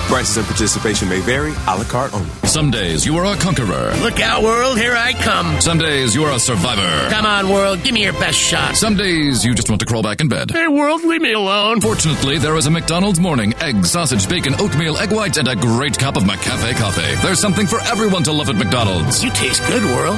Prices 0.09 0.37
and 0.37 0.47
participation 0.47 1.07
may 1.07 1.19
vary, 1.19 1.51
a 1.67 1.77
la 1.77 1.83
carte 1.83 2.15
only. 2.15 2.29
Some 2.45 2.71
days 2.71 3.05
you 3.05 3.15
are 3.17 3.25
a 3.25 3.35
conqueror. 3.35 3.93
Look 4.01 4.19
out, 4.19 4.41
world, 4.41 4.75
here 4.75 4.95
I 4.95 5.13
come. 5.13 5.61
Some 5.61 5.77
days 5.77 6.15
you 6.15 6.23
are 6.23 6.31
a 6.31 6.39
survivor. 6.39 7.09
Come 7.13 7.27
on, 7.27 7.47
world, 7.47 7.83
give 7.83 7.93
me 7.93 8.05
your 8.05 8.13
best 8.13 8.39
shot. 8.39 8.75
Some 8.75 8.95
days 8.97 9.45
you 9.45 9.53
just 9.53 9.69
want 9.69 9.81
to 9.81 9.85
crawl 9.85 10.01
back 10.01 10.19
in 10.19 10.27
bed. 10.27 10.49
Hey, 10.49 10.67
world, 10.67 11.03
leave 11.03 11.21
me 11.21 11.33
alone. 11.33 11.79
Fortunately, 11.79 12.39
there 12.39 12.55
is 12.57 12.65
a 12.65 12.71
McDonald's 12.71 13.19
morning 13.19 13.53
egg, 13.61 13.85
sausage, 13.85 14.27
bacon, 14.27 14.55
oatmeal, 14.59 14.97
egg 14.97 15.11
whites, 15.11 15.37
and 15.37 15.47
a 15.47 15.55
great 15.55 15.95
cup 15.95 16.15
of 16.15 16.23
McCafe 16.23 16.75
coffee. 16.77 17.13
There's 17.21 17.39
something 17.39 17.67
for 17.67 17.79
everyone 17.81 18.23
to 18.23 18.31
love 18.31 18.49
at 18.49 18.55
McDonald's. 18.55 19.23
You 19.23 19.29
taste 19.29 19.61
good, 19.67 19.83
world. 19.83 20.17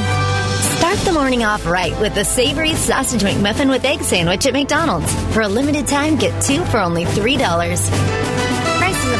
Start 0.77 0.99
the 0.99 1.11
morning 1.11 1.43
off 1.43 1.65
right 1.65 1.99
with 1.99 2.15
the 2.15 2.23
savory 2.23 2.75
sausage 2.75 3.23
McMuffin 3.23 3.69
with 3.69 3.83
egg 3.83 4.03
sandwich 4.03 4.45
at 4.45 4.53
McDonald's. 4.53 5.13
For 5.33 5.41
a 5.41 5.49
limited 5.49 5.85
time, 5.85 6.15
get 6.15 6.41
two 6.41 6.63
for 6.65 6.79
only 6.79 7.03
$3. 7.03 8.30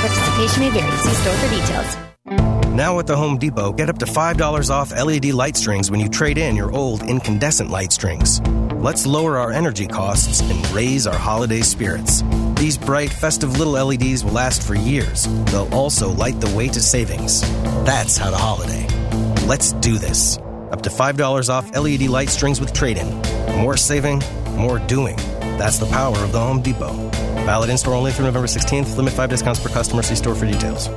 Participation 0.02 0.64
may 0.64 0.70
vary. 0.72 0.98
See 0.98 1.14
store 1.14 1.36
for 1.36 1.50
details. 1.56 1.98
Now 2.76 2.98
at 2.98 3.06
the 3.06 3.16
Home 3.16 3.38
Depot, 3.38 3.72
get 3.72 3.90
up 3.90 4.00
to 4.00 4.06
$5 4.06 4.70
off 4.72 4.92
LED 4.92 5.26
light 5.26 5.56
strings 5.56 5.92
when 5.92 6.00
you 6.00 6.10
trade 6.10 6.40
in 6.40 6.56
your 6.56 6.72
old 6.72 7.04
incandescent 7.04 7.70
light 7.70 7.92
strings. 7.92 8.42
Let's 8.82 9.06
lower 9.06 9.38
our 9.38 9.52
energy 9.52 9.86
costs 9.86 10.42
and 10.42 10.72
raise 10.72 11.06
our 11.06 11.18
holiday 11.18 11.62
spirits. 11.62 12.24
These 12.56 12.80
bright, 12.80 13.12
festive 13.12 13.60
little 13.60 13.74
LEDs 13.74 14.24
will 14.24 14.32
last 14.32 14.64
for 14.64 14.74
years. 14.74 15.28
They'll 15.52 15.72
also 15.72 16.10
light 16.10 16.40
the 16.40 16.56
way 16.56 16.68
to 16.70 16.82
savings. 16.82 17.42
That's 17.86 18.18
how 18.18 18.32
to 18.32 18.38
holiday. 18.38 18.88
Let's 19.46 19.74
do 19.74 20.00
this. 20.00 20.38
Up 20.72 20.82
to 20.82 20.90
$5 20.90 21.50
off 21.50 21.76
LED 21.76 22.08
light 22.08 22.30
strings 22.30 22.60
with 22.60 22.74
trade 22.74 22.98
in. 22.98 23.22
More 23.58 23.78
saving, 23.78 24.24
more 24.56 24.80
doing. 24.80 25.18
That's 25.62 25.78
the 25.78 25.86
power 25.86 26.17
of 26.17 26.32
the 26.32 26.39
Home 26.39 26.63
Depot. 26.63 26.91
Valid 27.45 27.69
in 27.69 27.78
store 27.78 27.93
only 27.93 28.12
through 28.12 28.26
November 28.26 28.47
16th. 28.47 28.97
Limit 28.97 29.13
five 29.13 29.30
discounts 29.30 29.60
per 29.60 29.69
customer. 29.69 30.02
See 30.02 30.15
store 30.15 30.34
for 30.34 30.47
details. 30.47 30.88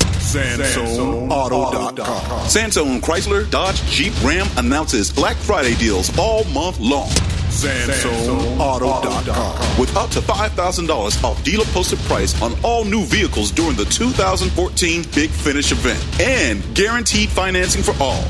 SansoneAuto.com. 0.00 2.48
Sansone 2.48 3.02
Chrysler, 3.02 3.50
Dodge, 3.50 3.82
Jeep, 3.82 4.14
Ram 4.24 4.46
announces 4.56 5.12
Black 5.12 5.36
Friday 5.36 5.74
deals 5.74 6.10
all 6.18 6.44
month 6.44 6.80
long. 6.80 7.10
SansoneAuto.com. 7.50 9.78
With 9.78 9.94
up 9.94 10.08
to 10.12 10.20
$5,000 10.20 11.22
off 11.22 11.44
dealer 11.44 11.66
posted 11.66 11.98
price 11.98 12.40
on 12.40 12.54
all 12.64 12.86
new 12.86 13.04
vehicles 13.04 13.50
during 13.50 13.76
the 13.76 13.84
2014 13.84 15.04
Big 15.14 15.28
Finish 15.28 15.70
event. 15.70 16.02
And 16.18 16.64
guaranteed 16.74 17.28
financing 17.28 17.82
for 17.82 17.92
all. 18.02 18.24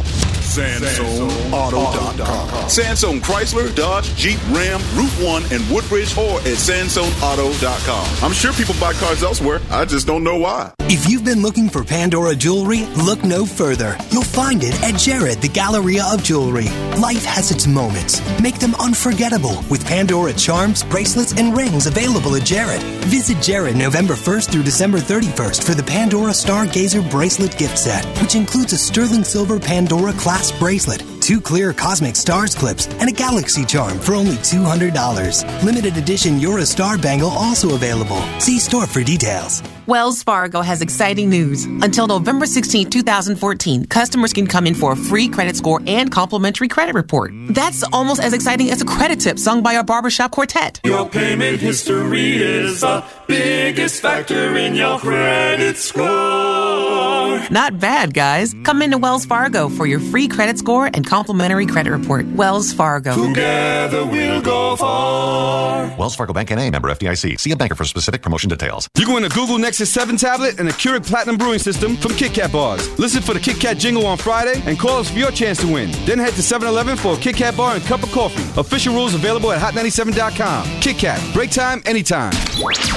SansoneAuto.com. 0.55 2.69
Sansone 2.69 3.21
Chrysler, 3.21 3.75
Dodge, 3.75 4.15
Jeep, 4.15 4.39
Ram, 4.51 4.81
Route 4.95 5.11
1, 5.21 5.43
and 5.53 5.69
Woodbridge, 5.71 6.17
or 6.17 6.39
at 6.41 6.57
SansoneAuto.com. 6.57 8.25
I'm 8.25 8.33
sure 8.33 8.53
people 8.53 8.75
buy 8.81 8.93
cars 8.95 9.23
elsewhere. 9.23 9.61
I 9.71 9.85
just 9.85 10.07
don't 10.07 10.23
know 10.23 10.39
why. 10.39 10.73
If 10.87 11.09
you've 11.09 11.25
been 11.25 11.43
looking 11.43 11.69
for 11.69 11.83
Pandora 11.83 12.37
jewelry, 12.37 12.85
look 12.97 13.25
no 13.25 13.47
further. 13.47 13.97
You'll 14.11 14.23
find 14.23 14.63
it 14.63 14.81
at 14.83 14.99
Jared, 14.99 15.41
the 15.41 15.49
Galleria 15.49 16.05
of 16.13 16.23
Jewelry. 16.23 16.69
Life 17.01 17.25
has 17.25 17.51
its 17.51 17.67
moments. 17.67 18.21
Make 18.41 18.59
them 18.61 18.75
unforgettable 18.77 19.65
with 19.69 19.85
Pandora 19.87 20.33
charms, 20.35 20.85
bracelets, 20.85 21.33
and 21.33 21.57
rings 21.57 21.87
available 21.87 22.37
at 22.37 22.45
Jared. 22.45 22.83
Visit 23.07 23.43
Jared 23.43 23.77
November 23.77 24.15
1st 24.15 24.53
through 24.53 24.63
December 24.63 24.99
31st 24.99 25.65
for 25.65 25.75
the 25.75 25.83
Pandora 25.83 26.33
Stargazer 26.33 27.09
bracelet 27.11 27.57
gift 27.59 27.79
set, 27.79 28.05
which 28.23 28.35
includes 28.35 28.73
a 28.73 28.79
sterling 28.79 29.25
silver 29.25 29.59
Pandora 29.59 30.13
class 30.13 30.44
bracelet, 30.53 31.03
two 31.21 31.41
clear 31.41 31.73
Cosmic 31.73 32.17
Stars 32.17 32.55
clips, 32.55 32.87
and 32.87 33.09
a 33.09 33.13
Galaxy 33.13 33.65
charm 33.65 33.99
for 33.99 34.15
only 34.15 34.37
$200. 34.37 35.63
Limited 35.63 35.97
edition 35.97 36.41
You're 36.41 36.65
Star 36.65 36.99
bangle 36.99 37.31
also 37.31 37.75
available. 37.75 38.21
See 38.41 38.59
store 38.59 38.87
for 38.87 39.03
details. 39.05 39.63
Wells 39.87 40.23
Fargo 40.23 40.63
has 40.63 40.81
exciting 40.81 41.29
news. 41.29 41.67
Until 41.67 42.07
November 42.07 42.47
16, 42.47 42.89
2014, 42.89 43.85
customers 43.85 44.33
can 44.33 44.47
come 44.47 44.67
in 44.67 44.75
for 44.75 44.93
a 44.93 44.97
free 44.97 45.29
credit 45.29 45.57
score 45.57 45.83
and 45.87 46.11
complimentary 46.11 46.69
credit 46.69 46.95
report. 46.95 47.33
That's 47.51 47.85
almost 47.93 48.23
as 48.23 48.33
exciting 48.33 48.71
as 48.71 48.81
a 48.81 48.87
credit 48.87 49.21
tip 49.21 49.39
sung 49.39 49.63
by 49.63 49.77
our 49.77 49.85
barbershop 49.85 50.31
quartet. 50.31 50.81
Your 50.85 51.07
payment 51.07 51.61
history 51.61 52.37
is 52.37 52.81
the 52.81 53.05
biggest 53.27 54.01
factor 54.03 54.57
in 54.57 54.75
your 54.75 54.99
credit 54.99 55.77
score. 55.77 57.41
Not 57.51 57.79
bad, 57.79 58.15
guys. 58.15 58.55
Come 58.65 58.83
into 58.83 58.99
Wells 58.99 59.25
Fargo 59.25 59.69
for 59.69 59.87
your 59.87 60.01
free 60.01 60.29
credit 60.29 60.59
score 60.59 60.87
and 60.87 61.07
complimentary 61.07 61.67
credit 61.67 61.91
report. 61.91 62.27
Wells 62.29 62.73
Fargo. 62.73 63.29
Together 63.29 64.05
we'll 64.07 64.41
go 64.41 64.77
far. 64.77 65.95
Wells 65.99 66.17
Fargo 66.17 66.33
Bank 66.33 66.51
and 66.51 66.61
a 66.61 66.71
member 66.71 66.89
FDIC. 66.91 67.39
See 67.41 67.51
a 67.51 67.57
banker 67.57 67.75
for 67.75 67.85
specific 67.85 68.23
promotion 68.23 68.49
details. 68.49 68.89
You 68.97 69.05
can 69.05 69.15
win 69.15 69.25
a 69.25 69.29
Google 69.29 69.59
Nexus 69.59 69.91
7 69.91 70.17
tablet 70.17 70.59
and 70.59 70.69
a 70.69 70.73
Keurig 70.73 71.07
Platinum 71.07 71.37
Brewing 71.37 71.59
System 71.59 71.97
from 71.97 72.13
Kit 72.15 72.33
Kat 72.35 72.53
bars. 72.53 72.99
Listen 72.99 73.23
for 73.23 73.35
the 73.35 73.41
Kit 73.41 73.61
Kat 73.61 73.79
jingle 73.79 74.07
on 74.07 74.17
Friday 74.19 74.63
and 74.67 74.79
call 74.79 74.99
us 74.99 75.11
for 75.11 75.19
your 75.19 75.31
chance 75.31 75.59
to 75.61 75.67
win. 75.73 75.91
Then 76.07 76.19
head 76.19 76.35
to 76.35 76.41
7-Eleven 76.43 76.97
for 76.97 77.15
a 77.15 77.19
Kit 77.19 77.37
Kat 77.37 77.57
bar 77.57 77.75
and 77.75 77.85
cup 77.85 78.03
of 78.03 78.11
coffee. 78.13 78.43
Official 78.61 78.95
rules 78.95 79.15
available 79.15 79.53
at 79.53 79.61
hot97.com. 79.61 80.81
Kit 80.81 80.97
Kat, 80.99 81.21
break 81.35 81.51
time 81.51 81.83
anytime. 81.87 82.33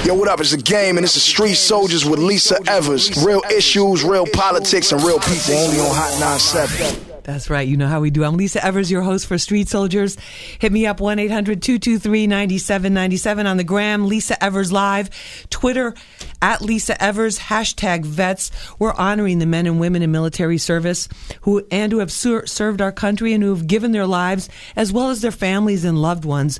Yo, 0.04 0.17
what 0.18 0.28
up? 0.28 0.40
It's 0.40 0.52
a 0.52 0.58
game, 0.58 0.96
and 0.96 1.04
it's 1.04 1.14
the 1.14 1.20
Street 1.20 1.54
Soldiers 1.54 2.04
with 2.04 2.18
Lisa 2.18 2.58
Evers. 2.66 3.24
Real 3.24 3.40
issues, 3.54 4.02
real 4.02 4.26
politics, 4.26 4.90
and 4.90 5.00
real 5.02 5.20
people. 5.20 5.54
Only 5.54 5.78
on 5.78 5.94
Hot 5.94 6.18
97. 6.18 7.06
That's 7.22 7.48
right. 7.48 7.68
You 7.68 7.76
know 7.76 7.86
how 7.86 8.00
we 8.00 8.10
do. 8.10 8.24
I'm 8.24 8.36
Lisa 8.36 8.64
Evers, 8.64 8.90
your 8.90 9.02
host 9.02 9.26
for 9.26 9.38
Street 9.38 9.68
Soldiers. 9.68 10.16
Hit 10.58 10.72
me 10.72 10.86
up 10.86 10.98
1 10.98 11.20
800 11.20 11.62
223 11.62 12.26
9797 12.26 13.46
on 13.46 13.58
the 13.58 13.64
gram, 13.64 14.08
Lisa 14.08 14.42
Evers 14.42 14.72
Live, 14.72 15.10
Twitter 15.50 15.94
at 16.42 16.62
Lisa 16.62 17.00
Evers, 17.00 17.38
hashtag 17.38 18.04
vets. 18.04 18.50
We're 18.78 18.94
honoring 18.94 19.38
the 19.38 19.46
men 19.46 19.66
and 19.66 19.78
women 19.78 20.02
in 20.02 20.10
military 20.10 20.58
service 20.58 21.08
who 21.42 21.64
and 21.70 21.92
who 21.92 21.98
have 21.98 22.10
ser- 22.10 22.46
served 22.46 22.80
our 22.80 22.92
country 22.92 23.34
and 23.34 23.44
who 23.44 23.54
have 23.54 23.66
given 23.66 23.92
their 23.92 24.06
lives 24.06 24.48
as 24.74 24.92
well 24.92 25.10
as 25.10 25.20
their 25.20 25.30
families 25.30 25.84
and 25.84 26.00
loved 26.00 26.24
ones 26.24 26.58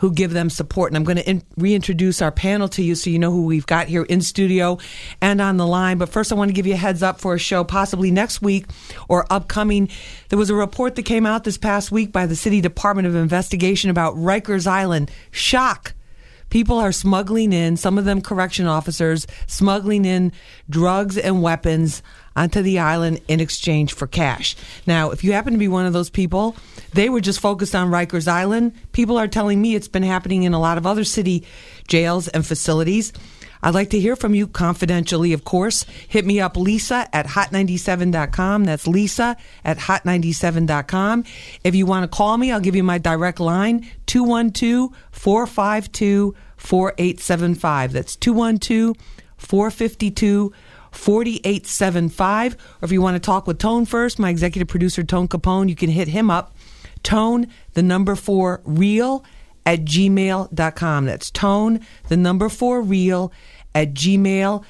who 0.00 0.10
give 0.10 0.32
them 0.32 0.48
support. 0.48 0.90
And 0.90 0.96
I'm 0.96 1.04
going 1.04 1.18
to 1.18 1.28
in- 1.28 1.42
reintroduce 1.58 2.22
our 2.22 2.32
panel 2.32 2.68
to 2.70 2.82
you 2.82 2.94
so 2.94 3.10
you 3.10 3.18
know 3.18 3.30
who 3.30 3.44
we've 3.44 3.66
got 3.66 3.86
here 3.86 4.02
in 4.04 4.22
studio 4.22 4.78
and 5.20 5.42
on 5.42 5.58
the 5.58 5.66
line. 5.66 5.98
But 5.98 6.08
first, 6.08 6.32
I 6.32 6.36
want 6.36 6.48
to 6.48 6.54
give 6.54 6.66
you 6.66 6.72
a 6.72 6.78
heads 6.78 7.02
up 7.02 7.20
for 7.20 7.34
a 7.34 7.38
show 7.38 7.64
possibly 7.64 8.10
next 8.10 8.40
week 8.40 8.66
or 9.08 9.26
upcoming. 9.30 9.90
There 10.30 10.38
was 10.38 10.48
a 10.48 10.54
report 10.54 10.96
that 10.96 11.02
came 11.02 11.26
out 11.26 11.44
this 11.44 11.58
past 11.58 11.92
week 11.92 12.12
by 12.12 12.24
the 12.24 12.34
City 12.34 12.62
Department 12.62 13.08
of 13.08 13.14
Investigation 13.14 13.90
about 13.90 14.14
Rikers 14.14 14.66
Island. 14.66 15.10
Shock. 15.30 15.92
People 16.48 16.78
are 16.78 16.92
smuggling 16.92 17.52
in, 17.52 17.76
some 17.76 17.96
of 17.96 18.06
them 18.06 18.22
correction 18.22 18.66
officers, 18.66 19.26
smuggling 19.46 20.04
in 20.04 20.32
drugs 20.68 21.16
and 21.16 21.42
weapons 21.42 22.02
onto 22.36 22.62
the 22.62 22.78
island 22.78 23.20
in 23.28 23.40
exchange 23.40 23.92
for 23.92 24.06
cash. 24.06 24.56
Now, 24.86 25.10
if 25.10 25.24
you 25.24 25.32
happen 25.32 25.52
to 25.52 25.58
be 25.58 25.68
one 25.68 25.86
of 25.86 25.92
those 25.92 26.10
people, 26.10 26.56
they 26.92 27.08
were 27.08 27.20
just 27.20 27.40
focused 27.40 27.74
on 27.74 27.90
Rikers 27.90 28.28
Island. 28.28 28.72
People 28.92 29.18
are 29.18 29.28
telling 29.28 29.60
me 29.60 29.74
it's 29.74 29.88
been 29.88 30.02
happening 30.02 30.44
in 30.44 30.54
a 30.54 30.60
lot 30.60 30.78
of 30.78 30.86
other 30.86 31.04
city 31.04 31.44
jails 31.88 32.28
and 32.28 32.46
facilities. 32.46 33.12
I'd 33.62 33.74
like 33.74 33.90
to 33.90 34.00
hear 34.00 34.16
from 34.16 34.34
you 34.34 34.46
confidentially, 34.46 35.32
of 35.32 35.44
course. 35.44 35.84
Hit 36.08 36.24
me 36.24 36.40
up, 36.40 36.56
Lisa 36.56 37.08
at 37.12 37.26
hot97.com. 37.26 38.64
That's 38.64 38.86
Lisa 38.86 39.36
at 39.64 39.78
hot97.com. 39.78 41.24
If 41.62 41.74
you 41.74 41.84
want 41.84 42.10
to 42.10 42.16
call 42.16 42.38
me, 42.38 42.52
I'll 42.52 42.60
give 42.60 42.76
you 42.76 42.84
my 42.84 42.98
direct 42.98 43.38
line 43.38 43.86
212 44.06 44.94
452 45.10 46.34
4875. 46.56 47.92
That's 47.92 48.16
212 48.16 48.96
452 49.36 50.52
4875. 50.92 52.54
Or 52.54 52.58
if 52.82 52.92
you 52.92 53.02
want 53.02 53.16
to 53.16 53.20
talk 53.20 53.46
with 53.46 53.58
Tone 53.58 53.84
first, 53.84 54.18
my 54.18 54.30
executive 54.30 54.68
producer, 54.68 55.02
Tone 55.02 55.28
Capone, 55.28 55.68
you 55.68 55.76
can 55.76 55.90
hit 55.90 56.08
him 56.08 56.30
up. 56.30 56.54
Tone, 57.02 57.46
the 57.74 57.82
number 57.82 58.14
four, 58.14 58.60
real 58.64 59.24
at 59.66 59.84
gmail.com. 59.84 61.04
That's 61.04 61.30
tone, 61.30 61.80
the 62.08 62.16
number 62.16 62.48
four, 62.48 62.82
real 62.82 63.32
at 63.74 63.94
gmail.com. 63.94 64.62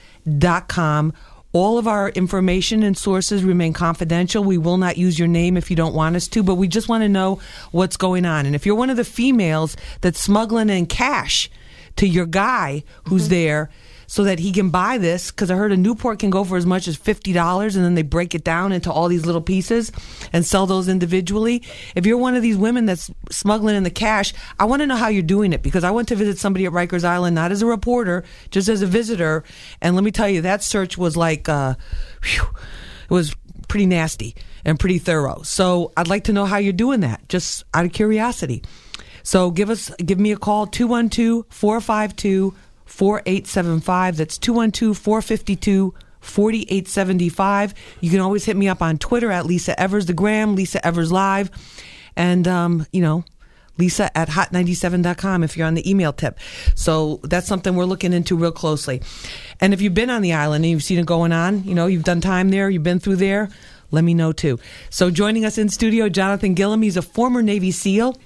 All 1.53 1.79
of 1.79 1.89
our 1.89 2.11
information 2.11 2.85
and 2.85 2.97
sources 2.97 3.43
remain 3.43 3.73
confidential. 3.73 4.45
We 4.45 4.59
will 4.59 4.77
not 4.77 4.97
use 4.97 5.19
your 5.19 5.27
name 5.27 5.57
if 5.57 5.69
you 5.69 5.75
don't 5.75 5.95
want 5.95 6.15
us 6.15 6.29
to, 6.29 6.45
but 6.45 6.55
we 6.55 6.69
just 6.69 6.89
want 6.89 7.03
to 7.03 7.09
know 7.09 7.41
what's 7.73 7.97
going 7.97 8.25
on. 8.25 8.47
And 8.47 8.55
if 8.55 8.65
you're 8.65 8.77
one 8.77 8.91
of 8.91 8.97
the 8.97 9.05
females 9.05 9.77
that's 10.01 10.21
smuggling 10.21 10.71
in 10.71 10.87
cash 10.87 11.51
to 11.97 12.07
your 12.07 12.27
guy 12.27 12.85
who's 13.09 13.25
mm-hmm. 13.25 13.31
there, 13.31 13.71
so 14.11 14.25
that 14.25 14.41
he 14.41 14.51
can 14.51 14.71
buy 14.71 14.99
this 14.99 15.31
because 15.31 15.53
I 15.53 15.55
heard 15.55 15.71
a 15.71 15.77
Newport 15.77 16.19
can 16.19 16.31
go 16.31 16.43
for 16.43 16.57
as 16.57 16.67
much 16.67 16.89
as 16.89 16.97
fifty 16.97 17.33
dollars, 17.33 17.77
and 17.77 17.85
then 17.85 17.95
they 17.95 18.03
break 18.03 18.35
it 18.35 18.43
down 18.43 18.73
into 18.73 18.91
all 18.91 19.07
these 19.07 19.25
little 19.25 19.41
pieces 19.41 19.93
and 20.33 20.45
sell 20.45 20.67
those 20.67 20.89
individually. 20.89 21.63
If 21.95 22.07
you're 22.07 22.19
one 22.19 22.35
of 22.35 22.43
these 22.43 22.57
women 22.57 22.87
that's 22.87 23.09
smuggling 23.31 23.77
in 23.77 23.85
the 23.85 23.91
cash, 23.91 24.35
I 24.59 24.65
want 24.65 24.81
to 24.83 24.87
know 24.89 24.97
how 24.97 25.07
you're 25.07 25.23
doing 25.23 25.53
it 25.53 25.63
because 25.63 25.85
I 25.85 25.93
went 25.93 26.09
to 26.09 26.17
visit 26.17 26.39
somebody 26.39 26.67
at 26.67 26.73
Rikers 26.73 27.05
Island 27.05 27.37
not 27.37 27.53
as 27.53 27.63
a 27.63 27.67
reporter, 27.67 28.25
just 28.51 28.69
as 28.69 28.83
a 28.83 28.87
visitor, 28.87 29.45
and 29.81 29.95
let 29.95 30.03
me 30.03 30.11
tell 30.11 30.29
you 30.29 30.41
that 30.41 30.65
search 30.65 30.99
was 30.99 31.17
like, 31.17 31.49
uh, 31.49 31.77
whew, 32.25 32.49
it 33.05 33.15
was 33.15 33.33
pretty 33.69 33.87
nasty 33.87 34.35
and 34.65 34.81
pretty 34.81 34.99
thorough. 34.99 35.43
So 35.43 35.93
I'd 35.97 36.09
like 36.09 36.25
to 36.25 36.33
know 36.33 36.47
how 36.47 36.57
you're 36.57 36.73
doing 36.73 36.99
that, 37.03 37.29
just 37.29 37.63
out 37.73 37.85
of 37.85 37.93
curiosity. 37.93 38.65
So 39.23 39.53
give 39.53 39.71
us, 39.71 39.93
give 40.05 40.19
me 40.19 40.33
a 40.33 40.37
call 40.37 40.67
212 40.67 41.47
452 41.49 42.57
4875. 42.91 44.17
That's 44.17 44.37
212 44.37 44.99
452 44.99 45.95
4875. 46.21 47.75
You 48.01 48.11
can 48.11 48.21
always 48.21 48.45
hit 48.45 48.57
me 48.57 48.69
up 48.69 48.83
on 48.83 48.99
Twitter 48.99 49.31
at 49.31 49.47
Lisa 49.47 49.79
Evers, 49.81 50.07
the 50.07 50.13
gram, 50.13 50.55
Lisa 50.55 50.85
Evers 50.85 51.11
Live. 51.11 51.51
And, 52.17 52.47
um, 52.47 52.87
you 52.93 53.01
know, 53.01 53.25
Lisa 53.79 54.17
at 54.17 54.29
hot97.com 54.29 55.43
if 55.43 55.57
you're 55.57 55.67
on 55.67 55.75
the 55.75 55.89
email 55.89 56.13
tip. 56.13 56.39
So 56.75 57.21
that's 57.23 57.47
something 57.47 57.75
we're 57.75 57.85
looking 57.85 58.13
into 58.13 58.37
real 58.37 58.53
closely. 58.53 59.01
And 59.61 59.73
if 59.73 59.81
you've 59.81 59.95
been 59.95 60.11
on 60.11 60.21
the 60.21 60.35
island 60.35 60.65
and 60.65 60.71
you've 60.71 60.83
seen 60.83 60.99
it 60.99 61.07
going 61.07 61.33
on, 61.33 61.65
you 61.65 61.75
know, 61.75 61.87
you've 61.87 62.05
done 62.05 62.21
time 62.21 62.51
there, 62.51 62.69
you've 62.69 62.83
been 62.83 63.01
through 63.01 63.17
there, 63.17 63.49
let 63.91 64.05
me 64.05 64.13
know 64.13 64.33
too. 64.33 64.59
So 64.91 65.11
joining 65.11 65.45
us 65.45 65.57
in 65.57 65.69
studio, 65.71 66.09
Jonathan 66.09 66.55
Gilliam. 66.55 66.83
He's 66.83 66.99
a 66.99 67.03
former 67.03 67.41
Navy 67.43 67.71
SEAL. 67.71 68.17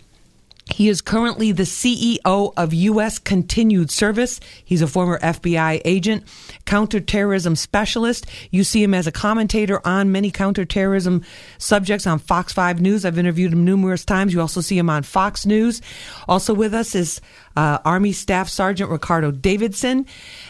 He 0.70 0.88
is 0.88 1.02
currently 1.02 1.52
the 1.52 1.64
CEO 1.64 2.52
of 2.56 2.72
U.S. 2.72 3.18
Continued 3.18 3.90
Service. 3.90 4.40
He's 4.64 4.80
a 4.80 4.86
former 4.86 5.18
FBI 5.18 5.82
agent, 5.84 6.24
counterterrorism 6.64 7.54
specialist. 7.54 8.26
You 8.50 8.64
see 8.64 8.82
him 8.82 8.94
as 8.94 9.06
a 9.06 9.12
commentator 9.12 9.86
on 9.86 10.10
many 10.10 10.30
counterterrorism 10.30 11.22
subjects 11.58 12.06
on 12.06 12.18
Fox 12.18 12.52
5 12.54 12.80
News. 12.80 13.04
I've 13.04 13.18
interviewed 13.18 13.52
him 13.52 13.64
numerous 13.64 14.04
times. 14.06 14.32
You 14.32 14.40
also 14.40 14.62
see 14.62 14.78
him 14.78 14.88
on 14.88 15.02
Fox 15.02 15.44
News. 15.44 15.82
Also 16.28 16.54
with 16.54 16.72
us 16.72 16.94
is 16.94 17.20
uh, 17.56 17.78
Army 17.84 18.12
Staff 18.12 18.48
Sergeant 18.48 18.90
Ricardo 18.90 19.30
Davidson. 19.30 20.06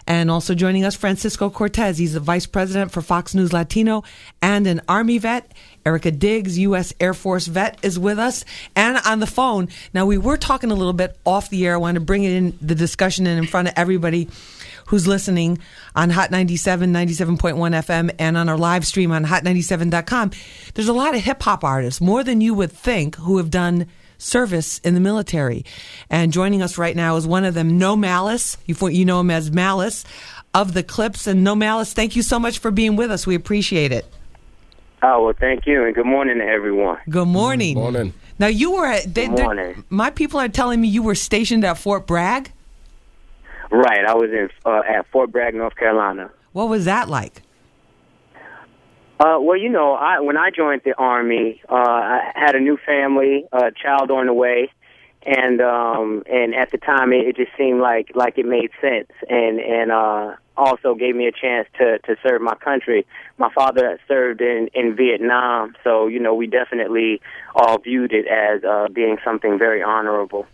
And 0.06 0.30
also 0.30 0.54
joining 0.54 0.84
us, 0.84 0.94
Francisco 0.94 1.50
Cortes. 1.50 1.98
He's 1.98 2.14
the 2.14 2.20
Vice 2.20 2.46
President 2.46 2.92
for 2.92 3.02
Fox 3.02 3.34
News 3.34 3.52
Latino 3.52 4.04
and 4.40 4.66
an 4.68 4.80
Army 4.88 5.18
vet. 5.18 5.50
Erica 5.84 6.10
Diggs, 6.10 6.58
U.S. 6.58 6.92
Air 7.00 7.14
Force 7.14 7.46
vet, 7.46 7.78
is 7.82 7.98
with 7.98 8.18
us 8.18 8.44
and 8.74 8.98
on 9.04 9.20
the 9.20 9.26
phone. 9.26 9.68
Now, 9.92 10.06
we 10.06 10.18
were 10.18 10.36
talking 10.36 10.70
a 10.70 10.74
little 10.74 10.92
bit 10.92 11.16
off 11.24 11.50
the 11.50 11.66
air. 11.66 11.74
I 11.74 11.78
want 11.78 11.96
to 11.96 12.00
bring 12.00 12.24
it 12.24 12.32
in 12.32 12.58
the 12.60 12.74
discussion 12.74 13.26
and 13.26 13.38
in 13.38 13.46
front 13.46 13.68
of 13.68 13.74
everybody 13.76 14.28
who's 14.86 15.06
listening 15.06 15.58
on 15.94 16.10
Hot 16.10 16.30
97, 16.30 16.92
97.1 16.92 17.56
FM, 17.56 18.14
and 18.18 18.36
on 18.36 18.48
our 18.48 18.58
live 18.58 18.86
stream 18.86 19.12
on 19.12 19.24
hot97.com. 19.24 20.30
There's 20.74 20.88
a 20.88 20.92
lot 20.92 21.14
of 21.14 21.22
hip 21.22 21.42
hop 21.42 21.64
artists, 21.64 22.00
more 22.00 22.22
than 22.24 22.40
you 22.40 22.54
would 22.54 22.72
think, 22.72 23.16
who 23.16 23.38
have 23.38 23.50
done 23.50 23.86
service 24.18 24.78
in 24.80 24.94
the 24.94 25.00
military. 25.00 25.64
And 26.10 26.32
joining 26.32 26.62
us 26.62 26.78
right 26.78 26.96
now 26.96 27.16
is 27.16 27.26
one 27.26 27.44
of 27.44 27.54
them, 27.54 27.78
No 27.78 27.96
Malice. 27.96 28.56
You, 28.66 28.76
you 28.88 29.04
know 29.04 29.20
him 29.20 29.30
as 29.30 29.50
Malice 29.50 30.04
of 30.52 30.74
the 30.74 30.82
Clipse. 30.82 31.26
And 31.26 31.44
No 31.44 31.54
Malice, 31.54 31.92
thank 31.92 32.16
you 32.16 32.22
so 32.22 32.38
much 32.38 32.58
for 32.58 32.70
being 32.70 32.96
with 32.96 33.10
us. 33.10 33.26
We 33.26 33.34
appreciate 33.34 33.92
it. 33.92 34.06
Oh, 35.06 35.22
well, 35.22 35.34
thank 35.38 35.66
you, 35.66 35.84
and 35.84 35.94
good 35.94 36.06
morning 36.06 36.38
to 36.38 36.44
everyone. 36.44 36.96
Good 37.10 37.28
morning. 37.28 37.74
morning. 37.74 38.14
Now, 38.38 38.46
you 38.46 38.72
were 38.72 38.86
at, 38.86 39.12
they, 39.12 39.28
Good 39.28 39.38
morning. 39.38 39.84
my 39.90 40.08
people 40.08 40.40
are 40.40 40.48
telling 40.48 40.80
me 40.80 40.88
you 40.88 41.02
were 41.02 41.14
stationed 41.14 41.62
at 41.62 41.76
Fort 41.76 42.06
Bragg. 42.06 42.50
Right, 43.70 44.02
I 44.06 44.14
was 44.14 44.30
in 44.30 44.48
uh, 44.64 44.80
at 44.88 45.06
Fort 45.08 45.30
Bragg, 45.30 45.54
North 45.54 45.76
Carolina. 45.76 46.30
What 46.52 46.70
was 46.70 46.86
that 46.86 47.10
like? 47.10 47.42
Uh, 49.20 49.36
well, 49.40 49.58
you 49.58 49.68
know, 49.68 49.92
I 49.92 50.20
when 50.20 50.38
I 50.38 50.48
joined 50.50 50.80
the 50.86 50.94
army, 50.96 51.60
uh, 51.68 51.74
I 51.74 52.32
had 52.34 52.54
a 52.54 52.60
new 52.60 52.78
family, 52.86 53.44
a 53.52 53.72
child 53.72 54.10
on 54.10 54.24
the 54.24 54.32
way, 54.32 54.70
and 55.26 55.60
um, 55.60 56.22
and 56.32 56.54
at 56.54 56.70
the 56.70 56.78
time 56.78 57.12
it, 57.12 57.26
it 57.26 57.36
just 57.36 57.50
seemed 57.58 57.80
like 57.80 58.12
like 58.14 58.38
it 58.38 58.46
made 58.46 58.70
sense, 58.80 59.10
and 59.28 59.60
and 59.60 59.92
uh, 59.92 60.36
also 60.56 60.94
gave 60.94 61.16
me 61.16 61.26
a 61.26 61.32
chance 61.32 61.68
to 61.78 61.98
to 62.00 62.16
serve 62.22 62.40
my 62.42 62.54
country. 62.54 63.06
My 63.38 63.52
father 63.52 63.98
served 64.06 64.40
in 64.40 64.68
in 64.74 64.94
Vietnam, 64.94 65.74
so 65.84 66.06
you 66.06 66.20
know 66.20 66.34
we 66.34 66.46
definitely 66.46 67.20
all 67.54 67.78
viewed 67.78 68.12
it 68.12 68.26
as 68.26 68.64
uh, 68.64 68.88
being 68.92 69.18
something 69.24 69.58
very 69.58 69.82
honorable. 69.82 70.46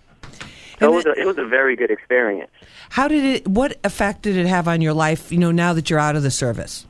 So 0.78 0.86
it 0.86 0.94
was 0.94 1.06
a, 1.06 1.12
it 1.12 1.26
was 1.26 1.38
a 1.38 1.44
very 1.44 1.76
good 1.76 1.90
experience. 1.90 2.50
How 2.88 3.06
did 3.06 3.24
it? 3.24 3.48
What 3.48 3.78
effect 3.84 4.22
did 4.22 4.36
it 4.36 4.46
have 4.46 4.66
on 4.66 4.80
your 4.80 4.94
life? 4.94 5.30
You 5.30 5.38
know, 5.38 5.50
now 5.50 5.74
that 5.74 5.90
you're 5.90 5.98
out 5.98 6.16
of 6.16 6.22
the 6.22 6.30
service. 6.30 6.86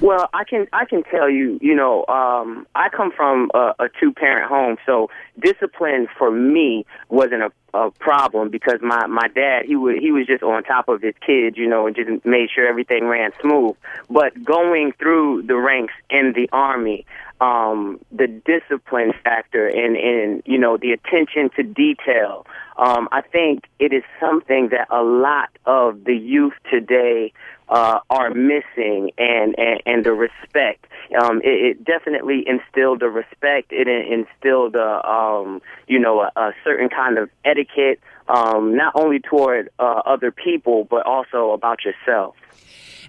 Well, 0.00 0.28
I 0.32 0.44
can 0.44 0.66
I 0.72 0.84
can 0.84 1.02
tell 1.02 1.28
you, 1.28 1.58
you 1.60 1.74
know, 1.74 2.06
um, 2.06 2.66
I 2.74 2.88
come 2.88 3.12
from 3.12 3.50
a, 3.54 3.74
a 3.78 3.88
two 4.00 4.12
parent 4.12 4.48
home, 4.48 4.76
so 4.86 5.10
discipline 5.38 6.08
for 6.16 6.30
me 6.30 6.86
wasn't 7.08 7.42
a, 7.42 7.52
a 7.74 7.90
problem 7.90 8.50
because 8.50 8.80
my 8.80 9.06
my 9.06 9.28
dad 9.28 9.66
he 9.66 9.76
was 9.76 9.96
he 10.00 10.10
was 10.10 10.26
just 10.26 10.42
on 10.42 10.62
top 10.64 10.88
of 10.88 11.02
his 11.02 11.14
kids, 11.24 11.56
you 11.58 11.68
know, 11.68 11.86
and 11.86 11.94
just 11.94 12.24
made 12.24 12.48
sure 12.54 12.66
everything 12.66 13.06
ran 13.06 13.30
smooth. 13.40 13.76
But 14.08 14.42
going 14.42 14.92
through 14.98 15.42
the 15.42 15.56
ranks 15.56 15.94
in 16.08 16.32
the 16.34 16.48
army, 16.52 17.04
um, 17.40 18.00
the 18.12 18.26
discipline 18.26 19.12
factor 19.24 19.66
and 19.66 19.96
and 19.96 20.42
you 20.46 20.58
know 20.58 20.76
the 20.76 20.92
attention 20.92 21.50
to 21.56 21.62
detail. 21.62 22.46
Um, 22.76 23.08
I 23.12 23.20
think 23.20 23.64
it 23.78 23.92
is 23.92 24.02
something 24.18 24.70
that 24.70 24.88
a 24.90 25.02
lot 25.02 25.50
of 25.66 26.04
the 26.04 26.16
youth 26.16 26.54
today 26.70 27.32
uh, 27.70 28.00
are 28.10 28.30
missing, 28.30 29.12
and, 29.16 29.54
and 29.58 29.82
and 29.86 30.04
the 30.04 30.12
respect. 30.12 30.86
Um, 31.22 31.40
it, 31.42 31.78
it 31.78 31.84
definitely 31.84 32.44
instilled 32.46 33.00
the 33.00 33.08
respect. 33.08 33.72
It 33.72 33.88
instilled 33.88 34.74
a 34.74 35.08
um, 35.08 35.62
you 35.86 35.98
know 35.98 36.20
a, 36.20 36.32
a 36.36 36.52
certain 36.64 36.88
kind 36.88 37.16
of 37.16 37.30
etiquette, 37.44 38.00
um, 38.28 38.76
not 38.76 38.92
only 38.96 39.20
toward 39.20 39.70
uh, 39.78 40.02
other 40.04 40.30
people 40.30 40.84
but 40.84 41.06
also 41.06 41.52
about 41.52 41.78
yourself. 41.84 42.34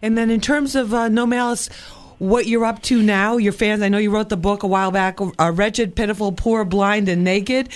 And 0.02 0.18
then 0.18 0.30
in 0.30 0.42
terms 0.42 0.76
of 0.76 0.94
uh, 0.94 1.10
no 1.10 1.26
malice, 1.26 1.70
what 2.22 2.46
you're 2.46 2.66
up 2.66 2.80
to 2.84 3.02
now, 3.02 3.38
your 3.38 3.52
fans. 3.52 3.82
I 3.82 3.90
know 3.90 3.98
you 3.98 4.12
wrote 4.12 4.30
the 4.30 4.38
book 4.38 4.62
a 4.62 4.68
while 4.68 4.92
back, 4.92 5.20
uh, 5.20 5.52
"Wretched, 5.52 5.96
Pitiful, 5.96 6.32
Poor, 6.32 6.64
Blind, 6.64 7.10
and 7.10 7.24
Naked," 7.24 7.70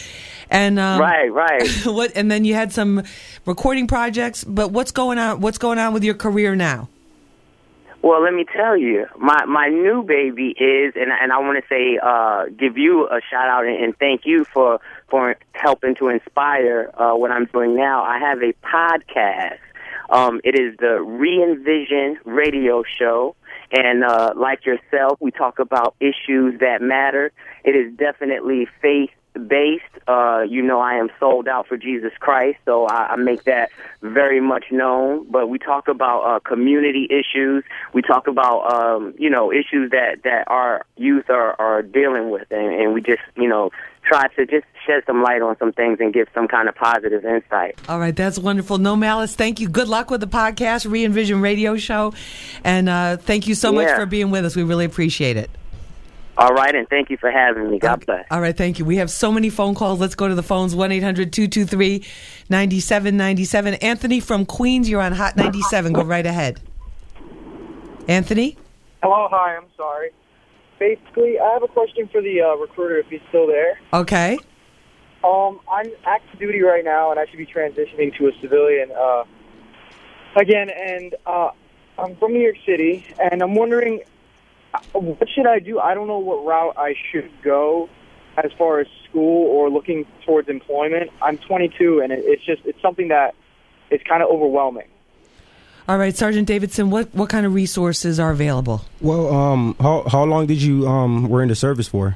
and 0.52 0.78
um, 0.80 1.02
right, 1.02 1.34
right. 1.34 1.68
what? 1.86 2.12
And 2.16 2.30
then 2.30 2.46
you 2.46 2.54
had 2.54 2.72
some 2.72 3.02
recording 3.48 3.88
projects. 3.88 4.44
But 4.44 4.72
what's 4.72 4.92
going 4.92 5.18
on? 5.18 5.42
What's 5.42 5.58
going 5.58 5.80
on 5.80 5.94
with 5.94 6.04
your 6.04 6.14
career 6.14 6.56
now? 6.56 6.90
Well, 8.04 8.22
let 8.22 8.36
me 8.36 8.46
tell 8.56 8.78
you, 8.78 9.08
my 9.18 9.46
my 9.46 9.70
new 9.70 10.04
baby 10.04 10.50
is, 10.50 10.94
and 10.96 11.12
and 11.12 11.32
I 11.32 11.40
want 11.40 11.58
to 11.58 11.68
say, 11.68 11.98
uh, 11.98 12.46
give 12.56 12.78
you 12.78 13.08
a 13.08 13.22
shout 13.28 13.50
out 13.50 13.66
and, 13.66 13.84
and 13.84 13.98
thank 13.98 14.28
you 14.28 14.46
for 14.46 14.80
for 15.10 15.38
helping 15.54 15.96
to 15.96 16.10
inspire 16.10 16.92
uh, 16.94 17.14
what 17.14 17.32
I'm 17.32 17.46
doing 17.46 17.76
now. 17.76 18.04
I 18.04 18.20
have 18.20 18.44
a 18.44 18.54
podcast. 18.64 19.58
Um, 20.08 20.40
it 20.44 20.54
is 20.54 20.78
the 20.78 21.02
Re-Envision 21.02 22.20
Radio 22.26 22.84
Show. 22.84 23.36
And 23.72 24.04
uh, 24.04 24.34
like 24.36 24.66
yourself, 24.66 25.18
we 25.20 25.32
talk 25.32 25.60
about 25.60 25.96
issues 26.00 26.60
that 26.60 26.82
matter. 26.82 27.32
It 27.64 27.72
is 27.72 27.96
definitely 27.98 28.68
faith 28.82 29.10
based. 29.48 29.84
Uh, 30.08 30.42
you 30.48 30.62
know, 30.62 30.80
I 30.80 30.96
am 30.96 31.10
sold 31.20 31.48
out 31.48 31.68
for 31.68 31.78
Jesus 31.78 32.12
Christ, 32.20 32.60
so 32.66 32.86
I, 32.86 33.14
I 33.14 33.16
make 33.16 33.44
that 33.46 33.70
very 34.02 34.40
much 34.40 34.66
known. 34.72 35.26
But 35.30 35.48
we 35.48 35.58
talk 35.60 35.88
about 35.88 36.22
uh, 36.22 36.40
community 36.40 37.08
issues. 37.10 37.64
We 37.94 38.02
talk 38.02 38.28
about, 38.28 38.72
um, 38.72 39.16
you 39.18 39.30
know, 39.30 39.52
issues 39.52 39.92
that, 39.92 40.24
that 40.24 40.44
our 40.48 40.86
youth 40.98 41.30
are, 41.30 41.60
are 41.60 41.82
dealing 41.82 42.30
with. 42.30 42.52
And, 42.52 42.74
and 42.82 42.94
we 42.94 43.02
just, 43.02 43.22
you 43.36 43.48
know, 43.48 43.72
try 44.04 44.28
to 44.36 44.46
just 44.46 44.66
shed 44.86 45.02
some 45.08 45.24
light 45.24 45.42
on 45.42 45.58
some 45.58 45.74
things 45.74 45.98
and 46.00 46.14
give 46.14 46.28
some 46.36 46.48
kind 46.48 46.70
of 46.70 46.76
positive 46.76 47.26
insight. 47.26 47.80
All 47.90 48.00
right, 48.00 48.16
that's 48.16 48.38
wonderful. 48.38 48.78
No 48.78 48.96
malice. 48.96 49.34
Thank 49.36 49.60
you. 49.60 49.68
Good 49.68 49.88
luck 49.88 50.12
with 50.12 50.22
the 50.22 50.28
podcast, 50.28 50.90
Re-Envision 50.90 51.42
Radio 51.42 51.76
Show, 51.76 52.14
and 52.64 52.88
uh, 52.88 53.18
thank 53.18 53.48
you 53.48 53.56
so 53.56 53.72
Yeah. 53.72 53.86
much 53.88 53.96
for 53.96 54.06
being 54.06 54.30
with 54.30 54.46
us. 54.46 54.56
We 54.56 54.62
really 54.62 54.86
appreciate 54.86 55.38
it. 55.38 55.50
All 56.38 56.54
right, 56.54 56.76
and 56.76 56.88
thank 56.90 57.10
you 57.10 57.18
for 57.18 57.32
having 57.32 57.72
me. 57.72 57.80
God 57.80 58.06
bless. 58.06 58.26
All 58.30 58.42
right, 58.42 58.56
thank 58.56 58.78
you. 58.78 58.84
We 58.86 58.98
have 58.98 59.10
so 59.10 59.32
many 59.32 59.50
phone 59.50 59.74
calls. 59.74 60.02
Let's 60.02 60.16
go 60.16 60.28
to 60.28 60.36
the 60.36 60.44
phones 60.44 60.76
1 60.76 60.92
800 60.92 61.32
223 61.32 62.04
9797. 62.50 63.76
Anthony 63.76 64.20
from 64.20 64.46
Queens, 64.46 64.90
you're 64.90 65.02
on 65.02 65.14
Hot 65.14 65.38
97. 65.38 65.94
Go 65.94 66.04
right 66.04 66.26
ahead. 66.26 66.60
Anthony? 68.08 68.58
Hello, 69.02 69.28
hi, 69.32 69.56
I'm 69.56 69.68
sorry. 69.78 70.10
Basically, 70.78 71.40
I 71.40 71.54
have 71.54 71.64
a 71.64 71.68
question 71.68 72.10
for 72.12 72.22
the 72.22 72.42
uh, 72.42 72.56
recruiter 72.56 72.98
if 72.98 73.08
he's 73.08 73.22
still 73.30 73.48
there. 73.48 73.80
Okay. 73.94 74.38
Um, 75.24 75.60
I'm 75.72 75.90
active 76.06 76.40
duty 76.40 76.62
right 76.62 76.84
now, 76.84 77.12
and 77.12 77.20
I 77.20 77.26
should 77.28 77.38
be 77.38 77.46
transitioning 77.46 78.16
to 78.18 78.28
a 78.28 78.32
civilian 78.42 78.92
uh, 78.92 79.24
again. 80.36 80.70
And 80.70 81.16
uh, 81.26 81.52
I'm 81.98 82.16
from 82.18 82.34
New 82.34 82.42
York 82.42 82.58
City, 82.66 83.06
and 83.20 83.42
I'm 83.42 83.56
wondering 83.56 84.02
uh, 84.02 84.06
what 84.94 85.30
should 85.30 85.48
I 85.48 85.60
do? 85.60 85.80
I 85.80 85.94
don't 85.94 86.08
know 86.08 86.20
what 86.20 86.46
route 86.46 86.76
I 86.78 86.96
should 87.12 87.32
go 87.44 87.90
as 88.38 88.52
far 88.58 88.80
as 88.80 88.88
school 89.10 89.48
or 89.48 89.70
looking 89.70 90.06
towards 90.26 90.50
employment. 90.50 91.12
I'm 91.22 91.38
22, 91.38 92.02
and 92.02 92.12
it, 92.12 92.24
it's 92.26 92.44
just 92.44 92.62
it's 92.66 92.82
something 92.82 93.10
that 93.10 93.36
is 93.92 94.02
kind 94.08 94.22
of 94.22 94.30
overwhelming. 94.30 94.88
All 95.88 95.98
right, 96.00 96.16
Sergeant 96.16 96.48
Davidson, 96.48 96.90
what, 96.90 97.14
what 97.14 97.30
kind 97.30 97.46
of 97.46 97.54
resources 97.54 98.20
are 98.20 98.32
available? 98.32 98.84
Well, 99.02 99.32
um, 99.32 99.76
how 99.80 100.04
how 100.10 100.24
long 100.24 100.48
did 100.48 100.62
you 100.62 100.88
um 100.88 101.30
were 101.30 101.44
in 101.44 101.50
the 101.50 101.56
service 101.56 101.88
for? 101.88 102.16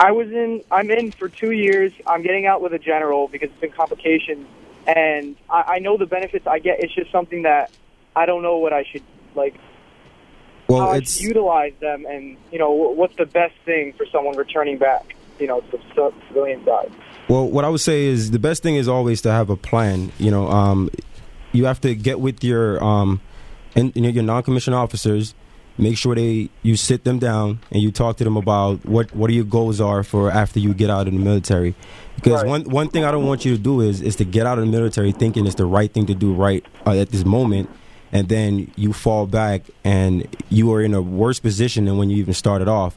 I 0.00 0.10
was 0.10 0.28
in. 0.28 0.62
I'm 0.72 0.90
in 0.90 1.12
for 1.12 1.28
two 1.28 1.52
years. 1.52 1.92
I'm 2.06 2.22
getting 2.22 2.46
out 2.46 2.60
with 2.60 2.72
a 2.72 2.78
general 2.78 3.28
because 3.28 3.50
it's 3.50 3.60
been 3.60 3.70
complications, 3.70 4.46
and 4.88 5.36
I, 5.48 5.74
I 5.74 5.78
know 5.78 5.96
the 5.96 6.06
benefits 6.06 6.46
I 6.48 6.58
get. 6.58 6.82
It's 6.82 6.92
just 6.92 7.12
something 7.12 7.42
that 7.42 7.70
I 8.16 8.26
don't 8.26 8.42
know 8.42 8.56
what 8.56 8.72
I 8.72 8.82
should 8.82 9.04
like. 9.36 9.54
Well, 10.68 10.82
I 10.90 10.96
it's- 10.96 11.20
utilize 11.20 11.74
them, 11.80 12.06
and 12.08 12.36
you 12.50 12.58
know 12.58 12.70
what's 12.70 13.16
the 13.16 13.26
best 13.26 13.54
thing 13.64 13.92
for 13.96 14.06
someone 14.06 14.36
returning 14.36 14.78
back. 14.78 15.14
You 15.38 15.48
know, 15.48 15.60
to 15.60 15.78
the 15.96 16.12
civilian 16.28 16.64
side. 16.64 16.92
Well, 17.28 17.48
what 17.48 17.64
I 17.64 17.68
would 17.68 17.80
say 17.80 18.04
is 18.04 18.30
the 18.30 18.38
best 18.38 18.62
thing 18.62 18.76
is 18.76 18.86
always 18.86 19.20
to 19.22 19.32
have 19.32 19.50
a 19.50 19.56
plan. 19.56 20.12
You 20.18 20.30
know, 20.30 20.48
um, 20.48 20.90
you 21.52 21.64
have 21.64 21.80
to 21.80 21.94
get 21.94 22.20
with 22.20 22.44
your 22.44 22.82
um, 22.82 23.20
and 23.74 23.92
you 23.96 24.02
know, 24.02 24.08
your 24.10 24.22
non-commissioned 24.22 24.76
officers. 24.76 25.34
Make 25.76 25.98
sure 25.98 26.14
they 26.14 26.50
you 26.62 26.76
sit 26.76 27.02
them 27.02 27.18
down 27.18 27.58
and 27.72 27.82
you 27.82 27.90
talk 27.90 28.16
to 28.18 28.24
them 28.24 28.36
about 28.36 28.86
what 28.86 29.12
what 29.14 29.32
your 29.32 29.42
goals 29.44 29.80
are 29.80 30.04
for 30.04 30.30
after 30.30 30.60
you 30.60 30.72
get 30.72 30.88
out 30.88 31.08
of 31.08 31.12
the 31.14 31.18
military. 31.18 31.74
Because 32.14 32.44
one 32.44 32.62
one 32.70 32.88
thing 32.88 33.04
I 33.04 33.10
don't 33.10 33.26
want 33.26 33.44
you 33.44 33.56
to 33.56 33.60
do 33.60 33.80
is 33.80 34.00
is 34.00 34.14
to 34.16 34.24
get 34.24 34.46
out 34.46 34.56
of 34.58 34.64
the 34.64 34.70
military 34.70 35.10
thinking 35.10 35.46
it's 35.46 35.56
the 35.56 35.66
right 35.66 35.92
thing 35.92 36.06
to 36.06 36.14
do 36.14 36.32
right 36.32 36.64
uh, 36.86 36.92
at 36.92 37.10
this 37.10 37.24
moment, 37.24 37.68
and 38.14 38.28
then 38.28 38.70
you 38.76 38.92
fall 38.92 39.26
back 39.26 39.62
and 39.82 40.26
you 40.48 40.72
are 40.72 40.80
in 40.80 40.94
a 40.94 41.02
worse 41.02 41.40
position 41.40 41.84
than 41.84 41.98
when 41.98 42.08
you 42.08 42.16
even 42.18 42.32
started 42.32 42.68
off. 42.68 42.96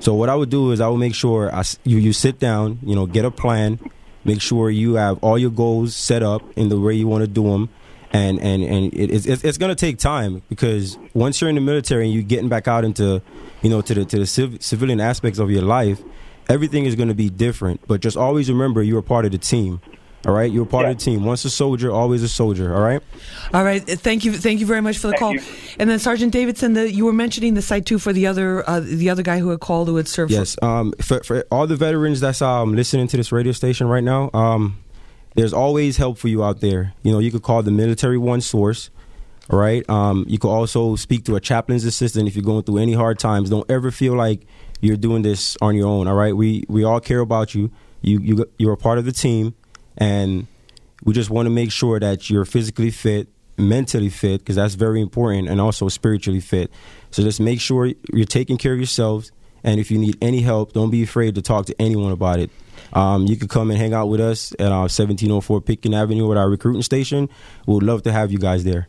So 0.00 0.14
what 0.14 0.30
I 0.30 0.34
would 0.34 0.50
do 0.50 0.72
is 0.72 0.80
I 0.80 0.88
would 0.88 0.98
make 0.98 1.14
sure 1.14 1.54
I 1.54 1.62
you 1.84 1.98
you 1.98 2.12
sit 2.12 2.40
down, 2.40 2.78
you 2.82 2.96
know, 2.96 3.06
get 3.06 3.24
a 3.24 3.30
plan, 3.30 3.78
make 4.24 4.40
sure 4.40 4.70
you 4.70 4.94
have 4.94 5.22
all 5.22 5.38
your 5.38 5.50
goals 5.50 5.94
set 5.94 6.22
up 6.22 6.42
in 6.56 6.70
the 6.70 6.80
way 6.80 6.94
you 6.94 7.06
want 7.06 7.22
to 7.22 7.28
do 7.28 7.44
them, 7.44 7.68
and 8.12 8.40
and 8.40 8.64
and 8.64 8.92
it, 8.94 9.10
it's 9.10 9.44
it's, 9.44 9.58
going 9.58 9.68
to 9.68 9.76
take 9.76 9.98
time 9.98 10.42
because 10.48 10.98
once 11.12 11.40
you're 11.40 11.50
in 11.50 11.56
the 11.56 11.60
military 11.60 12.06
and 12.06 12.14
you're 12.14 12.22
getting 12.22 12.48
back 12.48 12.66
out 12.66 12.84
into, 12.84 13.22
you 13.62 13.70
know, 13.70 13.82
to 13.82 13.94
the 13.94 14.04
to 14.06 14.18
the 14.18 14.26
civ- 14.26 14.62
civilian 14.62 15.00
aspects 15.00 15.38
of 15.38 15.50
your 15.50 15.62
life, 15.62 16.02
everything 16.48 16.86
is 16.86 16.96
going 16.96 17.08
to 17.08 17.14
be 17.14 17.28
different. 17.28 17.86
But 17.86 18.00
just 18.00 18.16
always 18.16 18.50
remember 18.50 18.82
you're 18.82 19.00
a 19.00 19.02
part 19.02 19.26
of 19.26 19.32
the 19.32 19.38
team. 19.38 19.80
All 20.26 20.32
right, 20.32 20.50
you're 20.50 20.62
a 20.62 20.66
part 20.66 20.86
of 20.86 20.96
the 20.96 21.04
team. 21.04 21.24
Once 21.24 21.44
a 21.44 21.50
soldier, 21.50 21.90
always 21.90 22.22
a 22.22 22.28
soldier. 22.28 22.74
All 22.74 22.80
right. 22.80 23.02
All 23.52 23.62
right, 23.64 23.82
thank 23.82 24.24
you, 24.24 24.32
thank 24.32 24.58
you 24.60 24.66
very 24.66 24.80
much 24.80 24.96
for 24.98 25.08
the 25.08 25.14
call. 25.14 25.36
And 25.78 25.90
then 25.90 25.98
Sergeant 25.98 26.32
Davidson, 26.32 26.72
the, 26.72 26.90
you 26.90 27.04
were 27.04 27.12
mentioning 27.12 27.54
the 27.54 27.62
site 27.62 27.84
too 27.84 27.98
for 27.98 28.12
the 28.12 28.26
other 28.26 28.68
uh, 28.68 28.80
the 28.80 29.10
other 29.10 29.22
guy 29.22 29.38
who 29.38 29.50
had 29.50 29.60
called 29.60 29.88
who 29.88 29.96
had 29.96 30.08
served. 30.08 30.32
for- 30.32 30.38
Yes. 30.38 30.56
Um, 30.62 30.94
for, 31.00 31.22
for 31.22 31.44
all 31.50 31.66
the 31.66 31.76
veterans 31.76 32.20
that's 32.20 32.40
um, 32.40 32.74
listening 32.74 33.06
to 33.08 33.16
this 33.16 33.32
radio 33.32 33.52
station 33.52 33.86
right 33.86 34.02
now, 34.04 34.30
um, 34.32 34.78
there's 35.34 35.52
always 35.52 35.96
help 35.98 36.16
for 36.18 36.28
you 36.28 36.42
out 36.42 36.60
there. 36.60 36.94
You 37.02 37.12
know, 37.12 37.18
you 37.18 37.30
could 37.30 37.42
call 37.42 37.62
the 37.62 37.70
military 37.72 38.16
one 38.18 38.40
source. 38.40 38.90
All 39.50 39.58
right. 39.58 39.86
Um, 39.90 40.24
you 40.26 40.38
could 40.38 40.48
also 40.50 40.96
speak 40.96 41.24
to 41.26 41.36
a 41.36 41.40
chaplain's 41.40 41.84
assistant 41.84 42.28
if 42.28 42.34
you're 42.34 42.44
going 42.44 42.62
through 42.62 42.78
any 42.78 42.94
hard 42.94 43.18
times. 43.18 43.50
Don't 43.50 43.70
ever 43.70 43.90
feel 43.90 44.14
like 44.14 44.46
you're 44.80 44.96
doing 44.96 45.20
this 45.22 45.58
on 45.60 45.74
your 45.76 45.86
own. 45.88 46.08
All 46.08 46.14
right. 46.14 46.34
We 46.34 46.64
we 46.68 46.82
all 46.82 46.98
care 47.00 47.20
about 47.20 47.54
you. 47.54 47.70
You 48.00 48.20
you 48.20 48.46
you're 48.58 48.72
a 48.72 48.76
part 48.78 48.96
of 48.98 49.04
the 49.04 49.12
team, 49.12 49.54
and 49.96 50.46
we 51.04 51.12
just 51.12 51.30
want 51.30 51.46
to 51.46 51.50
make 51.50 51.70
sure 51.70 52.00
that 52.00 52.30
you're 52.30 52.44
physically 52.44 52.90
fit, 52.90 53.28
mentally 53.58 54.08
fit, 54.08 54.40
because 54.40 54.56
that's 54.56 54.74
very 54.74 55.00
important, 55.00 55.48
and 55.48 55.60
also 55.60 55.88
spiritually 55.88 56.40
fit. 56.40 56.70
So 57.10 57.22
just 57.22 57.40
make 57.40 57.60
sure 57.60 57.92
you're 58.12 58.26
taking 58.26 58.58
care 58.58 58.72
of 58.72 58.78
yourselves. 58.78 59.32
And 59.62 59.80
if 59.80 59.90
you 59.90 59.98
need 59.98 60.18
any 60.20 60.40
help, 60.40 60.72
don't 60.72 60.90
be 60.90 61.02
afraid 61.02 61.34
to 61.36 61.42
talk 61.42 61.66
to 61.66 61.74
anyone 61.80 62.12
about 62.12 62.38
it. 62.38 62.50
Um, 62.92 63.26
you 63.26 63.36
can 63.36 63.48
come 63.48 63.70
and 63.70 63.78
hang 63.78 63.92
out 63.92 64.08
with 64.08 64.20
us 64.20 64.52
at 64.58 64.70
our 64.72 64.82
1704 64.82 65.60
Pitkin 65.62 65.94
Avenue 65.94 66.30
at 66.30 66.38
our 66.38 66.48
recruiting 66.48 66.82
station. 66.82 67.28
We'd 67.66 67.82
love 67.82 68.02
to 68.04 68.12
have 68.12 68.30
you 68.30 68.38
guys 68.38 68.64
there. 68.64 68.88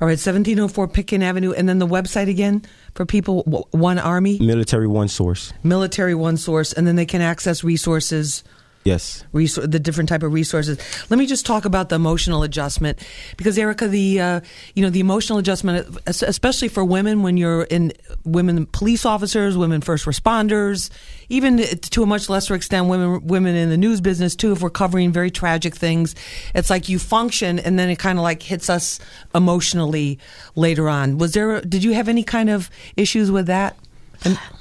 All 0.00 0.06
right, 0.06 0.18
1704 0.18 0.88
Pitkin 0.88 1.22
Avenue, 1.22 1.52
and 1.52 1.68
then 1.68 1.78
the 1.78 1.86
website 1.86 2.28
again 2.28 2.62
for 2.94 3.06
people, 3.06 3.42
One 3.70 3.98
Army, 3.98 4.38
Military 4.40 4.86
One 4.86 5.08
Source. 5.08 5.52
Military 5.62 6.14
One 6.14 6.36
Source, 6.36 6.72
and 6.72 6.86
then 6.86 6.96
they 6.96 7.06
can 7.06 7.20
access 7.20 7.62
resources. 7.62 8.42
Yes. 8.84 9.24
resou- 9.32 9.70
the 9.70 9.78
different 9.78 10.08
type 10.08 10.22
of 10.22 10.32
resources. 10.32 10.78
Let 11.08 11.18
me 11.18 11.26
just 11.26 11.46
talk 11.46 11.64
about 11.64 11.88
the 11.88 11.96
emotional 11.96 12.42
adjustment 12.42 12.98
because 13.36 13.56
Erica, 13.56 13.86
the 13.86 14.20
uh, 14.20 14.40
you 14.74 14.82
know 14.82 14.90
the 14.90 15.00
emotional 15.00 15.38
adjustment, 15.38 15.98
especially 16.06 16.68
for 16.68 16.84
women 16.84 17.22
when 17.22 17.36
you're 17.36 17.62
in 17.62 17.92
women 18.24 18.66
police 18.66 19.06
officers, 19.06 19.56
women 19.56 19.80
first 19.82 20.04
responders, 20.04 20.90
even 21.28 21.58
to 21.58 22.02
a 22.02 22.06
much 22.06 22.28
lesser 22.28 22.54
extent 22.54 22.86
women 22.86 23.24
women 23.26 23.54
in 23.54 23.70
the 23.70 23.76
news 23.76 24.00
business 24.00 24.34
too. 24.34 24.52
If 24.52 24.62
we're 24.62 24.70
covering 24.70 25.12
very 25.12 25.30
tragic 25.30 25.76
things, 25.76 26.16
it's 26.54 26.70
like 26.70 26.88
you 26.88 26.98
function 26.98 27.60
and 27.60 27.78
then 27.78 27.88
it 27.88 27.98
kind 27.98 28.18
of 28.18 28.24
like 28.24 28.42
hits 28.42 28.68
us 28.68 28.98
emotionally 29.34 30.18
later 30.56 30.88
on. 30.88 31.18
Was 31.18 31.32
there? 31.32 31.60
Did 31.60 31.84
you 31.84 31.94
have 31.94 32.08
any 32.08 32.24
kind 32.24 32.50
of 32.50 32.68
issues 32.96 33.30
with 33.30 33.46
that? 33.46 33.76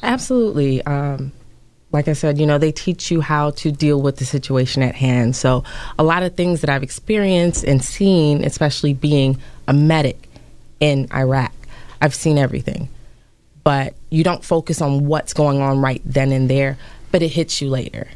Absolutely. 0.04 0.84
Um, 0.86 1.32
like 1.92 2.08
I 2.08 2.14
said, 2.14 2.38
you 2.38 2.46
know, 2.46 2.58
they 2.58 2.72
teach 2.72 3.12
you 3.12 3.22
how 3.22 3.52
to 3.52 3.72
deal 3.72 4.02
with 4.02 4.18
the 4.18 4.26
situation 4.26 4.82
at 4.82 4.96
hand. 4.96 5.36
So, 5.36 5.64
a 6.00 6.04
lot 6.04 6.24
of 6.24 6.36
things 6.36 6.62
that 6.62 6.70
I've 6.70 6.84
experienced 6.84 7.64
and 7.64 7.84
seen, 7.84 8.44
especially 8.46 8.94
being 8.94 9.38
a 9.68 9.74
medic 9.74 10.30
in 10.80 11.08
Iraq, 11.14 11.52
I've 12.02 12.16
seen 12.16 12.38
everything. 12.38 12.88
But 13.64 13.94
you 14.10 14.24
don't 14.24 14.44
focus 14.44 14.82
on 14.82 15.06
what's 15.06 15.34
going 15.34 15.62
on 15.62 15.82
right 15.82 16.02
then 16.06 16.32
and 16.32 16.50
there, 16.50 16.78
but 17.12 17.22
it 17.22 17.28
hits 17.30 17.62
you 17.62 17.70
later. 17.70 18.08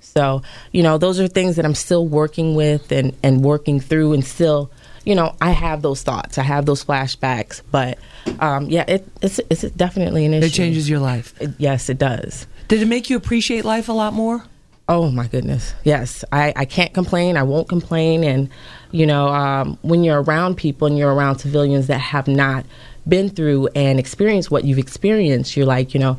So, 0.00 0.42
you 0.72 0.82
know, 0.82 0.96
those 0.96 1.18
are 1.18 1.26
things 1.26 1.56
that 1.56 1.64
I'm 1.64 1.74
still 1.74 2.06
working 2.06 2.54
with 2.54 2.92
and, 2.92 3.14
and 3.22 3.42
working 3.42 3.80
through, 3.80 4.12
and 4.12 4.24
still, 4.24 4.70
you 5.04 5.14
know, 5.16 5.34
I 5.40 5.50
have 5.50 5.82
those 5.82 6.02
thoughts, 6.02 6.38
I 6.38 6.42
have 6.44 6.66
those 6.66 6.84
flashbacks. 6.84 7.60
But 7.70 7.98
um, 8.38 8.70
yeah, 8.70 8.84
it, 8.86 9.06
it's, 9.20 9.40
it's 9.50 9.62
definitely 9.72 10.24
an 10.24 10.34
issue. 10.34 10.46
It 10.46 10.52
changes 10.52 10.88
your 10.88 11.00
life. 11.00 11.34
It- 11.40 11.54
yes, 11.58 11.88
it 11.90 11.98
does. 11.98 12.46
Did 12.68 12.82
it 12.82 12.86
make 12.86 13.10
you 13.10 13.16
appreciate 13.16 13.64
life 13.64 13.88
a 13.88 13.92
lot 13.92 14.12
more? 14.12 14.44
Oh 14.88 15.10
my 15.10 15.26
goodness, 15.26 15.72
yes. 15.82 16.24
I, 16.30 16.52
I 16.56 16.64
can't 16.66 16.92
complain. 16.92 17.36
I 17.36 17.42
won't 17.42 17.68
complain. 17.68 18.22
And 18.22 18.50
you 18.90 19.06
know, 19.06 19.28
um, 19.28 19.78
when 19.82 20.04
you're 20.04 20.22
around 20.22 20.56
people 20.56 20.86
and 20.86 20.98
you're 20.98 21.12
around 21.12 21.38
civilians 21.38 21.86
that 21.86 21.98
have 21.98 22.28
not 22.28 22.66
been 23.08 23.28
through 23.30 23.68
and 23.74 23.98
experienced 23.98 24.50
what 24.50 24.64
you've 24.64 24.78
experienced, 24.78 25.56
you're 25.56 25.66
like, 25.66 25.94
you 25.94 26.00
know, 26.00 26.18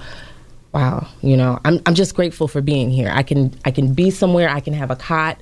wow. 0.71 1.07
You 1.21 1.37
know, 1.37 1.59
I'm 1.63 1.79
I'm 1.85 1.93
just 1.93 2.15
grateful 2.15 2.47
for 2.47 2.61
being 2.61 2.89
here. 2.89 3.11
I 3.13 3.21
can 3.21 3.53
I 3.65 3.71
can 3.71 3.93
be 3.93 4.09
somewhere. 4.09 4.49
I 4.49 4.59
can 4.59 4.73
have 4.73 4.89
a 4.89 4.95
cot. 4.95 5.39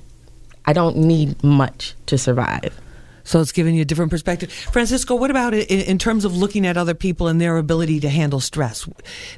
I 0.66 0.72
don't 0.72 0.96
need 0.96 1.42
much 1.42 1.94
to 2.06 2.18
survive. 2.18 2.78
So 3.24 3.40
it's 3.40 3.52
giving 3.52 3.74
you 3.74 3.82
a 3.82 3.84
different 3.84 4.10
perspective. 4.10 4.52
Francisco, 4.52 5.14
what 5.14 5.30
about 5.30 5.54
in, 5.54 5.62
in 5.62 5.98
terms 5.98 6.24
of 6.24 6.36
looking 6.36 6.66
at 6.66 6.76
other 6.76 6.94
people 6.94 7.26
and 7.26 7.40
their 7.40 7.56
ability 7.56 8.00
to 8.00 8.08
handle 8.08 8.40
stress? 8.40 8.88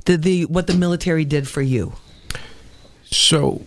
The, 0.05 0.16
the 0.16 0.45
what 0.47 0.66
the 0.66 0.74
military 0.74 1.24
did 1.24 1.49
for 1.49 1.62
you. 1.62 1.93
So, 3.05 3.64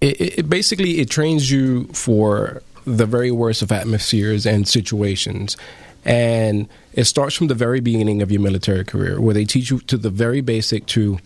it, 0.00 0.38
it 0.38 0.50
basically 0.50 0.98
it 0.98 1.08
trains 1.08 1.50
you 1.50 1.84
for 1.92 2.62
the 2.84 3.06
very 3.06 3.30
worst 3.30 3.62
of 3.62 3.70
atmospheres 3.70 4.46
and 4.46 4.66
situations, 4.66 5.56
and 6.04 6.68
it 6.94 7.04
starts 7.04 7.36
from 7.36 7.46
the 7.46 7.54
very 7.54 7.80
beginning 7.80 8.22
of 8.22 8.32
your 8.32 8.40
military 8.40 8.84
career, 8.84 9.20
where 9.20 9.34
they 9.34 9.44
teach 9.44 9.70
you 9.70 9.78
to 9.80 9.96
the 9.96 10.10
very 10.10 10.40
basic 10.40 10.86
to 10.86 11.18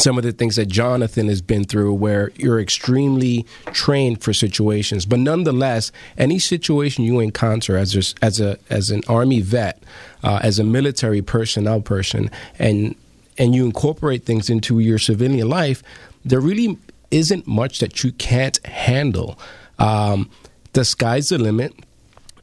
some 0.00 0.16
of 0.16 0.24
the 0.24 0.32
things 0.32 0.56
that 0.56 0.66
Jonathan 0.66 1.28
has 1.28 1.42
been 1.42 1.64
through, 1.64 1.94
where 1.94 2.32
you're 2.36 2.60
extremely 2.60 3.46
trained 3.72 4.22
for 4.22 4.32
situations. 4.32 5.04
But 5.06 5.20
nonetheless, 5.20 5.92
any 6.16 6.38
situation 6.38 7.04
you 7.04 7.20
encounter 7.20 7.76
as 7.76 7.94
a, 7.94 8.24
as 8.24 8.40
a 8.40 8.58
as 8.70 8.90
an 8.90 9.02
army 9.08 9.40
vet, 9.40 9.82
uh, 10.22 10.40
as 10.42 10.58
a 10.58 10.64
military 10.64 11.22
personnel 11.22 11.80
person, 11.80 12.30
and 12.58 12.94
and 13.38 13.54
you 13.54 13.64
incorporate 13.64 14.24
things 14.24 14.50
into 14.50 14.78
your 14.78 14.98
civilian 14.98 15.48
life, 15.48 15.82
there 16.24 16.40
really 16.40 16.78
isn't 17.10 17.46
much 17.46 17.78
that 17.80 18.04
you 18.04 18.12
can't 18.12 18.64
handle. 18.66 19.38
Um, 19.78 20.30
the 20.72 20.84
sky's 20.84 21.30
the 21.30 21.38
limit. 21.38 21.74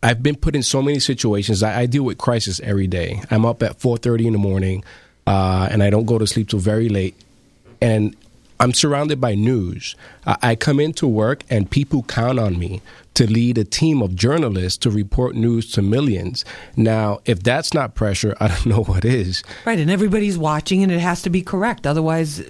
I've 0.04 0.22
been 0.22 0.36
put 0.36 0.56
in 0.56 0.64
so 0.64 0.82
many 0.82 1.00
situations. 1.00 1.64
I, 1.64 1.82
I 1.82 1.86
deal 1.86 2.04
with 2.04 2.18
crisis 2.18 2.60
every 2.62 2.88
day. 2.88 3.22
I'm 3.32 3.46
up 3.46 3.64
at 3.64 3.80
4:30 3.80 4.28
in 4.28 4.34
the 4.34 4.40
morning, 4.40 4.84
uh, 5.26 5.68
and 5.72 5.82
I 5.82 5.90
don't 5.90 6.06
go 6.06 6.18
to 6.18 6.28
sleep 6.28 6.50
till 6.50 6.60
very 6.60 6.90
late. 6.90 7.16
And 7.82 8.16
I'm 8.60 8.74
surrounded 8.74 9.22
by 9.22 9.36
news. 9.36 9.96
I, 10.26 10.38
I 10.42 10.56
come 10.56 10.80
into 10.80 11.08
work, 11.08 11.44
and 11.50 11.70
people 11.70 12.04
count 12.04 12.40
on 12.40 12.58
me 12.58 12.82
to 13.14 13.30
lead 13.30 13.58
a 13.58 13.64
team 13.64 14.02
of 14.02 14.16
journalists 14.16 14.78
to 14.80 14.92
report 14.92 15.36
news 15.36 15.72
to 15.72 15.82
millions. 15.82 16.46
Now, 16.76 17.20
if 17.26 17.42
that's 17.42 17.74
not 17.74 17.96
pressure, 17.96 18.36
I 18.40 18.48
don't 18.48 18.66
know 18.66 18.84
what 18.84 19.06
is. 19.06 19.44
Right, 19.66 19.80
and 19.80 19.92
everybody's 19.92 20.38
watching, 20.38 20.84
and 20.84 20.92
it 20.92 21.00
has 21.00 21.22
to 21.24 21.30
be 21.30 21.42
correct. 21.42 21.86
Otherwise, 21.86 22.44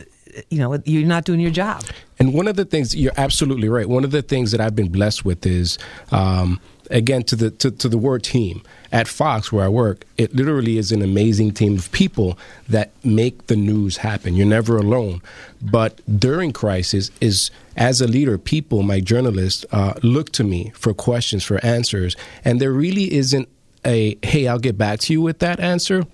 you 0.50 0.60
know, 0.60 0.78
you're 0.86 1.08
not 1.08 1.26
doing 1.26 1.40
your 1.40 1.52
job. 1.52 1.84
And 2.20 2.34
one 2.34 2.48
of 2.48 2.56
the 2.56 2.66
things 2.66 2.96
you're 2.96 3.14
absolutely 3.18 3.70
right. 3.70 3.88
One 3.88 4.04
of 4.04 4.12
the 4.12 4.22
things 4.22 4.52
that 4.52 4.62
I've 4.62 4.76
been 4.76 4.92
blessed 4.92 5.26
with 5.26 5.46
is, 5.46 5.78
um, 6.12 6.60
again, 6.92 7.24
to 7.24 7.36
the 7.36 7.52
to, 7.52 7.72
to 7.72 7.90
the 7.90 7.98
word 7.98 8.24
team 8.24 8.62
at 8.92 9.08
Fox 9.08 9.52
where 9.52 9.66
I 9.66 9.70
work. 9.70 10.06
It 10.18 10.36
literally 10.36 10.78
is 10.78 10.92
an 10.92 11.02
amazing 11.02 11.52
team 11.52 11.78
of 11.78 11.92
people 11.92 12.38
that 12.70 12.92
make 13.04 13.48
the 13.48 13.56
news 13.56 13.98
happen. 13.98 14.36
You're 14.36 14.48
never 14.48 14.78
alone. 14.78 15.22
But 15.62 16.02
during 16.20 16.54
crisis, 16.54 17.12
is 17.22 17.52
as 17.76 18.02
a 18.02 18.08
leader, 18.08 18.38
people, 18.38 18.84
my 18.84 19.00
journalists, 19.00 19.66
uh, 19.72 19.94
look 20.04 20.32
to 20.34 20.44
me 20.44 20.72
for 20.76 20.94
questions, 20.94 21.44
for 21.44 21.64
answers, 21.64 22.16
and 22.44 22.60
there 22.60 22.72
really 22.72 23.14
isn't 23.14 23.48
a 23.86 24.18
hey, 24.24 24.48
I'll 24.48 24.60
get 24.60 24.78
back 24.78 25.00
to 25.02 25.14
you 25.14 25.22
with 25.22 25.40
that 25.40 25.60
answer 25.60 26.06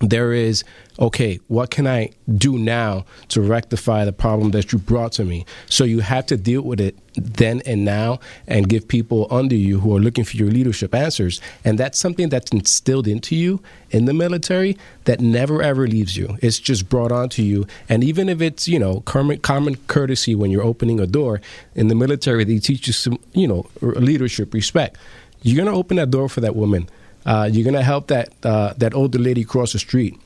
there 0.00 0.32
is 0.32 0.62
okay 0.98 1.38
what 1.48 1.70
can 1.70 1.86
i 1.86 2.10
do 2.36 2.58
now 2.58 3.04
to 3.28 3.40
rectify 3.40 4.04
the 4.04 4.12
problem 4.12 4.50
that 4.50 4.72
you 4.72 4.78
brought 4.78 5.12
to 5.12 5.24
me? 5.24 5.46
So 5.66 5.84
you 5.84 6.00
have 6.00 6.26
to 6.26 6.36
deal 6.36 6.62
with 6.62 6.80
it 6.80 6.96
then 7.14 7.62
and 7.64 7.84
now 7.84 8.20
and 8.46 8.68
give 8.68 8.86
people 8.88 9.26
under 9.30 9.54
you 9.54 9.80
who 9.80 9.96
are 9.96 10.00
looking 10.00 10.24
for 10.24 10.36
your 10.36 10.50
leadership 10.50 10.94
answers. 10.94 11.40
And 11.64 11.78
that's 11.78 11.98
something 11.98 12.28
that's 12.28 12.50
instilled 12.52 13.08
into 13.08 13.34
you 13.34 13.62
in 13.90 14.04
the 14.04 14.12
military 14.12 14.76
that 15.04 15.20
never 15.20 15.62
ever 15.62 15.86
leaves 15.86 16.16
you. 16.16 16.36
It's 16.42 16.58
just 16.58 16.88
brought 16.88 17.12
onto 17.12 17.42
you. 17.42 17.66
And 17.88 18.04
even 18.04 18.28
if 18.28 18.40
it's 18.40 18.68
you 18.68 18.78
know 18.78 19.00
common, 19.00 19.38
common 19.40 19.76
courtesy 19.86 20.34
when 20.34 20.50
you're 20.50 20.64
opening 20.64 21.00
a 21.00 21.06
door 21.06 21.40
in 21.74 21.88
the 21.88 21.94
military 21.94 22.44
they 22.44 22.58
teach 22.58 22.86
you 22.86 22.92
some 22.92 23.18
you 23.32 23.48
know 23.48 23.66
leadership 23.80 24.52
respect. 24.52 24.98
You're 25.42 25.56
going 25.56 25.72
to 25.72 25.78
open 25.78 25.98
that 25.98 26.10
door 26.10 26.28
for 26.28 26.40
that 26.40 26.56
woman 26.56 26.88
uh, 27.26 27.48
you're 27.52 27.64
going 27.64 27.74
to 27.74 27.82
help 27.82 28.06
that 28.06 28.32
uh, 28.42 28.72
that 28.78 28.94
older 28.94 29.18
lady 29.18 29.44
cross 29.44 29.72
the 29.72 29.78
street. 29.78 30.18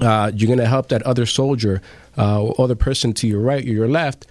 Uh, 0.00 0.30
you're 0.34 0.46
going 0.46 0.58
to 0.58 0.66
help 0.66 0.88
that 0.88 1.02
other 1.02 1.26
soldier 1.26 1.82
uh, 2.16 2.42
or 2.42 2.54
other 2.60 2.74
person 2.74 3.12
to 3.12 3.26
your 3.26 3.40
right 3.40 3.64
or 3.64 3.72
your 3.72 3.88
left 3.88 4.26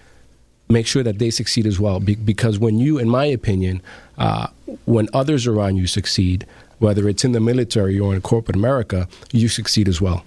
make 0.68 0.86
sure 0.86 1.02
that 1.02 1.18
they 1.18 1.30
succeed 1.30 1.66
as 1.66 1.78
well. 1.78 2.00
Be- 2.00 2.16
because 2.16 2.58
when 2.58 2.78
you, 2.78 2.98
in 2.98 3.08
my 3.08 3.24
opinion, 3.26 3.82
uh, 4.18 4.48
when 4.84 5.08
others 5.12 5.46
around 5.46 5.76
you 5.76 5.86
succeed, 5.86 6.46
whether 6.78 7.08
it's 7.08 7.24
in 7.24 7.32
the 7.32 7.40
military 7.40 7.98
or 7.98 8.14
in 8.14 8.20
corporate 8.20 8.56
America, 8.56 9.08
you 9.32 9.48
succeed 9.48 9.88
as 9.88 10.00
well. 10.00 10.24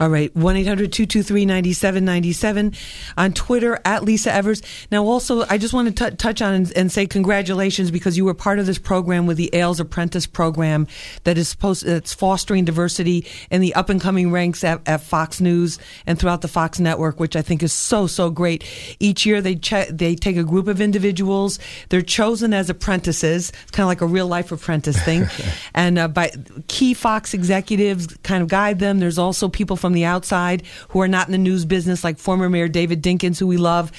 All 0.00 0.08
right, 0.08 0.34
1 0.34 0.56
800 0.56 0.92
223 0.92 1.46
9797 1.46 2.74
on 3.16 3.32
Twitter 3.32 3.78
at 3.84 4.04
Lisa 4.04 4.32
Evers. 4.32 4.62
Now, 4.90 5.04
also, 5.04 5.44
I 5.48 5.58
just 5.58 5.74
want 5.74 5.96
to 5.96 6.10
t- 6.10 6.16
touch 6.16 6.42
on 6.42 6.54
and, 6.54 6.72
and, 6.76 6.92
say 6.92 7.06
congratulations 7.06 7.90
because 7.90 8.18
you 8.18 8.24
were 8.24 8.34
part 8.34 8.58
of 8.58 8.66
this 8.66 8.78
program 8.78 9.26
with 9.26 9.36
the 9.36 9.50
Ailes 9.54 9.80
Apprentice 9.80 10.26
program 10.26 10.86
that 11.24 11.38
is 11.38 11.48
supposed 11.48 11.86
that's 11.86 12.12
fostering 12.12 12.64
diversity 12.64 13.26
in 13.50 13.60
the 13.60 13.74
up 13.74 13.88
and 13.88 14.00
coming 14.00 14.30
ranks 14.30 14.62
at, 14.64 14.80
at, 14.86 15.00
Fox 15.00 15.40
News 15.40 15.78
and 16.06 16.18
throughout 16.18 16.42
the 16.42 16.48
Fox 16.48 16.78
network, 16.78 17.18
which 17.18 17.34
I 17.34 17.42
think 17.42 17.62
is 17.62 17.72
so, 17.72 18.06
so 18.06 18.30
great. 18.30 18.64
Each 19.00 19.24
year 19.24 19.40
they, 19.40 19.56
che- 19.56 19.90
they 19.90 20.14
take 20.14 20.36
a 20.36 20.44
group 20.44 20.68
of 20.68 20.80
individuals, 20.80 21.58
they're 21.88 22.02
chosen 22.02 22.52
as 22.52 22.68
apprentices. 22.68 23.50
It's 23.62 23.70
kind 23.70 23.84
of 23.84 23.88
like 23.88 24.00
a 24.00 24.06
real 24.06 24.26
life 24.26 24.52
apprentice 24.52 25.00
thing. 25.02 25.26
and 25.74 25.98
uh, 25.98 26.08
by 26.08 26.32
key 26.68 26.94
Fox 26.94 27.32
executives 27.34 28.08
kind 28.22 28.42
of 28.42 28.48
guide 28.48 28.78
them. 28.78 28.98
There's 28.98 29.18
also 29.18 29.48
people 29.48 29.61
people 29.62 29.76
from 29.76 29.92
the 29.92 30.04
outside 30.04 30.64
who 30.88 31.00
are 31.00 31.06
not 31.06 31.28
in 31.28 31.32
the 31.32 31.38
news 31.38 31.64
business, 31.64 32.02
like 32.02 32.18
former 32.18 32.48
Mayor 32.48 32.66
David 32.66 33.00
Dinkins, 33.00 33.38
who 33.38 33.46
we 33.46 33.58
love, 33.58 33.92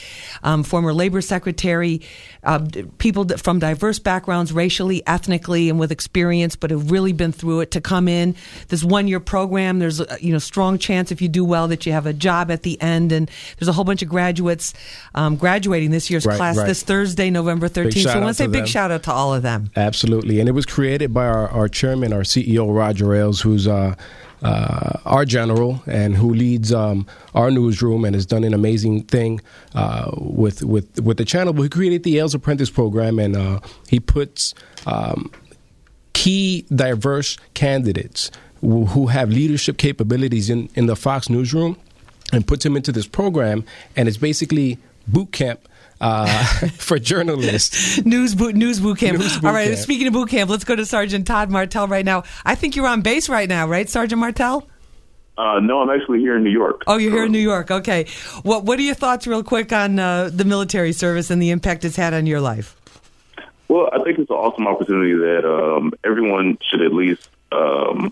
um, 0.43 0.61
former 0.61 0.93
Labor 0.93 1.21
Secretary, 1.21 2.01
uh, 2.43 2.59
people 2.97 3.25
from 3.37 3.59
diverse 3.59 3.97
backgrounds, 3.97 4.51
racially, 4.51 5.01
ethnically, 5.07 5.69
and 5.69 5.79
with 5.79 5.89
experience, 5.89 6.57
but 6.57 6.69
have 6.69 6.91
really 6.91 7.13
been 7.13 7.31
through 7.31 7.61
it 7.61 7.71
to 7.71 7.79
come 7.79 8.09
in. 8.09 8.35
This 8.67 8.83
one 8.83 9.07
year 9.07 9.21
program, 9.21 9.79
there's 9.79 10.01
a 10.01 10.17
you 10.19 10.33
know 10.33 10.37
strong 10.39 10.77
chance 10.77 11.13
if 11.13 11.21
you 11.21 11.29
do 11.29 11.45
well 11.45 11.69
that 11.69 11.85
you 11.85 11.93
have 11.93 12.07
a 12.07 12.11
job 12.11 12.51
at 12.51 12.63
the 12.63 12.81
end, 12.81 13.13
and 13.13 13.31
there's 13.57 13.69
a 13.69 13.71
whole 13.71 13.85
bunch 13.85 14.01
of 14.01 14.09
graduates 14.09 14.73
um, 15.15 15.37
graduating 15.37 15.91
this 15.91 16.09
year's 16.09 16.25
right, 16.25 16.35
class 16.35 16.57
right. 16.57 16.67
this 16.67 16.83
Thursday, 16.83 17.29
November 17.29 17.69
13th. 17.69 18.03
So 18.03 18.09
I 18.09 18.17
want 18.19 18.35
to 18.35 18.43
say 18.43 18.47
big 18.47 18.67
shout 18.67 18.91
out 18.91 19.03
to 19.03 19.13
all 19.13 19.33
of 19.33 19.43
them. 19.43 19.71
Absolutely, 19.77 20.41
and 20.41 20.49
it 20.49 20.53
was 20.53 20.65
created 20.65 21.13
by 21.13 21.25
our, 21.25 21.47
our 21.47 21.69
chairman, 21.69 22.11
our 22.11 22.23
CEO 22.23 22.75
Roger 22.75 23.15
Ailes, 23.15 23.39
who's. 23.39 23.65
Uh, 23.65 23.95
uh, 24.43 24.99
our 25.05 25.25
general 25.25 25.81
and 25.87 26.15
who 26.15 26.33
leads 26.33 26.73
um, 26.73 27.07
our 27.33 27.49
newsroom 27.49 28.03
and 28.05 28.13
has 28.13 28.25
done 28.25 28.43
an 28.43 28.53
amazing 28.53 29.03
thing 29.03 29.41
uh, 29.73 30.11
with 30.17 30.63
with 30.63 30.99
with 31.01 31.17
the 31.17 31.25
channel. 31.25 31.53
But 31.53 31.63
he 31.63 31.69
created 31.69 32.03
the 32.03 32.17
Ailes 32.19 32.35
Apprentice 32.35 32.69
program, 32.69 33.19
and 33.19 33.35
uh, 33.35 33.59
he 33.87 33.99
puts 33.99 34.53
um, 34.85 35.31
key 36.11 36.65
diverse 36.75 37.37
candidates 37.53 38.31
who, 38.61 38.85
who 38.85 39.07
have 39.07 39.29
leadership 39.29 39.77
capabilities 39.77 40.49
in 40.49 40.69
in 40.75 40.87
the 40.87 40.95
Fox 40.95 41.29
newsroom, 41.29 41.77
and 42.33 42.45
puts 42.45 42.63
them 42.63 42.75
into 42.75 42.91
this 42.91 43.07
program, 43.07 43.63
and 43.95 44.07
it's 44.07 44.17
basically 44.17 44.77
boot 45.07 45.31
camp. 45.31 45.67
Uh, 46.03 46.27
for 46.77 46.99
journalists. 46.99 48.03
News 48.05 48.35
boot, 48.35 48.55
news 48.55 48.79
boot 48.79 48.99
camp. 48.99 49.19
News 49.19 49.37
boot 49.37 49.47
All 49.47 49.53
right, 49.53 49.69
camp. 49.69 49.79
speaking 49.79 50.07
of 50.07 50.13
boot 50.13 50.29
camp, 50.29 50.49
let's 50.49 50.65
go 50.65 50.75
to 50.75 50.85
Sergeant 50.85 51.25
Todd 51.25 51.49
Martell 51.49 51.87
right 51.87 52.05
now. 52.05 52.23
I 52.45 52.55
think 52.55 52.75
you're 52.75 52.87
on 52.87 53.01
base 53.01 53.29
right 53.29 53.47
now, 53.47 53.67
right, 53.67 53.89
Sergeant 53.89 54.19
Martell? 54.19 54.67
Uh, 55.37 55.59
no, 55.59 55.81
I'm 55.81 55.89
actually 55.89 56.19
here 56.19 56.35
in 56.35 56.43
New 56.43 56.51
York. 56.51 56.83
Oh, 56.85 56.97
you're 56.97 57.11
here 57.11 57.25
in 57.25 57.31
New 57.31 57.39
York. 57.39 57.71
Okay. 57.71 58.05
What 58.43 58.65
What 58.65 58.77
are 58.77 58.83
your 58.83 58.93
thoughts, 58.93 59.25
real 59.25 59.43
quick, 59.43 59.73
on 59.73 59.97
uh, 59.97 60.29
the 60.31 60.45
military 60.45 60.91
service 60.91 61.31
and 61.31 61.41
the 61.41 61.49
impact 61.49 61.85
it's 61.85 61.95
had 61.95 62.13
on 62.13 62.27
your 62.27 62.39
life? 62.39 62.75
Well, 63.67 63.89
I 63.91 64.03
think 64.03 64.19
it's 64.19 64.29
an 64.29 64.35
awesome 64.35 64.67
opportunity 64.67 65.13
that 65.13 65.49
um, 65.49 65.93
everyone 66.03 66.59
should 66.69 66.81
at 66.81 66.93
least 66.93 67.29
um, 67.51 68.11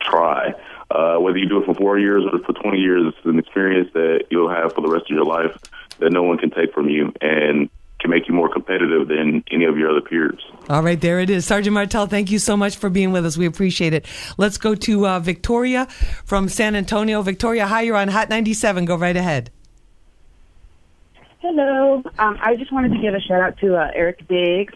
try. 0.00 0.52
Uh, 0.90 1.16
whether 1.16 1.38
you 1.38 1.48
do 1.48 1.62
it 1.62 1.64
for 1.64 1.74
four 1.74 1.98
years 1.98 2.24
or 2.30 2.38
for 2.40 2.52
20 2.52 2.78
years, 2.78 3.14
it's 3.16 3.24
an 3.24 3.38
experience 3.38 3.90
that 3.94 4.26
you'll 4.30 4.50
have 4.50 4.74
for 4.74 4.82
the 4.82 4.88
rest 4.88 5.04
of 5.10 5.16
your 5.16 5.24
life 5.24 5.56
that 5.98 6.12
no 6.12 6.22
one 6.22 6.38
can 6.38 6.50
take 6.50 6.72
from 6.72 6.88
you 6.88 7.12
and 7.20 7.70
can 8.00 8.10
make 8.10 8.28
you 8.28 8.34
more 8.34 8.52
competitive 8.52 9.08
than 9.08 9.42
any 9.50 9.64
of 9.64 9.78
your 9.78 9.90
other 9.90 10.02
peers. 10.02 10.38
All 10.68 10.82
right, 10.82 11.00
there 11.00 11.20
it 11.20 11.30
is. 11.30 11.46
Sergeant 11.46 11.72
Martell, 11.72 12.06
thank 12.06 12.30
you 12.30 12.38
so 12.38 12.56
much 12.56 12.76
for 12.76 12.90
being 12.90 13.12
with 13.12 13.24
us. 13.24 13.38
We 13.38 13.46
appreciate 13.46 13.94
it. 13.94 14.06
Let's 14.36 14.58
go 14.58 14.74
to 14.74 15.06
uh, 15.06 15.20
Victoria 15.20 15.86
from 16.24 16.48
San 16.48 16.76
Antonio. 16.76 17.22
Victoria, 17.22 17.66
hi, 17.66 17.82
you're 17.82 17.96
on 17.96 18.08
Hot 18.08 18.28
97. 18.28 18.84
Go 18.84 18.96
right 18.96 19.16
ahead. 19.16 19.50
Hello. 21.40 22.02
Um, 22.18 22.38
I 22.40 22.56
just 22.56 22.72
wanted 22.72 22.92
to 22.92 23.00
give 23.00 23.14
a 23.14 23.20
shout 23.20 23.40
out 23.40 23.58
to 23.58 23.76
uh, 23.76 23.90
Eric 23.94 24.26
Diggs. 24.28 24.74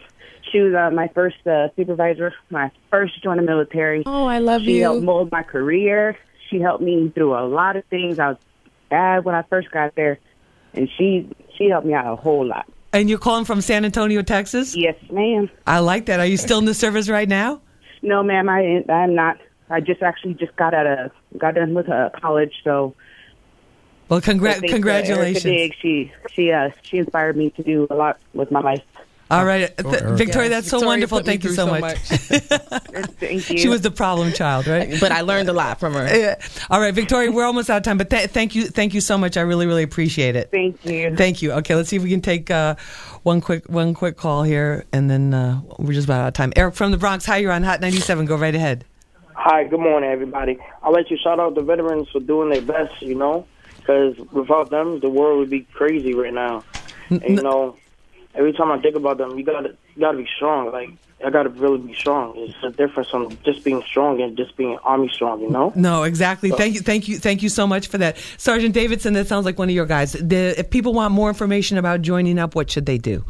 She 0.51 0.59
was 0.59 0.73
uh, 0.73 0.89
my 0.91 1.07
first 1.09 1.45
uh, 1.45 1.69
supervisor, 1.75 2.33
my 2.49 2.71
first 2.89 3.21
join 3.21 3.37
the 3.37 3.43
military. 3.43 4.03
Oh, 4.05 4.25
I 4.25 4.39
love 4.39 4.61
she 4.61 4.67
you. 4.67 4.75
She 4.75 4.81
helped 4.81 5.03
mold 5.03 5.31
my 5.31 5.43
career. 5.43 6.17
She 6.49 6.59
helped 6.59 6.83
me 6.83 7.09
through 7.09 7.35
a 7.37 7.45
lot 7.45 7.75
of 7.75 7.85
things. 7.85 8.19
I 8.19 8.29
was 8.29 8.37
bad 8.89 9.25
when 9.25 9.35
I 9.35 9.43
first 9.43 9.69
got 9.71 9.95
there, 9.95 10.19
and 10.73 10.89
she 10.97 11.29
she 11.57 11.69
helped 11.69 11.85
me 11.85 11.93
out 11.93 12.11
a 12.11 12.15
whole 12.15 12.45
lot. 12.45 12.65
And 12.91 13.09
you're 13.09 13.19
calling 13.19 13.45
from 13.45 13.61
San 13.61 13.85
Antonio, 13.85 14.21
Texas? 14.23 14.75
Yes, 14.75 14.95
ma'am. 15.11 15.49
I 15.67 15.79
like 15.79 16.07
that. 16.07 16.19
Are 16.19 16.25
you 16.25 16.37
still 16.37 16.57
in 16.57 16.65
the 16.65 16.73
service 16.73 17.07
right 17.07 17.29
now? 17.29 17.61
No, 18.01 18.23
ma'am, 18.23 18.49
I 18.49 18.83
I'm 18.89 19.13
not. 19.13 19.37
I 19.69 19.79
just 19.81 20.01
actually 20.01 20.33
just 20.33 20.55
got 20.55 20.73
out 20.73 20.87
of 20.87 21.11
got 21.37 21.55
done 21.55 21.73
with 21.73 21.89
uh, 21.89 22.09
college, 22.19 22.53
so. 22.63 22.95
Well, 24.07 24.21
congra- 24.21 24.67
congratulations. 24.67 25.73
She 25.79 26.11
she 26.31 26.51
uh, 26.51 26.71
she 26.81 26.97
inspired 26.97 27.37
me 27.37 27.51
to 27.51 27.63
do 27.63 27.85
a 27.91 27.95
lot 27.95 28.19
with 28.33 28.49
my 28.49 28.61
life. 28.61 28.81
All 29.31 29.45
right, 29.45 29.71
Oh, 29.77 29.83
Th- 29.83 29.93
Erica. 30.01 30.15
Victoria, 30.15 30.49
Yes, 30.49 30.57
that's 30.57 30.69
so 30.69 30.77
Victoria 30.79 30.87
wonderful. 30.87 31.19
Thank 31.21 31.43
you 31.43 31.51
so, 31.51 31.67
so 31.67 31.79
much. 31.79 31.97
Thank 33.19 33.49
you. 33.49 33.57
She 33.57 33.69
was 33.69 33.81
the 33.81 33.91
problem 33.91 34.33
child, 34.33 34.65
right? 34.67 34.95
But 34.99 35.11
I 35.11 35.21
learned 35.21 35.49
a 35.49 35.53
lot 35.53 35.79
from 35.79 35.93
her. 35.93 36.05
Yeah. 36.05 36.35
All 36.69 36.79
right, 36.81 36.93
Victoria, 36.93 37.31
we're 37.31 37.45
almost 37.45 37.69
out 37.69 37.77
of 37.77 37.83
time, 37.83 37.97
but 37.97 38.09
th- 38.09 38.29
thank 38.31 38.55
you, 38.55 38.65
thank 38.67 38.93
you 38.93 39.01
so 39.01 39.17
much. 39.17 39.37
I 39.37 39.41
really, 39.41 39.67
really 39.67 39.83
appreciate 39.83 40.35
it. 40.35 40.49
Thank 40.51 40.83
you. 40.85 41.15
Thank 41.15 41.41
you. 41.41 41.51
Okay, 41.53 41.75
let's 41.75 41.89
see 41.89 41.95
if 41.97 42.03
we 42.03 42.09
can 42.09 42.21
take 42.21 42.49
uh, 42.49 42.75
one 43.23 43.39
quick, 43.41 43.69
one 43.69 43.93
quick 43.93 44.17
call 44.17 44.43
here, 44.43 44.85
and 44.91 45.09
then 45.09 45.33
uh, 45.33 45.61
we're 45.77 45.93
just 45.93 46.07
about 46.07 46.21
out 46.21 46.27
of 46.29 46.33
time. 46.33 46.51
Eric 46.55 46.73
from 46.75 46.91
the 46.91 46.97
Bronx, 46.97 47.25
hi, 47.25 47.37
you're 47.37 47.51
on 47.51 47.63
Hot 47.63 47.81
97. 47.81 48.25
Go 48.25 48.35
right 48.35 48.55
ahead. 48.55 48.83
Hi, 49.35 49.63
good 49.65 49.79
morning, 49.79 50.09
everybody. 50.09 50.57
I'd 50.83 50.89
like 50.89 51.07
to 51.07 51.17
shout 51.17 51.39
out 51.39 51.55
the 51.55 51.61
veterans 51.61 52.09
for 52.09 52.19
doing 52.19 52.49
their 52.49 52.61
best, 52.61 53.01
you 53.01 53.15
know, 53.15 53.45
because 53.77 54.17
without 54.33 54.69
them, 54.69 54.99
the 54.99 55.09
world 55.09 55.39
would 55.39 55.49
be 55.49 55.61
crazy 55.61 56.13
right 56.13 56.33
now. 56.33 56.63
And, 57.09 57.21
you 57.23 57.41
know, 57.41 57.77
every 58.35 58.53
time 58.53 58.71
I 58.71 58.79
think 58.79 58.95
about 58.95 59.17
them, 59.17 59.37
you 59.37 59.43
gotta, 59.43 59.69
you 59.95 60.01
gotta 60.01 60.17
be 60.17 60.27
strong. 60.35 60.71
Like, 60.71 60.89
I 61.25 61.29
gotta 61.29 61.49
really 61.49 61.79
be 61.79 61.93
strong. 61.93 62.33
It's 62.37 62.55
a 62.63 62.69
difference 62.69 63.09
from 63.09 63.37
just 63.43 63.63
being 63.63 63.81
strong 63.83 64.21
and 64.21 64.37
just 64.37 64.55
being 64.55 64.77
army 64.83 65.09
strong, 65.13 65.41
you 65.41 65.49
know? 65.49 65.73
No, 65.75 66.03
exactly. 66.03 66.49
Thank 66.49 66.75
you, 66.75 66.81
thank 66.81 67.07
you, 67.07 67.17
thank 67.17 67.43
you 67.43 67.49
so 67.49 67.67
much 67.67 67.87
for 67.87 67.97
that, 67.97 68.17
Sergeant 68.37 68.73
Davidson. 68.73 69.13
That 69.13 69.27
sounds 69.27 69.45
like 69.45 69.59
one 69.59 69.69
of 69.69 69.75
your 69.75 69.85
guys. 69.85 70.13
The, 70.13 70.57
if 70.57 70.69
people 70.69 70.93
want 70.93 71.13
more 71.13 71.29
information 71.29 71.77
about 71.77 72.01
joining 72.01 72.39
up, 72.39 72.55
what 72.55 72.71
should 72.71 72.85
they 72.85 72.97
do? 72.97 73.25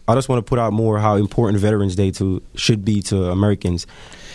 I 0.09 0.15
just 0.17 0.29
want 0.29 0.45
to 0.45 0.49
put 0.49 0.59
out 0.59 0.73
more 0.73 0.99
how 0.99 1.15
important 1.15 1.61
Veterans 1.61 1.95
Day 1.95 2.11
to 2.13 2.43
should 2.57 2.85
be 2.85 3.01
to 3.03 3.31
Americans. 3.31 3.87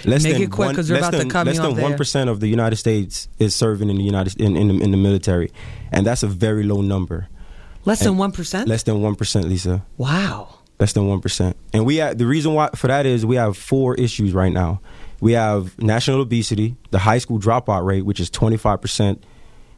Make 0.05 0.25
it 0.25 0.49
quick, 0.49 0.77
they're 0.77 0.99
less 0.99 1.09
about 1.09 1.17
than, 1.17 1.45
less 1.45 1.57
than 1.57 1.75
one 1.75 1.97
percent 1.97 2.29
of 2.29 2.39
the 2.39 2.47
United 2.47 2.77
States 2.77 3.27
is 3.37 3.53
serving 3.53 3.89
in 3.89 3.97
the 3.97 4.03
United 4.03 4.39
in 4.39 4.55
in 4.55 4.67
the, 4.69 4.83
in 4.83 4.91
the 4.91 4.97
military, 4.97 5.51
and 5.91 6.05
that's 6.05 6.23
a 6.23 6.27
very 6.27 6.63
low 6.63 6.81
number. 6.81 7.27
less 7.83 7.99
than 7.99 8.17
one 8.17 8.31
percent. 8.31 8.69
Less 8.69 8.83
than 8.83 9.01
one 9.01 9.15
percent, 9.15 9.47
Lisa. 9.49 9.83
Wow. 9.97 10.59
Less 10.79 10.93
than 10.93 11.07
one 11.07 11.19
percent. 11.19 11.57
And 11.73 11.85
we 11.85 11.97
have, 11.97 12.17
the 12.17 12.27
reason 12.27 12.53
why 12.53 12.69
for 12.75 12.87
that 12.87 13.05
is 13.05 13.25
we 13.25 13.35
have 13.35 13.57
four 13.57 13.95
issues 13.95 14.33
right 14.33 14.53
now. 14.53 14.79
We 15.19 15.33
have 15.33 15.77
national 15.81 16.21
obesity, 16.21 16.75
the 16.91 16.99
high 16.99 17.17
school 17.17 17.39
dropout 17.39 17.85
rate, 17.85 18.03
which 18.03 18.19
is 18.19 18.29
twenty 18.29 18.57
five 18.57 18.81
percent, 18.81 19.23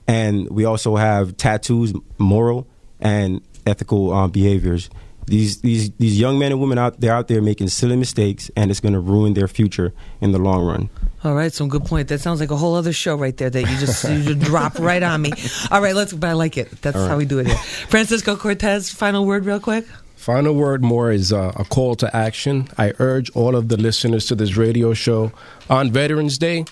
and 0.08 0.50
we 0.50 0.66
also 0.66 0.96
have 0.96 1.38
tattoos, 1.38 1.94
moral 2.18 2.68
and 3.00 3.42
ethical 3.66 4.12
um, 4.12 4.32
behaviors. 4.32 4.90
These 5.26 5.62
these 5.62 5.92
these 5.92 6.20
young 6.20 6.40
men 6.40 6.52
and 6.52 6.60
women 6.60 6.80
out 6.80 7.00
they're 7.00 7.14
out 7.14 7.28
there 7.28 7.42
making 7.42 7.68
silly 7.68 7.96
mistakes, 7.96 8.50
and 8.56 8.72
it's 8.72 8.80
going 8.80 8.94
to 8.94 9.00
ruin 9.00 9.36
their 9.36 9.48
future 9.48 9.94
in 10.22 10.32
the 10.32 10.40
long 10.40 10.66
run. 10.66 10.90
All 11.24 11.36
right, 11.36 11.54
some 11.54 11.70
good 11.70 11.86
point. 11.86 12.08
That 12.08 12.20
sounds 12.20 12.40
like 12.40 12.50
a 12.50 12.56
whole 12.56 12.76
other 12.76 12.94
show 12.94 13.16
right 13.16 13.36
there 13.38 13.50
that 13.50 13.62
you 13.62 13.78
just 13.78 14.04
you 14.10 14.24
just 14.24 14.40
drop 14.50 14.80
right 14.80 15.04
on 15.04 15.22
me. 15.22 15.32
All 15.70 15.82
right, 15.82 15.94
let's. 15.94 16.14
But 16.14 16.32
I 16.32 16.34
like 16.34 16.58
it. 16.58 16.72
That's 16.82 16.98
right. 16.98 17.08
how 17.08 17.18
we 17.18 17.26
do 17.26 17.40
it 17.40 17.48
here. 17.48 17.58
Francisco 17.90 18.36
Cortes, 18.36 18.90
final 18.92 19.26
word, 19.26 19.46
real 19.46 19.60
quick. 19.60 19.86
Final 20.20 20.54
word 20.54 20.84
more 20.84 21.14
is 21.14 21.32
uh, 21.32 21.54
a 21.56 21.64
call 21.64 21.96
to 21.96 22.14
action. 22.14 22.68
I 22.78 22.92
urge 23.00 23.30
all 23.30 23.56
of 23.56 23.70
the 23.70 23.78
listeners 23.78 24.26
to 24.26 24.36
this 24.36 24.58
radio 24.58 24.94
show 24.94 25.32
on 25.70 25.92
Veterans 25.92 26.38
Day, 26.38 26.66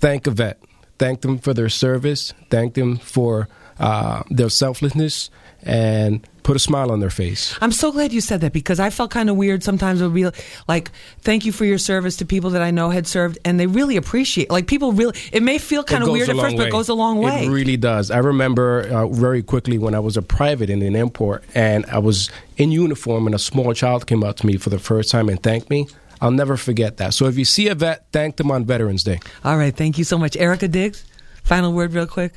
thank 0.00 0.26
a 0.26 0.32
vet. 0.32 0.60
Thank 0.98 1.20
them 1.20 1.38
for 1.38 1.54
their 1.54 1.68
service. 1.68 2.34
Thank 2.50 2.74
them 2.74 2.96
for 2.96 3.48
uh, 3.78 4.24
their 4.28 4.48
selflessness 4.48 5.30
and 5.62 6.26
put 6.42 6.56
a 6.56 6.58
smile 6.58 6.90
on 6.90 7.00
their 7.00 7.10
face. 7.10 7.56
I'm 7.60 7.72
so 7.72 7.92
glad 7.92 8.12
you 8.12 8.20
said 8.20 8.40
that 8.40 8.52
because 8.52 8.80
I 8.80 8.90
felt 8.90 9.10
kind 9.10 9.30
of 9.30 9.36
weird 9.36 9.62
sometimes. 9.62 10.00
It 10.00 10.04
would 10.04 10.14
be 10.14 10.28
like, 10.66 10.90
"Thank 11.20 11.44
you 11.44 11.52
for 11.52 11.64
your 11.64 11.78
service 11.78 12.16
to 12.16 12.24
people 12.24 12.50
that 12.50 12.62
I 12.62 12.70
know 12.70 12.90
had 12.90 13.06
served," 13.06 13.38
and 13.44 13.60
they 13.60 13.66
really 13.66 13.96
appreciate. 13.96 14.50
Like 14.50 14.66
people 14.66 14.92
really, 14.92 15.16
it 15.32 15.42
may 15.42 15.58
feel 15.58 15.84
kind 15.84 16.02
of 16.02 16.10
weird 16.10 16.28
at 16.28 16.36
first, 16.36 16.56
but 16.56 16.68
it 16.68 16.72
goes 16.72 16.88
a 16.88 16.94
long 16.94 17.18
way. 17.18 17.46
It 17.46 17.50
really 17.50 17.76
does. 17.76 18.10
I 18.10 18.18
remember 18.18 18.82
uh, 18.90 19.06
very 19.08 19.42
quickly 19.42 19.78
when 19.78 19.94
I 19.94 20.00
was 20.00 20.16
a 20.16 20.22
private 20.22 20.70
in 20.70 20.82
an 20.82 20.96
airport 20.96 21.44
and 21.54 21.84
I 21.86 21.98
was 21.98 22.30
in 22.56 22.72
uniform 22.72 23.26
and 23.26 23.34
a 23.34 23.38
small 23.38 23.72
child 23.74 24.06
came 24.06 24.24
up 24.24 24.36
to 24.36 24.46
me 24.46 24.56
for 24.56 24.70
the 24.70 24.78
first 24.78 25.10
time 25.10 25.28
and 25.28 25.42
thanked 25.42 25.70
me. 25.70 25.86
I'll 26.20 26.30
never 26.30 26.56
forget 26.56 26.98
that. 26.98 27.14
So 27.14 27.26
if 27.26 27.38
you 27.38 27.46
see 27.46 27.68
a 27.68 27.74
vet, 27.74 28.06
thank 28.12 28.36
them 28.36 28.50
on 28.50 28.66
Veterans 28.66 29.02
Day. 29.02 29.20
All 29.42 29.56
right, 29.56 29.74
thank 29.74 29.96
you 29.96 30.04
so 30.04 30.18
much, 30.18 30.36
Erica 30.36 30.68
Diggs. 30.68 31.04
Final 31.44 31.72
word, 31.72 31.94
real 31.94 32.06
quick. 32.06 32.34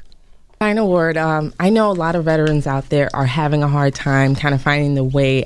Final 0.64 0.90
word. 0.90 1.18
Um, 1.18 1.54
I 1.60 1.72
know 1.72 1.92
a 1.92 1.94
lot 1.94 2.16
of 2.16 2.24
veterans 2.24 2.68
out 2.68 2.88
there 2.88 3.14
are 3.14 3.26
having 3.26 3.64
a 3.64 3.68
hard 3.68 3.94
time 3.94 4.34
kind 4.34 4.56
of 4.56 4.62
finding 4.62 4.96
the 4.96 5.04
way 5.04 5.44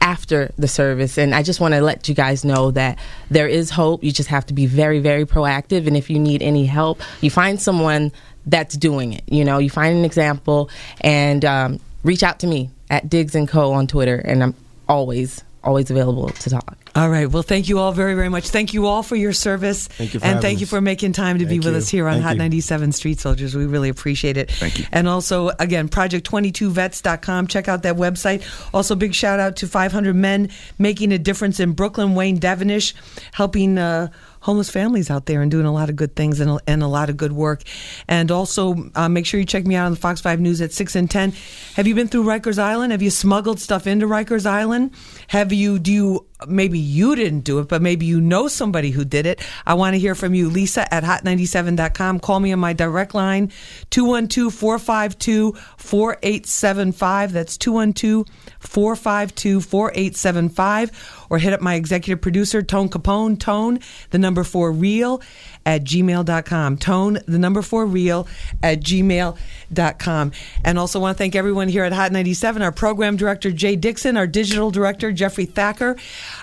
after 0.00 0.50
the 0.58 0.66
service. 0.66 1.18
And 1.18 1.36
I 1.36 1.44
just 1.44 1.60
want 1.60 1.74
to 1.74 1.80
let 1.80 2.08
you 2.08 2.16
guys 2.16 2.44
know 2.44 2.72
that 2.72 2.98
there 3.30 3.46
is 3.46 3.70
hope. 3.70 4.02
You 4.02 4.10
just 4.10 4.28
have 4.28 4.44
to 4.46 4.52
be 4.52 4.66
very, 4.66 4.98
very 4.98 5.24
proactive. 5.24 5.86
And 5.86 5.96
if 5.96 6.10
you 6.10 6.18
need 6.18 6.42
any 6.42 6.66
help, 6.66 7.00
you 7.20 7.30
find 7.30 7.62
someone 7.62 8.10
that's 8.44 8.76
doing 8.76 9.12
it. 9.12 9.22
You 9.28 9.44
know, 9.44 9.58
you 9.58 9.70
find 9.70 9.96
an 9.96 10.04
example 10.04 10.68
and 11.00 11.44
um, 11.44 11.78
reach 12.02 12.24
out 12.24 12.40
to 12.40 12.48
me 12.48 12.70
at 12.90 13.08
Diggs 13.08 13.36
and 13.36 13.46
Co 13.46 13.72
on 13.72 13.86
Twitter. 13.86 14.16
And 14.16 14.42
I'm 14.42 14.54
always, 14.88 15.44
always 15.62 15.92
available 15.92 16.28
to 16.28 16.50
talk. 16.50 16.79
All 16.94 17.08
right. 17.08 17.30
Well, 17.30 17.44
thank 17.44 17.68
you 17.68 17.78
all 17.78 17.92
very, 17.92 18.14
very 18.14 18.28
much. 18.28 18.48
Thank 18.48 18.74
you 18.74 18.86
all 18.86 19.02
for 19.02 19.14
your 19.14 19.32
service. 19.32 19.86
Thank 19.86 20.14
you 20.14 20.20
for 20.20 20.26
and 20.26 20.40
thank 20.40 20.60
you 20.60 20.66
for 20.66 20.80
making 20.80 21.12
time 21.12 21.38
to 21.38 21.44
Thank 21.44 21.62
be 21.62 21.66
with 21.66 21.74
you. 21.74 21.78
us 21.78 21.88
here 21.88 22.08
on 22.08 22.14
Thank 22.14 22.24
Hot 22.24 22.32
you. 22.34 22.38
97 22.38 22.92
Street 22.92 23.20
Soldiers. 23.20 23.54
We 23.54 23.66
really 23.66 23.88
appreciate 23.88 24.36
it. 24.36 24.50
Thank 24.50 24.80
you. 24.80 24.86
And 24.90 25.06
also, 25.06 25.50
again, 25.60 25.88
project22vets.com. 25.88 27.46
Check 27.46 27.68
out 27.68 27.84
that 27.84 27.94
website. 27.96 28.42
Also, 28.74 28.96
big 28.96 29.14
shout 29.14 29.38
out 29.38 29.56
to 29.56 29.68
500 29.68 30.14
Men 30.14 30.50
Making 30.78 31.12
a 31.12 31.18
Difference 31.18 31.60
in 31.60 31.72
Brooklyn, 31.72 32.14
Wayne 32.16 32.38
Devonish, 32.38 32.94
helping 33.32 33.78
uh, 33.78 34.08
homeless 34.40 34.68
families 34.70 35.10
out 35.10 35.26
there 35.26 35.42
and 35.42 35.50
doing 35.50 35.66
a 35.66 35.72
lot 35.72 35.90
of 35.90 35.96
good 35.96 36.16
things 36.16 36.40
and 36.40 36.50
a, 36.50 36.58
and 36.66 36.82
a 36.82 36.88
lot 36.88 37.08
of 37.08 37.16
good 37.16 37.32
work. 37.32 37.62
And 38.08 38.30
also, 38.32 38.90
uh, 38.96 39.08
make 39.08 39.26
sure 39.26 39.38
you 39.38 39.46
check 39.46 39.64
me 39.64 39.76
out 39.76 39.86
on 39.86 39.92
the 39.92 39.98
Fox 39.98 40.20
5 40.20 40.40
News 40.40 40.60
at 40.60 40.72
6 40.72 40.96
and 40.96 41.08
10. 41.10 41.34
Have 41.74 41.86
you 41.86 41.94
been 41.94 42.08
through 42.08 42.24
Rikers 42.24 42.58
Island? 42.58 42.90
Have 42.90 43.02
you 43.02 43.10
smuggled 43.10 43.60
stuff 43.60 43.86
into 43.86 44.06
Rikers 44.06 44.46
Island? 44.46 44.92
Have 45.28 45.52
you, 45.52 45.78
do 45.78 45.92
you, 45.92 46.26
maybe 46.46 46.78
you 46.78 47.14
didn't 47.16 47.40
do 47.40 47.58
it, 47.58 47.68
but 47.68 47.82
maybe 47.82 48.06
you 48.06 48.20
know 48.20 48.48
somebody 48.48 48.90
who 48.90 49.04
did 49.04 49.26
it? 49.26 49.40
I 49.66 49.74
want 49.74 49.94
to 49.94 49.98
hear 49.98 50.14
from 50.14 50.34
you, 50.34 50.48
Lisa 50.48 50.92
at 50.92 51.04
hot97.com. 51.04 52.20
Call 52.20 52.40
me 52.40 52.52
on 52.52 52.58
my 52.58 52.72
direct 52.72 53.14
line, 53.14 53.50
212 53.90 54.52
452 54.52 55.52
4875. 55.76 57.32
That's 57.32 57.56
212 57.56 58.26
452 58.60 59.60
4875. 59.60 61.26
Or 61.30 61.38
hit 61.38 61.52
up 61.52 61.60
my 61.60 61.74
executive 61.74 62.20
producer, 62.20 62.62
Tone 62.62 62.88
Capone, 62.88 63.38
Tone, 63.38 63.78
the 64.10 64.18
number 64.18 64.44
four 64.44 64.72
real 64.72 65.22
at 65.64 65.84
gmail.com. 65.84 66.78
Tone, 66.78 67.18
the 67.26 67.38
number 67.38 67.62
four 67.62 67.86
real 67.86 68.26
at 68.62 68.80
gmail.com. 68.80 70.32
And 70.64 70.78
also 70.78 71.00
want 71.00 71.16
to 71.16 71.18
thank 71.18 71.36
everyone 71.36 71.68
here 71.68 71.84
at 71.84 71.92
Hot 71.92 72.12
97, 72.12 72.62
our 72.62 72.72
program 72.72 73.16
director, 73.16 73.52
Jay 73.52 73.76
Dixon, 73.76 74.16
our 74.16 74.26
digital 74.26 74.70
director, 74.70 75.12
Jeffrey 75.12 75.44
Thacker, 75.46 75.96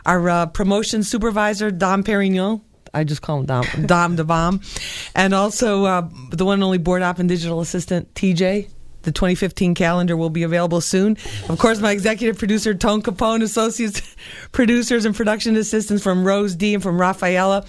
our 0.06 0.30
uh, 0.30 0.46
promotion 0.48 1.04
supervisor, 1.04 1.72
Dom 1.72 2.04
Perignon. 2.04 2.62
I 2.94 3.04
just 3.04 3.22
call 3.22 3.40
him 3.40 3.46
Dom, 3.46 3.66
Dom 3.86 4.16
the 4.16 4.24
Bomb. 4.24 4.62
And 5.14 5.34
also 5.34 5.86
uh, 5.86 6.10
the 6.32 6.46
one 6.46 6.56
and 6.56 6.64
only 6.64 6.78
board 6.78 7.02
op 7.02 7.20
and 7.20 7.30
digital 7.30 7.62
assistant, 7.62 8.14
TJ. 8.14 8.70
The 9.04 9.12
2015 9.14 9.74
calendar 9.74 10.18
will 10.18 10.30
be 10.30 10.44
available 10.44 10.82
soon. 10.82 11.18
Of 11.48 11.60
course, 11.60 11.80
my 11.80 11.92
executive 11.92 12.38
producer, 12.38 12.74
Tone 12.74 13.02
Capone, 13.02 13.42
associates 13.42 14.16
producers 14.52 15.06
and 15.06 15.16
production 15.16 15.56
assistants 15.56 16.04
from 16.04 16.26
Rose 16.26 16.56
D 16.56 16.74
and 16.74 16.84
from 16.84 17.00
Rafaela. 17.00 17.66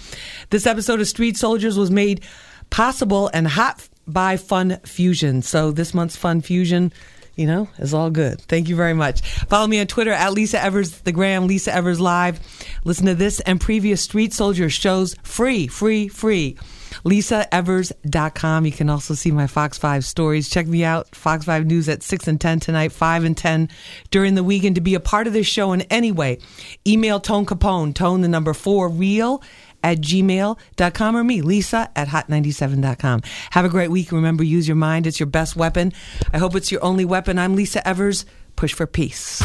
This 0.49 0.67
episode 0.67 0.99
of 0.99 1.07
Street 1.07 1.37
Soldiers 1.37 1.77
was 1.77 1.91
made 1.91 2.25
possible 2.69 3.29
and 3.33 3.47
hot 3.47 3.87
by 4.05 4.35
Fun 4.35 4.79
Fusion. 4.83 5.41
So 5.41 5.71
this 5.71 5.93
month's 5.93 6.17
Fun 6.17 6.41
Fusion, 6.41 6.91
you 7.39 7.47
know, 7.47 7.69
it's 7.77 7.93
all 7.93 8.09
good. 8.09 8.41
Thank 8.41 8.67
you 8.67 8.75
very 8.75 8.93
much. 8.93 9.21
Follow 9.21 9.65
me 9.65 9.79
on 9.79 9.87
Twitter 9.87 10.11
at 10.11 10.33
Lisa 10.33 10.61
Evers, 10.61 10.99
the 11.01 11.13
gram, 11.13 11.47
Lisa 11.47 11.73
Evers 11.73 11.99
Live. 12.01 12.39
Listen 12.83 13.05
to 13.05 13.15
this 13.15 13.39
and 13.39 13.61
previous 13.61 14.01
Street 14.01 14.33
Soldier 14.33 14.69
shows 14.69 15.15
free, 15.23 15.67
free, 15.67 16.09
free. 16.09 16.57
LisaEvers.com. 17.05 18.65
You 18.65 18.71
can 18.73 18.89
also 18.89 19.13
see 19.13 19.31
my 19.31 19.47
Fox 19.47 19.77
5 19.77 20.03
stories. 20.03 20.49
Check 20.49 20.67
me 20.67 20.83
out, 20.83 21.15
Fox 21.15 21.45
5 21.45 21.65
News 21.65 21.87
at 21.87 22.03
6 22.03 22.27
and 22.27 22.41
10 22.41 22.59
tonight, 22.59 22.91
5 22.91 23.23
and 23.23 23.37
10 23.37 23.69
during 24.11 24.35
the 24.35 24.43
weekend. 24.43 24.75
To 24.75 24.81
be 24.81 24.95
a 24.95 24.99
part 24.99 25.27
of 25.27 25.31
this 25.31 25.47
show 25.47 25.71
in 25.71 25.81
any 25.83 26.11
way, 26.11 26.39
email 26.85 27.21
Tone 27.21 27.45
Capone, 27.45 27.93
tone 27.95 28.19
the 28.19 28.27
number 28.27 28.53
4 28.53 28.89
real 28.89 29.41
at 29.83 29.99
gmail.com 29.99 31.15
or 31.15 31.23
me, 31.23 31.41
Lisa 31.41 31.89
at 31.95 32.07
hot97.com. 32.09 33.21
Have 33.51 33.65
a 33.65 33.69
great 33.69 33.91
week. 33.91 34.11
Remember, 34.11 34.43
use 34.43 34.67
your 34.67 34.75
mind. 34.75 35.07
It's 35.07 35.19
your 35.19 35.27
best 35.27 35.55
weapon. 35.55 35.93
I 36.33 36.37
hope 36.37 36.55
it's 36.55 36.71
your 36.71 36.83
only 36.83 37.05
weapon. 37.05 37.39
I'm 37.39 37.55
Lisa 37.55 37.87
Evers. 37.87 38.25
Push 38.55 38.73
for 38.73 38.87
peace. 38.87 39.41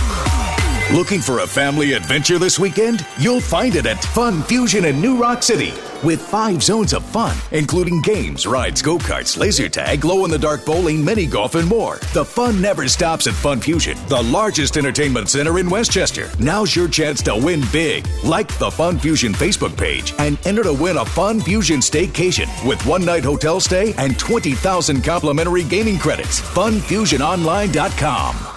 Looking 0.92 1.20
for 1.20 1.40
a 1.40 1.46
family 1.46 1.94
adventure 1.94 2.38
this 2.38 2.58
weekend? 2.58 3.06
You'll 3.18 3.40
find 3.40 3.74
it 3.74 3.86
at 3.86 4.04
Fun 4.04 4.42
Fusion 4.42 4.84
in 4.84 5.00
New 5.00 5.16
Roc 5.16 5.42
City. 5.42 5.72
With 6.06 6.20
five 6.20 6.62
zones 6.62 6.92
of 6.92 7.02
fun, 7.04 7.34
including 7.50 8.00
games, 8.02 8.46
rides, 8.46 8.82
go 8.82 8.98
karts, 8.98 9.36
laser 9.38 9.68
tag, 9.68 10.02
glow 10.02 10.24
in 10.26 10.30
the 10.30 10.38
dark 10.38 10.64
bowling, 10.64 11.02
mini 11.04 11.26
golf, 11.26 11.54
and 11.56 11.66
more. 11.66 11.96
The 12.12 12.24
fun 12.24 12.60
never 12.60 12.86
stops 12.86 13.26
at 13.26 13.32
Fun 13.32 13.60
Fusion, 13.60 13.96
the 14.08 14.22
largest 14.22 14.76
entertainment 14.76 15.30
center 15.30 15.58
in 15.58 15.68
Westchester. 15.70 16.28
Now's 16.38 16.76
your 16.76 16.86
chance 16.88 17.22
to 17.22 17.34
win 17.34 17.62
big. 17.72 18.06
Like 18.22 18.56
the 18.58 18.70
Fun 18.70 18.98
Fusion 18.98 19.32
Facebook 19.32 19.76
page 19.76 20.12
and 20.18 20.38
enter 20.46 20.62
to 20.64 20.74
win 20.74 20.98
a 20.98 21.04
Fun 21.04 21.40
Fusion 21.40 21.80
staycation 21.80 22.46
with 22.68 22.84
one 22.86 23.04
night 23.04 23.24
hotel 23.24 23.58
stay 23.58 23.94
and 23.94 24.16
20,000 24.18 25.02
complimentary 25.02 25.64
gaming 25.64 25.98
credits. 25.98 26.40
FunFusionOnline.com. 26.40 28.53